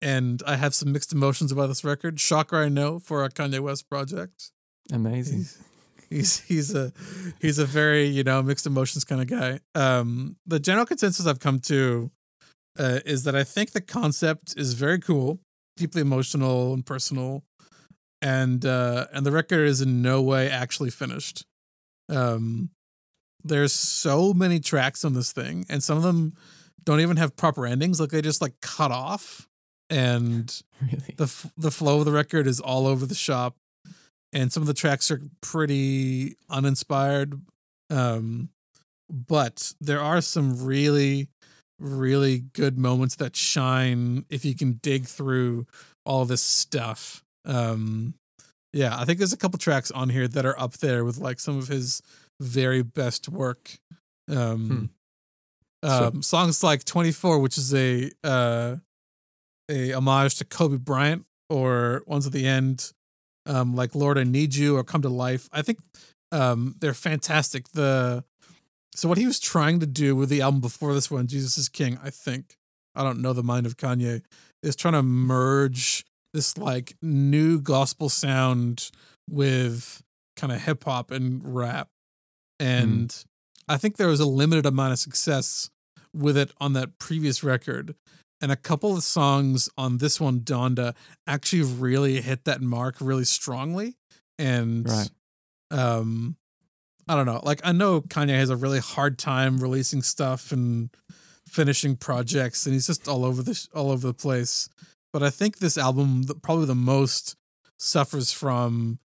and 0.00 0.42
I 0.46 0.56
have 0.56 0.74
some 0.74 0.92
mixed 0.92 1.12
emotions 1.12 1.50
about 1.52 1.66
this 1.68 1.82
record. 1.84 2.20
Shocker, 2.20 2.56
I 2.56 2.68
know, 2.68 2.98
for 2.98 3.24
a 3.24 3.28
Kanye 3.30 3.60
West 3.60 3.88
project. 3.88 4.50
Amazing. 4.92 5.46
He's 6.10 6.38
he's 6.40 6.74
a 6.74 6.92
he's 7.38 7.58
a 7.58 7.66
very 7.66 8.06
you 8.06 8.24
know 8.24 8.42
mixed 8.42 8.64
emotions 8.66 9.04
kind 9.04 9.20
of 9.20 9.26
guy. 9.26 9.60
Um, 9.74 10.36
the 10.46 10.58
general 10.58 10.86
consensus 10.86 11.26
I've 11.26 11.40
come 11.40 11.58
to 11.60 12.10
uh, 12.78 13.00
is 13.04 13.24
that 13.24 13.34
I 13.34 13.44
think 13.44 13.72
the 13.72 13.80
concept 13.80 14.54
is 14.56 14.74
very 14.74 14.98
cool, 14.98 15.40
deeply 15.76 16.00
emotional 16.02 16.72
and 16.74 16.84
personal, 16.86 17.44
and 18.22 18.64
uh, 18.64 19.06
and 19.12 19.26
the 19.26 19.32
record 19.32 19.66
is 19.68 19.80
in 19.80 20.02
no 20.02 20.22
way 20.22 20.48
actually 20.50 20.90
finished. 20.90 21.44
Um, 22.08 22.70
there's 23.44 23.72
so 23.72 24.32
many 24.32 24.60
tracks 24.60 25.04
on 25.04 25.14
this 25.14 25.32
thing, 25.32 25.66
and 25.68 25.82
some 25.82 25.96
of 25.96 26.02
them 26.02 26.34
don't 26.84 27.00
even 27.00 27.16
have 27.16 27.36
proper 27.36 27.66
endings. 27.66 28.00
Like 28.00 28.10
they 28.10 28.22
just 28.22 28.40
like 28.42 28.54
cut 28.60 28.90
off, 28.90 29.48
and 29.90 30.62
Really. 30.80 31.14
the 31.16 31.24
f- 31.24 31.50
the 31.56 31.70
flow 31.70 31.98
of 31.98 32.04
the 32.04 32.12
record 32.12 32.46
is 32.46 32.60
all 32.60 32.86
over 32.86 33.04
the 33.06 33.14
shop 33.14 33.56
and 34.32 34.52
some 34.52 34.62
of 34.62 34.66
the 34.66 34.74
tracks 34.74 35.10
are 35.10 35.20
pretty 35.40 36.36
uninspired 36.50 37.34
um 37.90 38.50
but 39.10 39.72
there 39.80 40.00
are 40.00 40.20
some 40.20 40.62
really 40.64 41.28
really 41.78 42.38
good 42.52 42.76
moments 42.78 43.16
that 43.16 43.36
shine 43.36 44.24
if 44.30 44.44
you 44.44 44.54
can 44.54 44.72
dig 44.82 45.04
through 45.06 45.66
all 46.04 46.24
this 46.24 46.42
stuff 46.42 47.22
um 47.44 48.14
yeah 48.72 48.96
i 48.98 49.04
think 49.04 49.18
there's 49.18 49.32
a 49.32 49.36
couple 49.36 49.58
tracks 49.58 49.90
on 49.92 50.08
here 50.08 50.26
that 50.26 50.44
are 50.44 50.58
up 50.58 50.72
there 50.78 51.04
with 51.04 51.18
like 51.18 51.38
some 51.38 51.56
of 51.56 51.68
his 51.68 52.02
very 52.40 52.82
best 52.82 53.28
work 53.28 53.78
Um, 54.28 54.90
So- 55.84 56.08
um, 56.08 56.22
songs 56.22 56.62
like 56.64 56.84
24, 56.84 57.38
which 57.38 57.56
is 57.56 57.72
a 57.72 58.10
uh, 58.24 58.76
a 59.70 59.92
homage 59.92 60.34
to 60.36 60.44
Kobe 60.44 60.76
Bryant, 60.76 61.24
or 61.48 62.02
ones 62.06 62.26
at 62.26 62.32
the 62.32 62.46
end, 62.46 62.92
um, 63.46 63.76
like 63.76 63.94
Lord 63.94 64.18
I 64.18 64.24
Need 64.24 64.54
You 64.56 64.76
or 64.76 64.82
Come 64.84 65.02
to 65.02 65.08
Life. 65.08 65.48
I 65.52 65.62
think 65.62 65.78
um, 66.32 66.74
they're 66.80 66.94
fantastic. 66.94 67.68
The 67.68 68.24
so 68.98 69.08
what 69.08 69.16
he 69.16 69.26
was 69.26 69.38
trying 69.38 69.78
to 69.78 69.86
do 69.86 70.16
with 70.16 70.28
the 70.28 70.40
album 70.40 70.60
before 70.60 70.92
this 70.92 71.08
one, 71.08 71.28
Jesus 71.28 71.56
is 71.56 71.68
King, 71.68 72.00
I 72.02 72.10
think. 72.10 72.56
I 72.96 73.04
don't 73.04 73.20
know 73.22 73.32
the 73.32 73.44
mind 73.44 73.64
of 73.64 73.76
Kanye, 73.76 74.22
is 74.60 74.74
trying 74.74 74.94
to 74.94 75.04
merge 75.04 76.04
this 76.34 76.58
like 76.58 76.96
new 77.00 77.60
gospel 77.60 78.08
sound 78.08 78.90
with 79.30 80.02
kind 80.36 80.52
of 80.52 80.62
hip 80.62 80.82
hop 80.82 81.12
and 81.12 81.40
rap. 81.44 81.90
And 82.58 83.14
I 83.68 83.76
think 83.76 83.98
there 83.98 84.08
was 84.08 84.18
a 84.18 84.26
limited 84.26 84.66
amount 84.66 84.94
of 84.94 84.98
success 84.98 85.70
with 86.12 86.36
it 86.36 86.50
on 86.60 86.72
that 86.72 86.98
previous 86.98 87.44
record. 87.44 87.94
And 88.40 88.50
a 88.50 88.56
couple 88.56 88.96
of 88.96 89.04
songs 89.04 89.68
on 89.78 89.98
this 89.98 90.20
one, 90.20 90.40
Donda, 90.40 90.96
actually 91.24 91.62
really 91.62 92.20
hit 92.20 92.46
that 92.46 92.60
mark 92.62 92.96
really 93.00 93.24
strongly. 93.24 93.94
And 94.40 94.88
Right. 94.88 95.10
um 95.70 96.36
I 97.08 97.14
don't 97.14 97.26
know. 97.26 97.40
Like 97.42 97.60
I 97.64 97.72
know 97.72 98.02
Kanye 98.02 98.38
has 98.38 98.50
a 98.50 98.56
really 98.56 98.80
hard 98.80 99.18
time 99.18 99.58
releasing 99.58 100.02
stuff 100.02 100.52
and 100.52 100.90
finishing 101.46 101.96
projects 101.96 102.66
and 102.66 102.74
he's 102.74 102.86
just 102.86 103.08
all 103.08 103.24
over 103.24 103.42
the 103.42 103.68
all 103.74 103.90
over 103.90 104.06
the 104.06 104.14
place. 104.14 104.68
But 105.12 105.22
I 105.22 105.30
think 105.30 105.58
this 105.58 105.78
album 105.78 106.24
probably 106.42 106.66
the 106.66 106.74
most 106.74 107.34
suffers 107.78 108.30
from 108.30 108.98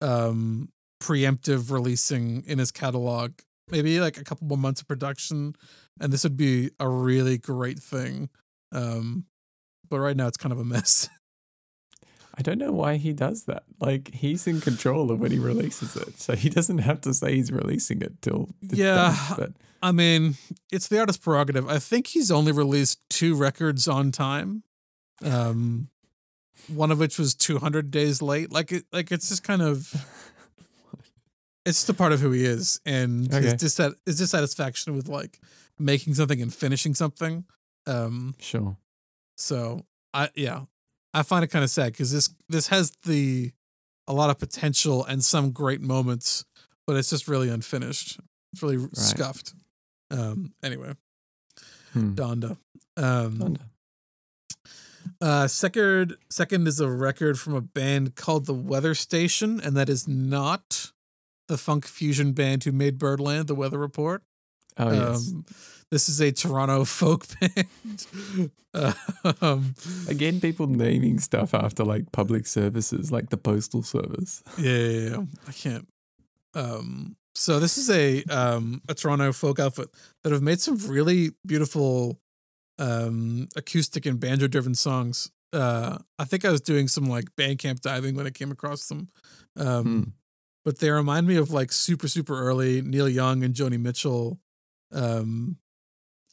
um 0.00 0.70
preemptive 1.02 1.70
releasing 1.70 2.44
in 2.46 2.58
his 2.58 2.70
catalog. 2.70 3.32
Maybe 3.70 4.00
like 4.00 4.16
a 4.16 4.24
couple 4.24 4.46
more 4.46 4.58
months 4.58 4.80
of 4.80 4.88
production 4.88 5.54
and 6.00 6.12
this 6.12 6.24
would 6.24 6.38
be 6.38 6.70
a 6.80 6.88
really 6.88 7.36
great 7.36 7.78
thing. 7.78 8.30
Um 8.72 9.26
but 9.90 9.98
right 10.00 10.16
now 10.16 10.28
it's 10.28 10.38
kind 10.38 10.52
of 10.52 10.58
a 10.58 10.64
mess. 10.64 11.10
I 12.40 12.42
don't 12.42 12.56
know 12.56 12.72
why 12.72 12.96
he 12.96 13.12
does 13.12 13.44
that. 13.44 13.64
Like 13.80 14.14
he's 14.14 14.46
in 14.46 14.62
control 14.62 15.10
of 15.10 15.20
when 15.20 15.30
he 15.30 15.38
releases 15.38 15.94
it, 15.94 16.18
so 16.18 16.34
he 16.34 16.48
doesn't 16.48 16.78
have 16.78 17.02
to 17.02 17.12
say 17.12 17.36
he's 17.36 17.52
releasing 17.52 18.00
it 18.00 18.22
till 18.22 18.48
Yeah. 18.62 19.14
done. 19.28 19.36
But 19.38 19.52
I 19.82 19.92
mean, 19.92 20.36
it's 20.72 20.88
the 20.88 20.98
artist's 21.00 21.22
prerogative. 21.22 21.68
I 21.68 21.78
think 21.78 22.06
he's 22.06 22.30
only 22.30 22.52
released 22.52 22.98
two 23.10 23.36
records 23.36 23.86
on 23.86 24.10
time. 24.10 24.62
Um 25.22 25.88
one 26.68 26.90
of 26.90 26.98
which 26.98 27.18
was 27.18 27.34
200 27.34 27.90
days 27.90 28.22
late. 28.22 28.50
Like 28.50 28.72
it 28.72 28.84
like 28.90 29.12
it's 29.12 29.28
just 29.28 29.42
kind 29.44 29.60
of 29.60 29.92
it's 31.66 31.84
the 31.84 31.94
part 31.94 32.12
of 32.12 32.20
who 32.20 32.30
he 32.32 32.44
is 32.44 32.80
and 32.86 33.32
Okay. 33.32 33.44
his, 33.44 33.54
dissat- 33.54 33.96
his 34.06 34.16
dissatisfaction 34.18 34.96
with 34.96 35.08
like 35.08 35.40
making 35.78 36.14
something 36.14 36.40
and 36.40 36.52
finishing 36.54 36.94
something. 36.94 37.44
Um 37.86 38.34
sure, 38.38 38.76
so 39.36 39.84
I 40.14 40.30
yeah, 40.34 40.62
I 41.12 41.22
find 41.22 41.42
it 41.44 41.48
kind 41.48 41.64
of 41.64 41.70
sad 41.70 41.94
cuz 41.96 42.10
this 42.12 42.28
this 42.48 42.68
has 42.68 42.92
the 43.04 43.52
a 44.06 44.12
lot 44.12 44.30
of 44.30 44.38
potential 44.38 45.04
and 45.04 45.24
some 45.24 45.50
great 45.52 45.80
moments, 45.80 46.44
but 46.86 46.96
it's 46.96 47.10
just 47.10 47.28
really 47.28 47.48
unfinished. 47.48 48.18
It's 48.52 48.62
really 48.62 48.88
scuffed. 48.94 49.54
Um 50.10 50.52
anyway, 50.62 50.94
Hmm. 51.92 52.14
Donda. 52.14 52.56
Um, 52.96 53.38
Wonder. 53.38 53.60
uh, 55.20 55.46
second, 55.48 56.16
second 56.30 56.66
is 56.68 56.80
a 56.80 56.88
record 56.90 57.38
from 57.38 57.54
a 57.54 57.60
band 57.60 58.14
called 58.16 58.46
the 58.46 58.54
Weather 58.54 58.94
Station, 58.94 59.60
and 59.60 59.76
that 59.76 59.88
is 59.88 60.06
not 60.06 60.92
the 61.48 61.56
funk 61.58 61.86
fusion 61.86 62.32
band 62.32 62.64
who 62.64 62.72
made 62.72 62.98
Birdland, 62.98 63.48
The 63.48 63.54
Weather 63.54 63.78
Report. 63.78 64.22
Oh 64.82 64.92
yes. 64.92 65.28
Um, 65.32 65.44
this 65.90 66.08
is 66.08 66.20
a 66.20 66.30
Toronto 66.30 66.84
folk 66.84 67.26
band. 67.40 68.50
um, 69.40 69.74
Again, 70.08 70.40
people 70.40 70.66
naming 70.68 71.18
stuff 71.18 71.52
after 71.54 71.84
like 71.84 72.12
public 72.12 72.46
services, 72.46 73.10
like 73.10 73.30
the 73.30 73.36
postal 73.36 73.82
service. 73.82 74.42
yeah, 74.58 74.72
yeah, 74.76 75.08
yeah, 75.10 75.22
I 75.48 75.52
can't. 75.52 75.88
Um, 76.54 77.16
so 77.34 77.60
this 77.60 77.78
is 77.78 77.90
a 77.90 78.22
um 78.24 78.82
a 78.88 78.94
Toronto 78.94 79.32
folk 79.32 79.58
outfit 79.60 79.88
that 80.22 80.32
have 80.32 80.42
made 80.42 80.60
some 80.60 80.76
really 80.88 81.30
beautiful 81.46 82.20
um 82.78 83.48
acoustic 83.56 84.06
and 84.06 84.18
banjo 84.20 84.46
driven 84.48 84.74
songs. 84.74 85.30
Uh 85.52 85.98
I 86.18 86.24
think 86.24 86.44
I 86.44 86.50
was 86.50 86.60
doing 86.60 86.88
some 86.88 87.04
like 87.04 87.34
Bandcamp 87.36 87.80
diving 87.80 88.14
when 88.16 88.26
I 88.26 88.30
came 88.30 88.50
across 88.52 88.86
them. 88.88 89.08
Um 89.56 89.84
Hmm. 89.84 90.02
but 90.64 90.78
they 90.78 90.90
remind 90.90 91.26
me 91.26 91.36
of 91.36 91.50
like 91.50 91.72
super 91.72 92.08
super 92.08 92.36
early 92.40 92.82
Neil 92.82 93.08
Young 93.08 93.42
and 93.44 93.54
Joni 93.54 93.78
Mitchell 93.80 94.38
um 94.92 95.56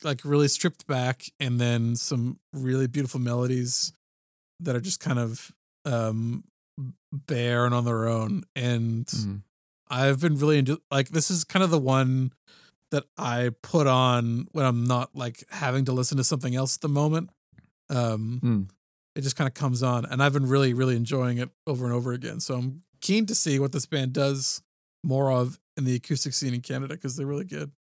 like 0.04 0.22
really 0.24 0.48
stripped 0.48 0.86
back 0.88 1.24
and 1.40 1.60
then 1.60 1.96
some 1.96 2.40
really 2.54 2.88
beautiful 2.88 3.20
melodies 3.20 3.92
that 4.60 4.76
are 4.76 4.82
just 4.82 5.00
kind 5.00 5.20
of 5.20 5.52
um 5.86 6.44
bare 7.12 7.66
and 7.66 7.74
on 7.74 7.86
their 7.86 8.08
own 8.08 8.44
and 8.56 9.06
Mhm. 9.08 9.42
I've 9.90 10.20
been 10.20 10.38
really 10.38 10.58
into 10.60 10.82
like 10.92 11.10
this 11.10 11.32
is 11.32 11.44
kind 11.44 11.64
of 11.64 11.72
the 11.72 11.80
one 11.80 12.34
that 12.92 13.06
I 13.18 13.52
put 13.64 13.88
on 13.88 14.48
when 14.52 14.66
I'm 14.66 14.84
not 14.86 15.16
like 15.16 15.44
having 15.50 15.86
to 15.86 15.94
listen 15.94 16.18
to 16.18 16.24
something 16.24 16.56
else 16.56 16.76
at 16.76 16.82
the 16.82 16.90
moment. 16.90 17.30
Um 17.90 18.40
Hmm. 18.42 18.62
it 19.16 19.22
just 19.22 19.36
kind 19.36 19.48
of 19.48 19.54
comes 19.56 19.82
on 19.82 20.06
and 20.06 20.22
I've 20.22 20.34
been 20.34 20.46
really 20.48 20.74
really 20.74 20.96
enjoying 20.96 21.38
it 21.38 21.50
over 21.66 21.86
and 21.86 21.94
over 21.94 22.12
again. 22.14 22.40
So 22.40 22.56
I'm 22.56 22.82
keen 23.02 23.26
to 23.28 23.36
see 23.36 23.60
what 23.60 23.72
this 23.72 23.86
band 23.86 24.14
does 24.14 24.62
more 25.04 25.32
of 25.32 25.60
in 25.78 25.86
the 25.86 25.96
acoustic 25.96 26.34
scene 26.34 26.54
in 26.54 26.62
Canada 26.62 26.98
cuz 26.98 27.16
they're 27.16 27.26
really 27.26 27.46
good. 27.46 27.72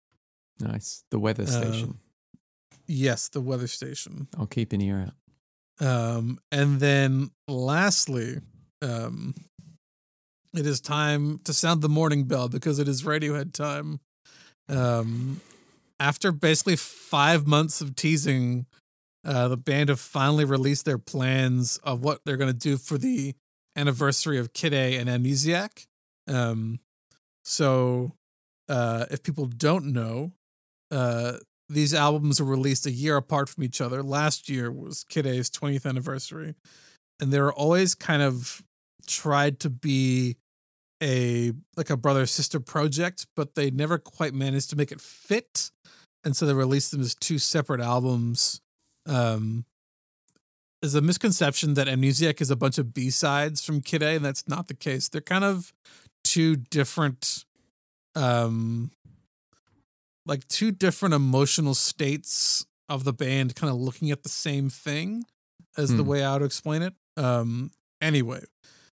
Nice. 0.61 1.05
The 1.11 1.19
weather 1.19 1.45
Uh, 1.45 1.47
station. 1.47 1.99
Yes, 2.87 3.29
the 3.29 3.41
weather 3.41 3.67
station. 3.67 4.29
I'll 4.39 4.47
keep 4.47 4.73
an 4.73 4.81
ear 4.81 5.09
out. 5.81 5.87
Um, 5.87 6.39
and 6.51 6.81
then 6.81 7.31
lastly, 7.49 8.41
um, 8.81 9.35
it 10.55 10.67
is 10.67 10.81
time 10.81 11.39
to 11.41 11.53
sound 11.53 11.83
the 11.83 11.89
morning 11.89 12.25
bell 12.25 12.49
because 12.49 12.79
it 12.79 12.89
is 12.89 13.03
Radiohead 13.03 13.53
time. 13.53 14.01
Um, 14.69 15.41
after 16.01 16.33
basically 16.33 16.77
five 16.77 17.47
months 17.47 17.81
of 17.81 17.95
teasing, 17.97 18.67
uh, 19.25 19.49
the 19.49 19.57
band 19.57 19.89
have 19.89 20.01
finally 20.01 20.45
released 20.45 20.85
their 20.85 20.99
plans 20.99 21.77
of 21.79 22.03
what 22.03 22.21
they're 22.25 22.37
going 22.37 22.53
to 22.53 22.59
do 22.59 22.77
for 22.77 22.97
the 22.97 23.35
anniversary 23.75 24.39
of 24.39 24.53
Kid 24.53 24.73
A 24.73 24.97
and 24.97 25.09
Amnesiac. 25.09 25.87
Um, 26.27 26.81
so, 27.45 28.13
uh, 28.69 29.07
if 29.11 29.23
people 29.23 29.47
don't 29.47 29.87
know, 29.93 30.33
uh, 30.91 31.35
these 31.69 31.95
albums 31.95 32.41
were 32.41 32.47
released 32.47 32.87
a 32.87 32.91
year 32.91 33.17
apart 33.17 33.49
from 33.49 33.65
each 33.65 33.81
other. 33.81 34.03
Last 34.03 34.49
year 34.49 34.71
was 34.71 35.05
Kid 35.09 35.27
A's 35.27 35.51
20th 35.51 35.87
anniversary, 35.87 36.55
and 37.21 37.33
they 37.33 37.41
were 37.41 37.53
always 37.53 37.95
kind 37.95 38.23
of 38.23 38.63
tried 39.07 39.61
to 39.61 39.71
be 39.71 40.37
a 41.03 41.53
like 41.77 41.91
a 41.91 41.97
brother 41.97 42.27
sister 42.27 42.61
project, 42.61 43.27
but 43.35 43.55
they 43.55 43.71
never 43.71 43.99
quite 43.99 44.33
managed 44.33 44.71
to 44.71 44.77
make 44.77 44.93
it 44.93 45.01
fit, 45.01 45.71
and 46.25 46.37
so 46.37 46.47
they 46.47 46.55
released 46.55 46.93
them 46.93 47.01
as 47.01 47.15
two 47.15 47.39
separate 47.39 47.81
albums. 47.81 48.61
Um, 49.07 49.65
there's 50.81 50.95
a 50.95 51.01
misconception 51.03 51.75
that 51.75 51.89
Amnesiac 51.89 52.41
is 52.41 52.51
a 52.51 52.57
bunch 52.57 52.79
of 52.79 52.95
B 52.95 53.11
sides 53.11 53.65
from 53.65 53.81
Kid 53.81 54.03
A, 54.03 54.17
and 54.17 54.25
that's 54.25 54.47
not 54.47 54.69
the 54.69 54.75
case. 54.75 55.09
They're 55.09 55.21
kind 55.21 55.45
of 55.45 55.73
two 56.23 56.57
different 56.57 57.45
um 58.15 58.91
like 60.27 60.47
two 60.49 60.71
different 60.73 61.15
emotional 61.15 61.75
states 61.75 62.67
of 62.89 63.05
the 63.05 63.13
band 63.13 63.55
kind 63.57 63.73
of 63.73 63.79
looking 63.79 64.11
at 64.11 64.23
the 64.23 64.29
same 64.29 64.69
thing 64.69 65.25
as 65.77 65.91
the 65.95 66.03
Hmm. 66.03 66.09
way 66.09 66.25
I 66.25 66.35
would 66.35 66.43
explain 66.43 66.83
it. 66.83 66.95
Um 67.17 67.71
anyway, 68.01 68.43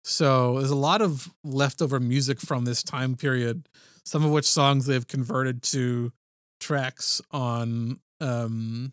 so 0.04 0.58
there's 0.58 0.70
a 0.70 0.76
lot 0.76 1.00
of 1.02 1.32
leftover 1.44 2.00
music 2.00 2.40
from 2.40 2.64
this 2.64 2.82
time 2.82 3.14
period, 3.16 3.68
some 4.04 4.24
of 4.24 4.30
which 4.30 4.46
songs 4.46 4.86
they've 4.86 5.06
converted 5.06 5.62
to 5.74 6.12
tracks 6.60 7.20
on 7.30 8.00
um 8.20 8.92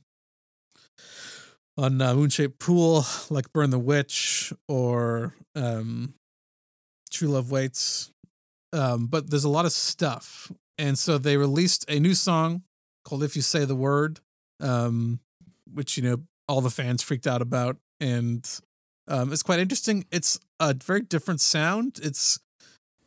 on 1.78 2.02
uh, 2.02 2.14
Moonshaped 2.14 2.60
Pool, 2.60 3.06
like 3.30 3.52
Burn 3.52 3.70
the 3.70 3.80
Witch 3.80 4.54
or 4.68 5.34
um 5.56 6.14
True 7.12 7.30
Love 7.30 7.52
Waits. 7.52 8.12
Um, 8.74 9.08
but 9.08 9.30
there's 9.30 9.46
a 9.46 9.50
lot 9.50 9.66
of 9.66 9.72
stuff. 9.72 10.52
And 10.78 10.98
so 10.98 11.18
they 11.18 11.38
released 11.38 11.86
a 11.90 12.00
new 12.00 12.14
song 12.14 12.64
called 13.04 13.24
If 13.24 13.36
You 13.36 13.42
Say 13.42 13.66
the 13.66 13.76
Word, 13.76 14.20
um, 14.60 15.20
which, 15.74 15.98
you 15.98 16.04
know, 16.04 16.18
all 16.48 16.62
the 16.62 16.70
fans 16.70 17.02
freaked 17.02 17.28
out 17.28 17.42
about. 17.42 17.78
And 18.00 18.48
um, 19.08 19.32
it's 19.32 19.44
quite 19.44 19.60
interesting. 19.60 20.06
It's 20.12 20.40
a 20.60 20.74
very 20.74 21.02
different 21.02 21.42
sound. 21.42 22.00
It's, 22.04 22.40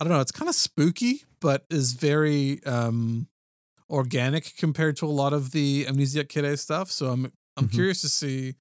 I 0.01 0.05
don't 0.05 0.13
know, 0.13 0.21
it's 0.21 0.33
kind 0.33 0.49
of 0.49 0.55
spooky, 0.55 1.25
but 1.41 1.65
is 1.71 1.93
very 1.93 2.61
um, 2.65 3.29
organic 3.91 4.57
compared 4.57 4.97
to 4.99 5.07
a 5.07 5.09
lot 5.09 5.33
of 5.33 5.51
the 5.53 5.85
Amnesiac 5.87 6.29
Kid 6.29 6.45
A 6.45 6.57
stuff. 6.57 6.91
So 6.91 7.11
I'm, 7.11 7.33
I'm 7.57 7.69
Mhm. 7.69 7.73
curious 7.73 8.01
to 8.03 8.09
see 8.09 8.55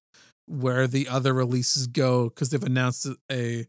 where 0.46 0.86
the 0.86 1.08
other 1.08 1.32
releases 1.34 1.86
go 1.86 2.28
because 2.28 2.50
they've 2.50 2.62
announced 2.62 3.06
a 3.30 3.66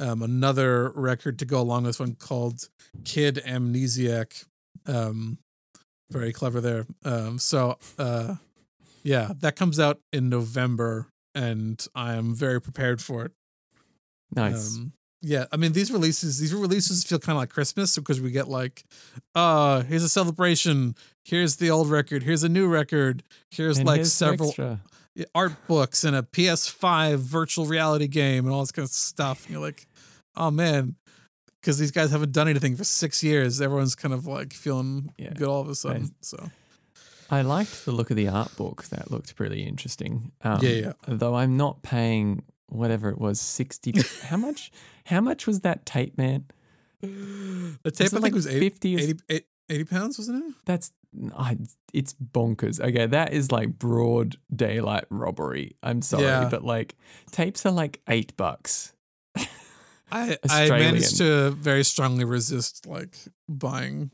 um, 0.00 0.22
another 0.22 0.92
record 0.94 1.40
to 1.40 1.44
go 1.44 1.60
along 1.60 1.82
with 1.82 1.88
this 1.88 1.98
one 1.98 2.14
called 2.14 2.68
Kid 3.04 3.42
Amnesiac. 3.44 4.44
Um, 4.86 5.38
very 6.10 6.32
clever 6.32 6.60
there. 6.60 6.86
Um, 7.04 7.38
so 7.38 7.78
uh, 7.98 8.36
yeah, 9.02 9.32
that 9.40 9.56
comes 9.56 9.78
out 9.78 10.00
in 10.12 10.28
November, 10.28 11.08
and 11.34 11.84
I 11.94 12.14
am 12.14 12.34
very 12.34 12.60
prepared 12.60 13.00
for 13.00 13.24
it. 13.24 13.32
Nice. 14.34 14.76
Um, 14.76 14.92
yeah, 15.20 15.46
I 15.50 15.56
mean 15.56 15.72
these 15.72 15.90
releases, 15.90 16.38
these 16.38 16.54
releases 16.54 17.04
feel 17.04 17.18
kind 17.18 17.36
of 17.36 17.40
like 17.40 17.50
Christmas 17.50 17.96
because 17.96 18.20
we 18.20 18.30
get 18.30 18.48
like, 18.48 18.84
uh, 19.34 19.82
here's 19.82 20.04
a 20.04 20.08
celebration, 20.08 20.94
here's 21.24 21.56
the 21.56 21.70
old 21.70 21.90
record, 21.90 22.22
here's 22.22 22.44
a 22.44 22.48
new 22.48 22.68
record, 22.68 23.24
here's 23.50 23.78
And 23.78 23.86
like 23.86 23.96
here's 23.96 24.12
several 24.12 24.50
extra. 24.50 24.80
art 25.34 25.66
books 25.66 26.04
and 26.04 26.14
a 26.14 26.22
PS5 26.22 27.16
virtual 27.16 27.66
reality 27.66 28.06
game 28.06 28.44
and 28.44 28.54
all 28.54 28.60
this 28.60 28.70
kind 28.70 28.84
of 28.84 28.92
stuff. 28.92 29.44
And 29.44 29.54
you're 29.54 29.62
like, 29.62 29.88
oh 30.36 30.52
man, 30.52 30.94
because 31.68 31.78
these 31.78 31.90
guys 31.90 32.10
haven't 32.10 32.32
done 32.32 32.48
anything 32.48 32.74
for 32.76 32.84
six 32.84 33.22
years. 33.22 33.60
Everyone's 33.60 33.94
kind 33.94 34.14
of 34.14 34.26
like 34.26 34.54
feeling 34.54 35.12
Yeah. 35.18 35.34
good 35.34 35.48
all 35.48 35.60
of 35.60 35.68
a 35.68 35.74
sudden. 35.74 36.14
So 36.22 36.48
I 37.30 37.42
liked 37.42 37.84
the 37.84 37.92
look 37.92 38.08
of 38.10 38.16
the 38.16 38.26
art 38.26 38.56
book. 38.56 38.84
That 38.84 39.10
looked 39.10 39.36
pretty 39.36 39.64
interesting. 39.64 40.32
Um, 40.40 40.60
Yeah, 40.62 40.70
yeah. 40.70 40.92
Though 41.06 41.34
I'm 41.34 41.58
not 41.58 41.82
paying 41.82 42.42
whatever 42.70 43.10
it 43.10 43.18
was, 43.18 43.38
60. 43.38 43.92
how 44.28 44.38
much? 44.38 44.72
How 45.04 45.20
much 45.20 45.46
was 45.46 45.60
that 45.60 45.84
tape, 45.84 46.16
man? 46.16 46.46
the 47.02 47.90
tape 47.90 48.00
it 48.00 48.00
I 48.06 48.08
think 48.08 48.22
like 48.22 48.32
was 48.34 48.46
80, 48.46 48.60
50 48.70 48.96
or 48.96 48.98
80, 49.28 49.44
80 49.68 49.84
pounds, 49.84 50.16
wasn't 50.18 50.42
it? 50.46 50.54
That's 50.64 50.90
I, 51.36 51.58
it's 51.92 52.14
bonkers. 52.14 52.80
Okay, 52.80 53.04
that 53.04 53.34
is 53.34 53.52
like 53.52 53.78
broad 53.78 54.36
daylight 54.54 55.04
robbery. 55.10 55.76
I'm 55.82 56.00
sorry, 56.00 56.24
Yeah. 56.24 56.48
but 56.50 56.64
like 56.64 56.96
tapes 57.30 57.66
are 57.66 57.72
like 57.72 58.00
eight 58.08 58.34
bucks. 58.38 58.94
I 60.10 60.36
I 60.48 60.68
managed 60.68 61.18
to 61.18 61.50
very 61.50 61.84
strongly 61.84 62.24
resist 62.24 62.86
like 62.86 63.16
buying 63.48 64.10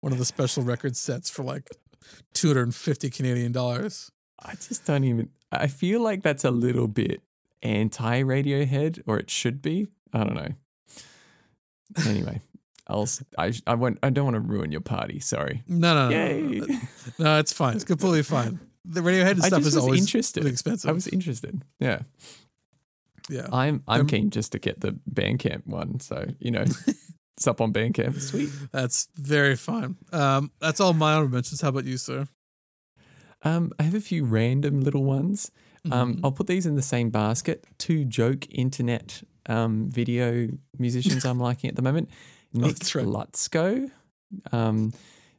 one 0.00 0.12
of 0.12 0.18
the 0.18 0.24
special 0.24 0.62
record 0.62 0.96
sets 0.96 1.30
for 1.30 1.42
like 1.42 1.70
250 2.34 3.10
Canadian 3.10 3.52
dollars. 3.52 4.10
I 4.42 4.54
just 4.54 4.84
don't 4.86 5.04
even. 5.04 5.30
I 5.50 5.66
feel 5.66 6.00
like 6.02 6.22
that's 6.22 6.44
a 6.44 6.50
little 6.50 6.88
bit 6.88 7.22
anti 7.62 8.22
Radiohead, 8.22 9.02
or 9.06 9.18
it 9.18 9.30
should 9.30 9.62
be. 9.62 9.88
I 10.12 10.24
don't 10.24 10.34
know. 10.34 10.54
Anyway, 12.06 12.40
I'll. 12.86 13.08
I. 13.36 13.52
I 13.66 13.74
won't. 13.74 13.98
I 14.02 14.10
don't 14.10 14.24
want 14.24 14.34
to 14.34 14.40
ruin 14.40 14.70
your 14.70 14.80
party. 14.80 15.20
Sorry. 15.20 15.62
No, 15.66 15.94
no, 15.94 16.08
no, 16.08 16.16
Yay! 16.16 16.60
no, 16.60 16.78
no, 17.18 17.38
it's 17.38 17.52
fine. 17.52 17.74
It's 17.76 17.84
completely 17.84 18.22
fine. 18.22 18.60
The 18.84 19.00
Radiohead 19.00 19.40
stuff 19.42 19.62
is 19.62 19.76
always 19.76 20.00
interested. 20.00 20.46
expensive. 20.46 20.88
I 20.88 20.92
was 20.92 21.08
interested. 21.08 21.62
Yeah. 21.80 22.00
Yeah. 23.28 23.46
I'm. 23.52 23.82
I'm 23.86 24.02
Um, 24.02 24.06
keen 24.06 24.30
just 24.30 24.52
to 24.52 24.58
get 24.58 24.80
the 24.80 24.96
Bandcamp 25.12 25.66
one. 25.66 26.00
So 26.00 26.26
you 26.40 26.50
know, 26.50 26.64
it's 27.36 27.46
up 27.46 27.60
on 27.60 27.72
Bandcamp. 27.72 28.20
Sweet. 28.20 28.50
That's 28.72 29.08
very 29.16 29.56
fine. 29.56 29.96
Um, 30.12 30.50
that's 30.60 30.80
all 30.80 30.92
my 30.94 31.12
honorable 31.14 31.34
mentions. 31.34 31.60
How 31.60 31.68
about 31.68 31.84
you, 31.84 31.96
sir? 31.98 32.26
Um, 33.42 33.70
I 33.78 33.84
have 33.84 33.94
a 33.94 34.00
few 34.00 34.24
random 34.24 34.80
little 34.80 35.04
ones. 35.04 35.50
Um, 35.90 36.16
Mhm. 36.16 36.20
I'll 36.24 36.32
put 36.32 36.48
these 36.48 36.66
in 36.66 36.74
the 36.74 36.82
same 36.82 37.10
basket. 37.10 37.64
Two 37.78 38.04
joke 38.04 38.46
internet 38.50 39.22
um, 39.46 39.88
video 39.90 40.48
musicians 40.78 41.24
I'm 41.24 41.38
liking 41.38 41.68
at 41.70 41.76
the 41.76 41.82
moment. 41.82 42.08
Oh, 42.56 42.60
Nick 42.60 42.76
that's 42.76 42.94
right. 42.94 43.04
Lutsko. 43.04 43.90
Um, 44.52 44.92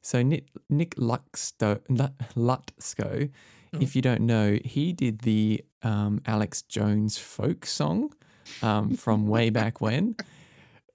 so 0.04 0.22
Nick 0.22 0.46
Nick 0.70 0.94
Lutsko, 0.96 1.82
Lut- 1.90 2.14
Lutsko, 2.36 3.32
If 3.74 3.96
you 3.96 4.02
don't 4.02 4.22
know, 4.22 4.58
he 4.64 4.94
did 4.94 5.20
the 5.20 5.64
um, 5.84 6.22
Alex 6.26 6.62
Jones 6.64 7.18
folk 7.18 7.66
song 7.66 8.14
um, 8.62 8.96
from 8.96 9.28
way 9.28 9.50
back 9.62 9.82
when. 9.82 10.16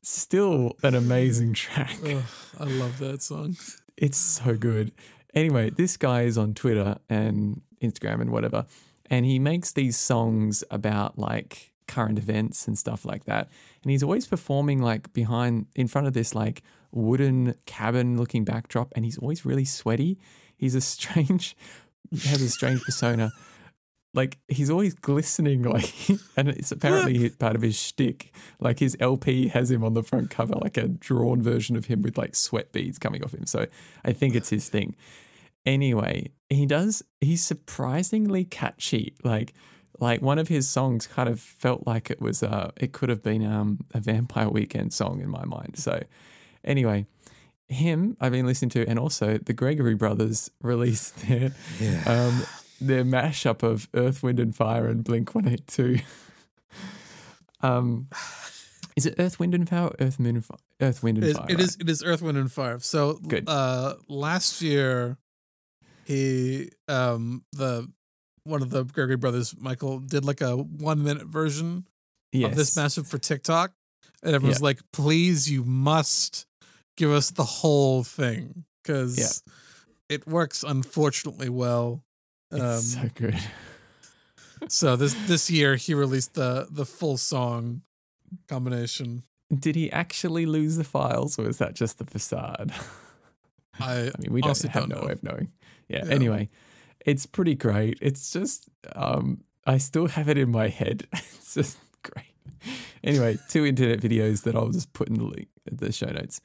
Still 0.02 0.76
an 0.82 0.94
amazing 0.94 1.52
track. 1.54 1.96
Ugh, 2.04 2.22
I 2.58 2.64
love 2.64 2.98
that 2.98 3.22
song. 3.22 3.56
It's 3.96 4.18
so 4.18 4.56
good. 4.56 4.92
Anyway, 5.34 5.70
this 5.70 5.96
guy 5.96 6.22
is 6.22 6.36
on 6.36 6.54
Twitter 6.54 6.98
and 7.08 7.62
Instagram 7.82 8.20
and 8.20 8.30
whatever, 8.30 8.66
and 9.10 9.24
he 9.24 9.38
makes 9.38 9.72
these 9.72 9.96
songs 9.96 10.62
about 10.70 11.18
like 11.18 11.72
current 11.86 12.18
events 12.18 12.66
and 12.66 12.78
stuff 12.78 13.04
like 13.04 13.24
that. 13.24 13.48
And 13.82 13.90
he's 13.90 14.02
always 14.02 14.26
performing 14.26 14.80
like 14.80 15.12
behind, 15.12 15.66
in 15.74 15.88
front 15.88 16.06
of 16.06 16.12
this 16.12 16.34
like 16.34 16.62
wooden 16.90 17.54
cabin 17.66 18.16
looking 18.16 18.44
backdrop, 18.44 18.92
and 18.94 19.04
he's 19.04 19.18
always 19.18 19.44
really 19.44 19.64
sweaty. 19.64 20.18
He's 20.56 20.74
a 20.74 20.80
strange, 20.94 21.56
has 22.12 22.42
a 22.42 22.48
strange 22.48 22.82
persona. 22.82 23.32
Like 24.12 24.38
he's 24.46 24.70
always 24.70 24.94
glistening, 24.94 25.62
like, 25.64 25.92
and 26.36 26.48
it's 26.48 26.70
apparently 26.70 27.28
part 27.38 27.56
of 27.56 27.62
his 27.62 27.76
shtick. 27.76 28.32
Like 28.60 28.78
his 28.78 28.96
LP 29.00 29.48
has 29.48 29.70
him 29.70 29.82
on 29.82 29.94
the 29.94 30.02
front 30.02 30.30
cover, 30.30 30.54
like 30.54 30.76
a 30.76 30.88
drawn 30.88 31.42
version 31.42 31.76
of 31.76 31.86
him 31.86 32.02
with 32.02 32.16
like 32.16 32.34
sweat 32.34 32.72
beads 32.72 32.98
coming 32.98 33.24
off 33.24 33.34
him. 33.34 33.46
So 33.46 33.66
I 34.04 34.12
think 34.12 34.34
it's 34.34 34.50
his 34.50 34.68
thing. 34.68 34.94
Anyway, 35.66 36.30
he 36.48 36.66
does. 36.66 37.02
He's 37.20 37.42
surprisingly 37.42 38.44
catchy. 38.44 39.14
Like, 39.24 39.54
like 39.98 40.20
one 40.20 40.38
of 40.38 40.48
his 40.48 40.68
songs 40.68 41.06
kind 41.06 41.28
of 41.28 41.40
felt 41.40 41.86
like 41.86 42.10
it 42.10 42.20
was. 42.20 42.42
Uh, 42.42 42.70
it 42.76 42.92
could 42.92 43.08
have 43.08 43.22
been 43.22 43.44
um 43.44 43.84
a 43.94 44.00
Vampire 44.00 44.48
Weekend 44.48 44.92
song 44.92 45.20
in 45.20 45.30
my 45.30 45.44
mind. 45.44 45.78
So, 45.78 46.02
anyway, 46.64 47.06
him 47.68 48.16
I've 48.20 48.32
been 48.32 48.46
listening 48.46 48.70
to, 48.70 48.88
and 48.88 48.98
also 48.98 49.38
the 49.38 49.52
Gregory 49.52 49.94
Brothers 49.94 50.50
released 50.62 51.16
their 51.28 51.52
um 52.06 52.44
their 52.80 53.04
mashup 53.04 53.62
of 53.62 53.88
Earth, 53.94 54.22
Wind 54.22 54.40
and 54.40 54.54
Fire 54.54 54.86
and 54.86 55.04
Blink 55.04 55.34
One 55.34 55.48
Eight 55.48 55.66
Two. 55.66 55.98
Um, 57.60 58.08
is 58.94 59.06
it 59.06 59.14
Earth, 59.18 59.40
Wind 59.40 59.54
and 59.54 59.66
Fire? 59.66 59.90
Earth, 59.98 60.20
Moon, 60.20 60.36
and 60.36 60.44
Fire? 60.44 60.58
Earth, 60.82 61.02
Wind 61.02 61.16
and 61.16 61.24
It 61.24 61.30
is, 61.30 61.36
Fire. 61.38 61.46
it 61.48 61.60
is. 61.60 61.76
It 61.80 61.88
is 61.88 62.02
Earth, 62.04 62.20
Wind, 62.20 62.36
and 62.36 62.52
Fire. 62.52 62.78
So 62.80 63.14
Good. 63.14 63.48
Uh, 63.48 63.94
last 64.06 64.60
year, 64.60 65.16
he 66.04 66.70
um 66.88 67.42
the 67.52 67.90
one 68.44 68.60
of 68.60 68.68
the 68.68 68.84
Gregory 68.84 69.16
brothers, 69.16 69.54
Michael, 69.58 69.98
did 69.98 70.26
like 70.26 70.42
a 70.42 70.56
one 70.56 71.02
minute 71.02 71.26
version 71.26 71.88
yes. 72.32 72.50
of 72.50 72.56
this 72.56 72.74
mashup 72.74 73.06
for 73.06 73.16
TikTok, 73.16 73.72
and 74.22 74.34
everyone's 74.34 74.60
like, 74.60 74.80
"Please, 74.92 75.50
you 75.50 75.64
must 75.64 76.46
give 76.96 77.10
us 77.10 77.30
the 77.30 77.44
whole 77.44 78.02
thing 78.04 78.64
because 78.82 79.42
it 80.08 80.26
works 80.26 80.62
unfortunately 80.62 81.48
well." 81.48 82.02
Um, 82.52 82.60
It's 82.60 82.94
so 82.94 83.08
good. 83.14 83.36
so 84.68 84.96
this 84.96 85.14
this 85.26 85.50
year 85.50 85.76
he 85.76 85.94
released 85.94 86.34
the 86.34 86.66
the 86.70 86.84
full 86.86 87.16
song 87.16 87.82
combination. 88.48 89.24
Did 89.54 89.76
he 89.76 89.90
actually 89.92 90.46
lose 90.46 90.76
the 90.76 90.84
files, 90.84 91.38
or 91.38 91.48
is 91.48 91.58
that 91.58 91.74
just 91.74 91.98
the 91.98 92.04
facade? 92.04 92.72
I 93.78 93.92
I 94.06 94.12
mean, 94.18 94.32
we 94.32 94.40
don't 94.40 94.60
have 94.62 94.72
don't 94.72 94.88
no 94.88 95.00
know. 95.00 95.06
way 95.06 95.12
of 95.12 95.22
knowing. 95.22 95.52
Yeah. 95.88 96.04
Yeah. 96.06 96.12
Anyway, 96.14 96.48
it's 97.04 97.26
pretty 97.26 97.54
great. 97.54 97.98
It's 98.00 98.32
just, 98.32 98.68
um, 98.96 99.44
I 99.66 99.76
still 99.78 100.06
have 100.08 100.28
it 100.30 100.38
in 100.38 100.50
my 100.50 100.68
head. 100.68 101.06
it's 101.12 101.54
just 101.54 101.76
great. 102.02 102.32
Anyway, 103.04 103.36
two 103.50 103.66
internet 103.66 104.00
videos 104.00 104.44
that 104.44 104.54
I'll 104.56 104.70
just 104.70 104.92
put 104.94 105.08
in 105.08 105.14
the 105.16 105.24
link, 105.24 105.48
the 105.70 105.92
show 105.92 106.06
notes. 106.06 106.40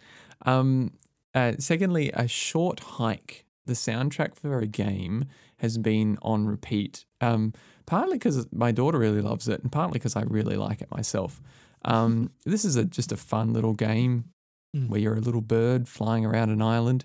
Um, 0.46 0.92
uh, 1.34 1.54
secondly, 1.60 2.12
a 2.14 2.28
short 2.28 2.80
hike. 2.80 3.46
The 3.66 3.74
soundtrack 3.74 4.36
for 4.36 4.60
a 4.60 4.66
game 4.66 5.26
has 5.58 5.78
been 5.78 6.18
on 6.22 6.48
repeat. 6.48 7.06
Um, 7.22 7.54
partly 7.86 8.18
because 8.18 8.48
my 8.52 8.72
daughter 8.72 8.98
really 8.98 9.22
loves 9.22 9.48
it, 9.48 9.62
and 9.62 9.72
partly 9.72 10.00
because 10.00 10.16
I 10.16 10.22
really 10.24 10.56
like 10.56 10.82
it 10.82 10.90
myself. 10.92 11.40
Um, 11.86 12.32
this 12.46 12.66
is 12.66 12.76
a 12.76 12.86
just 12.86 13.12
a 13.12 13.18
fun 13.18 13.54
little 13.54 13.74
game 13.74 14.26
Mm. 14.76 14.88
where 14.90 15.00
you're 15.00 15.16
a 15.18 15.20
little 15.20 15.42
bird 15.42 15.88
flying 15.88 16.24
around 16.28 16.52
an 16.52 16.62
island, 16.62 17.04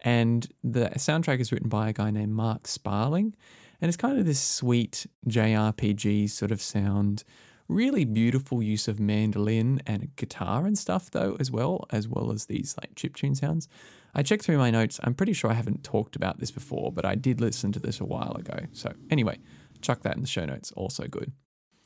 and 0.00 0.48
the 0.64 0.86
soundtrack 0.96 1.40
is 1.40 1.52
written 1.52 1.68
by 1.68 1.90
a 1.90 1.92
guy 1.92 2.10
named 2.10 2.32
Mark 2.32 2.66
Sparling, 2.66 3.34
and 3.82 3.88
it's 3.90 3.98
kind 3.98 4.18
of 4.18 4.24
this 4.24 4.40
sweet 4.40 5.06
JRPG 5.28 6.30
sort 6.30 6.50
of 6.50 6.62
sound. 6.62 7.24
Really 7.68 8.04
beautiful 8.04 8.62
use 8.62 8.88
of 8.88 9.00
mandolin 9.00 9.80
and 9.86 10.14
guitar 10.16 10.66
and 10.66 10.76
stuff 10.76 11.10
though 11.10 11.36
as 11.40 11.50
well, 11.50 11.86
as 11.90 12.08
well 12.08 12.32
as 12.32 12.46
these 12.46 12.74
like 12.80 12.94
chip 12.94 13.16
tune 13.16 13.34
sounds. 13.34 13.68
I 14.14 14.22
checked 14.22 14.44
through 14.44 14.58
my 14.58 14.70
notes. 14.70 15.00
I'm 15.02 15.14
pretty 15.14 15.32
sure 15.32 15.50
I 15.50 15.54
haven't 15.54 15.84
talked 15.84 16.16
about 16.16 16.38
this 16.38 16.50
before, 16.50 16.92
but 16.92 17.04
I 17.04 17.14
did 17.14 17.40
listen 17.40 17.72
to 17.72 17.80
this 17.80 18.00
a 18.00 18.04
while 18.04 18.34
ago. 18.36 18.66
So 18.72 18.92
anyway, 19.10 19.38
chuck 19.80 20.02
that 20.02 20.16
in 20.16 20.22
the 20.22 20.28
show 20.28 20.44
notes. 20.44 20.70
Also 20.72 21.06
good. 21.06 21.32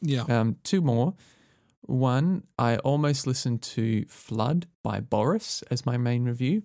yeah. 0.03 0.25
Um, 0.29 0.57
two 0.65 0.81
more. 0.81 1.15
One, 1.83 2.43
I 2.59 2.79
almost 2.79 3.29
listened 3.29 3.63
to 3.63 4.05
Flood 4.07 4.67
by 4.83 4.99
Boris 4.99 5.63
as 5.71 5.87
my 5.87 5.97
main 5.97 6.25
review, 6.25 6.65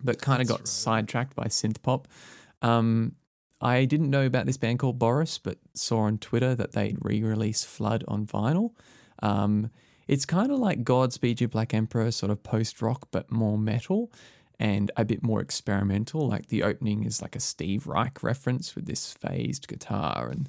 but 0.00 0.22
kind 0.22 0.40
of 0.40 0.46
got 0.46 0.60
right. 0.60 0.68
sidetracked 0.68 1.34
by 1.34 1.46
synth 1.46 1.82
pop. 1.82 2.06
Um, 2.62 3.16
I 3.62 3.84
didn't 3.84 4.10
know 4.10 4.26
about 4.26 4.46
this 4.46 4.56
band 4.56 4.80
called 4.80 4.98
Boris, 4.98 5.38
but 5.38 5.58
saw 5.74 6.00
on 6.00 6.18
Twitter 6.18 6.54
that 6.54 6.72
they'd 6.72 6.98
re-release 7.00 7.64
Flood 7.64 8.04
on 8.08 8.26
vinyl. 8.26 8.72
Um, 9.22 9.70
it's 10.08 10.26
kind 10.26 10.50
of 10.50 10.58
like 10.58 10.82
Godspeed 10.84 11.40
You 11.40 11.48
Black 11.48 11.72
Emperor, 11.72 12.10
sort 12.10 12.30
of 12.30 12.42
post-rock, 12.42 13.08
but 13.12 13.30
more 13.30 13.56
metal 13.56 14.12
and 14.58 14.90
a 14.96 15.04
bit 15.04 15.22
more 15.22 15.40
experimental. 15.40 16.28
Like 16.28 16.48
the 16.48 16.62
opening 16.64 17.04
is 17.04 17.22
like 17.22 17.36
a 17.36 17.40
Steve 17.40 17.86
Reich 17.86 18.22
reference 18.22 18.74
with 18.74 18.86
this 18.86 19.12
phased 19.12 19.68
guitar 19.68 20.28
and 20.28 20.48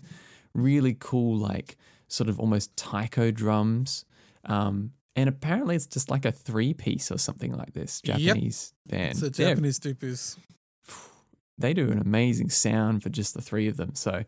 really 0.54 0.96
cool, 1.00 1.38
like 1.38 1.78
sort 2.08 2.30
of 2.30 2.40
almost 2.40 2.76
taiko 2.76 3.32
drums. 3.32 4.06
Um, 4.46 4.92
and 5.16 5.30
apparently 5.30 5.76
it's 5.76 5.86
just 5.86 6.10
like 6.10 6.26
a 6.26 6.32
three 6.32 6.74
piece 6.74 7.12
or 7.12 7.18
something 7.18 7.56
like 7.56 7.74
this 7.74 8.02
Yep. 8.04 8.18
Japanese 8.20 8.74
band. 8.88 9.12
It's 9.12 9.22
a 9.40 9.42
Yeah, 9.42 9.50
Japanese 9.50 9.80
two 9.80 9.94
piece. 9.96 10.38
They 11.58 11.74
do 11.74 11.92
an 11.92 12.00
amazing 12.00 12.50
sound 12.50 13.04
for 13.04 13.10
just 13.10 13.34
the 13.34 13.42
three 13.42 13.68
of 13.68 13.78
them. 13.78 13.96
So 13.96 14.24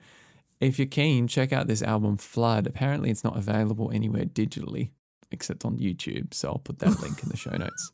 if 0.60 0.78
you're 0.80 0.86
keen, 0.88 1.28
check 1.28 1.52
out 1.52 1.68
this 1.68 1.82
album 1.84 2.18
Flood. 2.18 2.66
Apparently, 2.68 3.10
it's 3.10 3.24
not 3.24 3.36
available 3.38 3.92
anywhere 3.92 4.26
digitally 4.26 4.90
except 5.32 5.66
on 5.66 5.78
YouTube. 5.78 6.34
So 6.34 6.50
I'll 6.50 6.60
put 6.60 6.80
that 6.80 7.00
link 7.02 7.22
in 7.24 7.30
the 7.30 7.38
show 7.38 7.56
notes. 7.58 7.92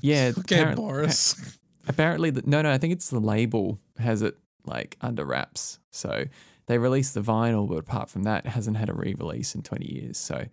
Yeah, 0.00 0.32
Okay, 0.38 0.56
apparent- 0.60 0.76
Boris. 0.76 1.56
apparently 1.88 2.30
the, 2.30 2.42
no 2.44 2.60
no 2.62 2.70
i 2.70 2.76
think 2.76 2.92
it's 2.92 3.08
the 3.08 3.18
label 3.18 3.78
has 3.98 4.20
it 4.20 4.36
like 4.66 4.96
under 5.00 5.24
wraps 5.24 5.78
so 5.90 6.24
they 6.66 6.76
released 6.76 7.14
the 7.14 7.22
vinyl 7.22 7.66
but 7.66 7.78
apart 7.78 8.10
from 8.10 8.24
that 8.24 8.44
it 8.44 8.50
hasn't 8.50 8.76
had 8.76 8.90
a 8.90 8.92
re-release 8.92 9.54
in 9.54 9.62
20 9.62 9.90
years 9.90 10.18
so 10.18 10.44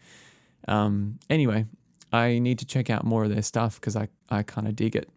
um 0.69 1.19
anyway 1.29 1.65
i 2.13 2.39
need 2.39 2.57
to 2.59 2.65
check 2.65 2.89
out 2.89 3.03
more 3.03 3.25
of 3.25 3.29
their 3.29 3.41
stuff 3.41 3.75
because 3.81 3.97
i 3.97 4.07
i 4.29 4.41
kind 4.43 4.65
of 4.65 4.77
dig 4.77 4.95
it 4.95 5.09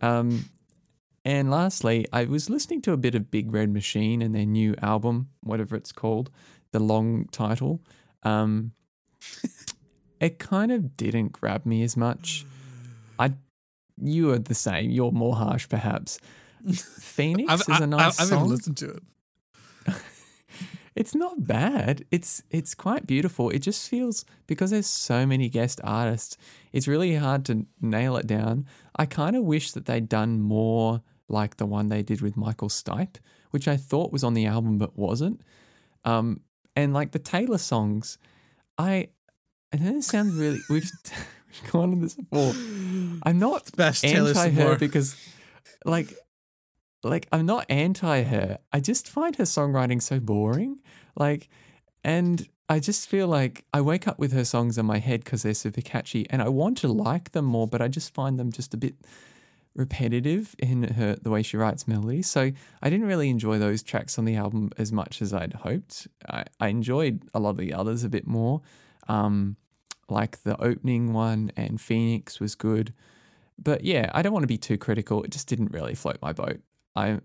um 0.00 0.46
and 1.24 1.50
lastly 1.50 2.06
i 2.12 2.24
was 2.24 2.50
listening 2.50 2.82
to 2.82 2.92
a 2.92 2.96
bit 2.96 3.14
of 3.14 3.30
big 3.30 3.52
red 3.52 3.70
machine 3.70 4.20
and 4.22 4.34
their 4.34 4.46
new 4.46 4.74
album 4.82 5.28
whatever 5.42 5.76
it's 5.76 5.92
called 5.92 6.30
the 6.72 6.78
long 6.78 7.26
title 7.32 7.80
um 8.22 8.72
it 10.20 10.38
kind 10.38 10.70
of 10.70 10.96
didn't 10.96 11.32
grab 11.32 11.64
me 11.64 11.82
as 11.82 11.96
much 11.96 12.44
i 13.18 13.32
you 14.02 14.30
are 14.32 14.38
the 14.38 14.54
same. 14.54 14.90
You're 14.90 15.12
more 15.12 15.36
harsh, 15.36 15.68
perhaps. 15.68 16.18
Phoenix 16.98 17.52
I've, 17.52 17.60
is 17.60 17.80
I, 17.80 17.84
a 17.84 17.86
nice 17.86 18.20
I've 18.20 18.26
even 18.28 18.38
song. 18.38 18.48
listened 18.48 18.76
to 18.78 18.90
it. 18.90 19.02
It's 20.96 21.12
not 21.12 21.44
bad. 21.44 22.04
It's 22.12 22.44
it's 22.52 22.72
quite 22.72 23.04
beautiful. 23.04 23.50
It 23.50 23.58
just 23.58 23.88
feels 23.90 24.24
because 24.46 24.70
there's 24.70 24.86
so 24.86 25.26
many 25.26 25.48
guest 25.48 25.80
artists. 25.82 26.36
It's 26.72 26.86
really 26.86 27.16
hard 27.16 27.44
to 27.46 27.66
nail 27.80 28.16
it 28.16 28.28
down. 28.28 28.66
I 28.94 29.06
kind 29.06 29.34
of 29.34 29.42
wish 29.42 29.72
that 29.72 29.86
they'd 29.86 30.08
done 30.08 30.40
more 30.40 31.02
like 31.28 31.56
the 31.56 31.66
one 31.66 31.88
they 31.88 32.02
did 32.02 32.20
with 32.20 32.36
Michael 32.36 32.68
Stipe, 32.68 33.16
which 33.50 33.68
I 33.68 33.76
thought 33.76 34.12
was 34.12 34.24
on 34.24 34.34
the 34.34 34.46
album 34.46 34.78
but 34.78 34.96
wasn't. 34.96 35.40
Um, 36.04 36.40
and 36.76 36.92
like 36.92 37.12
the 37.12 37.18
Taylor 37.18 37.58
songs, 37.58 38.18
I 38.78 39.08
I 39.72 39.78
know 39.78 39.92
this 39.92 40.06
sounds 40.06 40.34
really 40.34 40.60
we've 40.70 40.90
we've 41.62 41.72
gone 41.72 41.92
on 41.92 42.00
this 42.00 42.14
before. 42.14 42.52
I'm 43.22 43.38
not 43.38 43.70
anti 43.78 44.50
her 44.50 44.64
more. 44.64 44.76
because 44.76 45.16
like 45.84 46.14
like 47.02 47.26
I'm 47.32 47.46
not 47.46 47.66
anti 47.68 48.22
her. 48.22 48.58
I 48.72 48.80
just 48.80 49.08
find 49.08 49.36
her 49.36 49.44
songwriting 49.44 50.02
so 50.02 50.20
boring. 50.20 50.80
Like 51.16 51.48
and 52.02 52.48
I 52.68 52.80
just 52.80 53.08
feel 53.08 53.28
like 53.28 53.64
I 53.74 53.80
wake 53.82 54.08
up 54.08 54.18
with 54.18 54.32
her 54.32 54.44
songs 54.44 54.78
in 54.78 54.86
my 54.86 54.98
head 54.98 55.22
because 55.22 55.42
they're 55.42 55.54
super 55.54 55.82
catchy 55.82 56.26
and 56.30 56.40
I 56.40 56.48
want 56.48 56.78
to 56.78 56.88
like 56.88 57.32
them 57.32 57.44
more, 57.44 57.66
but 57.66 57.82
I 57.82 57.88
just 57.88 58.14
find 58.14 58.38
them 58.38 58.52
just 58.52 58.72
a 58.72 58.78
bit 58.78 58.94
repetitive 59.76 60.54
in 60.58 60.84
her 60.84 61.16
the 61.20 61.30
way 61.30 61.42
she 61.42 61.56
writes 61.56 61.88
melodies. 61.88 62.28
So 62.28 62.52
I 62.82 62.90
didn't 62.90 63.06
really 63.06 63.28
enjoy 63.28 63.58
those 63.58 63.82
tracks 63.82 64.18
on 64.18 64.24
the 64.24 64.36
album 64.36 64.70
as 64.78 64.92
much 64.92 65.20
as 65.20 65.32
I'd 65.32 65.54
hoped. 65.54 66.06
I, 66.28 66.44
I 66.60 66.68
enjoyed 66.68 67.24
a 67.34 67.40
lot 67.40 67.50
of 67.50 67.56
the 67.58 67.74
others 67.74 68.04
a 68.04 68.08
bit 68.08 68.26
more. 68.26 68.62
Um, 69.08 69.56
like 70.08 70.42
the 70.42 70.60
opening 70.62 71.12
one 71.12 71.50
and 71.56 71.80
Phoenix 71.80 72.40
was 72.40 72.54
good. 72.54 72.92
But 73.62 73.84
yeah, 73.84 74.10
I 74.12 74.22
don't 74.22 74.32
want 74.32 74.42
to 74.42 74.48
be 74.48 74.58
too 74.58 74.78
critical. 74.78 75.22
It 75.22 75.30
just 75.30 75.48
didn't 75.48 75.72
really 75.72 75.94
float 75.94 76.18
my 76.20 76.32
boat. 76.32 76.60
I 76.96 77.20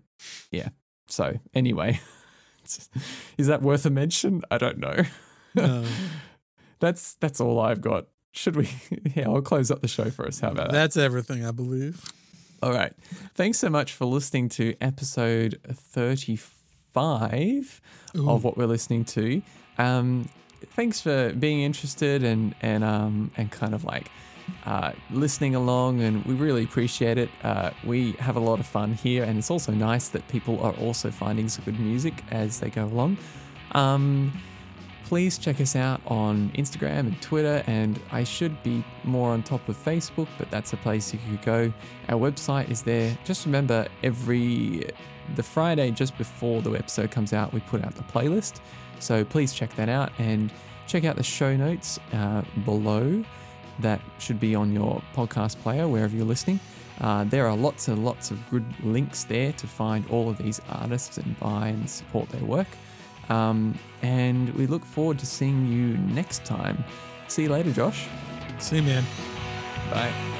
yeah. 0.50 0.68
So 1.08 1.38
anyway, 1.54 2.00
is 3.38 3.46
that 3.46 3.62
worth 3.62 3.84
a 3.86 3.90
mention? 3.90 4.42
I 4.50 4.58
don't 4.58 4.78
know. 4.78 5.04
No. 5.54 5.84
That's 6.78 7.14
that's 7.16 7.42
all 7.42 7.60
I've 7.60 7.82
got. 7.82 8.06
Should 8.32 8.56
we? 8.56 8.70
Yeah, 9.14 9.28
I'll 9.28 9.42
close 9.42 9.70
up 9.70 9.82
the 9.82 9.88
show 9.88 10.08
for 10.08 10.26
us. 10.26 10.40
How 10.40 10.52
about 10.52 10.68
that? 10.68 10.72
That's 10.72 10.96
everything, 10.96 11.44
I 11.44 11.50
believe. 11.50 12.02
All 12.62 12.72
right. 12.72 12.92
Thanks 13.34 13.58
so 13.58 13.70
much 13.70 13.94
for 13.94 14.04
listening 14.04 14.50
to 14.50 14.74
episode 14.80 15.58
35 15.66 17.80
of 18.14 18.44
what 18.44 18.58
we're 18.58 18.66
listening 18.66 19.04
to. 19.06 19.40
Um, 19.78 20.28
thanks 20.74 21.00
for 21.00 21.32
being 21.32 21.62
interested 21.62 22.22
and 22.22 22.54
and 22.60 22.84
um 22.84 23.30
and 23.38 23.50
kind 23.50 23.74
of 23.74 23.84
like 23.84 24.10
uh, 24.66 24.92
listening 25.10 25.54
along, 25.54 26.02
and 26.02 26.24
we 26.24 26.34
really 26.34 26.64
appreciate 26.64 27.18
it. 27.18 27.30
Uh, 27.42 27.70
we 27.84 28.12
have 28.12 28.36
a 28.36 28.40
lot 28.40 28.60
of 28.60 28.66
fun 28.66 28.94
here, 28.94 29.24
and 29.24 29.38
it's 29.38 29.50
also 29.50 29.72
nice 29.72 30.08
that 30.08 30.26
people 30.28 30.60
are 30.60 30.74
also 30.74 31.10
finding 31.10 31.48
some 31.48 31.64
good 31.64 31.78
music 31.78 32.14
as 32.30 32.60
they 32.60 32.68
go 32.68 32.84
along. 32.84 33.16
Um, 33.72 34.32
please 35.10 35.38
check 35.38 35.60
us 35.60 35.74
out 35.74 36.00
on 36.06 36.52
Instagram 36.54 37.00
and 37.00 37.20
Twitter, 37.20 37.64
and 37.66 37.98
I 38.12 38.22
should 38.22 38.62
be 38.62 38.84
more 39.02 39.30
on 39.30 39.42
top 39.42 39.68
of 39.68 39.76
Facebook, 39.76 40.28
but 40.38 40.48
that's 40.52 40.72
a 40.72 40.76
place 40.76 41.12
you 41.12 41.18
could 41.28 41.44
go. 41.44 41.72
Our 42.08 42.30
website 42.30 42.70
is 42.70 42.82
there. 42.82 43.18
Just 43.24 43.44
remember, 43.44 43.88
every 44.04 44.88
the 45.34 45.42
Friday 45.42 45.90
just 45.90 46.16
before 46.16 46.62
the 46.62 46.70
episode 46.74 47.10
comes 47.10 47.32
out, 47.32 47.52
we 47.52 47.58
put 47.58 47.84
out 47.84 47.96
the 47.96 48.04
playlist. 48.04 48.60
So 49.00 49.24
please 49.24 49.52
check 49.52 49.74
that 49.74 49.88
out 49.88 50.12
and 50.18 50.52
check 50.86 51.04
out 51.04 51.16
the 51.16 51.24
show 51.24 51.56
notes 51.56 51.98
uh, 52.12 52.42
below. 52.64 53.24
That 53.80 54.00
should 54.20 54.38
be 54.38 54.54
on 54.54 54.72
your 54.72 55.02
podcast 55.16 55.60
player 55.60 55.88
wherever 55.88 56.14
you're 56.14 56.24
listening. 56.24 56.60
Uh, 57.00 57.24
there 57.24 57.48
are 57.48 57.56
lots 57.56 57.88
and 57.88 58.04
lots 58.04 58.30
of 58.30 58.38
good 58.48 58.64
links 58.84 59.24
there 59.24 59.52
to 59.54 59.66
find 59.66 60.06
all 60.08 60.30
of 60.30 60.38
these 60.38 60.60
artists 60.68 61.18
and 61.18 61.36
buy 61.40 61.66
and 61.66 61.90
support 61.90 62.28
their 62.28 62.44
work. 62.44 62.68
Um, 63.28 63.76
and 64.02 64.52
we 64.54 64.66
look 64.66 64.84
forward 64.84 65.18
to 65.18 65.26
seeing 65.26 65.66
you 65.66 65.96
next 66.14 66.44
time. 66.44 66.84
See 67.28 67.42
you 67.44 67.48
later, 67.48 67.72
Josh. 67.72 68.06
See 68.58 68.76
you, 68.76 68.82
man. 68.82 69.04
Bye. 69.90 70.39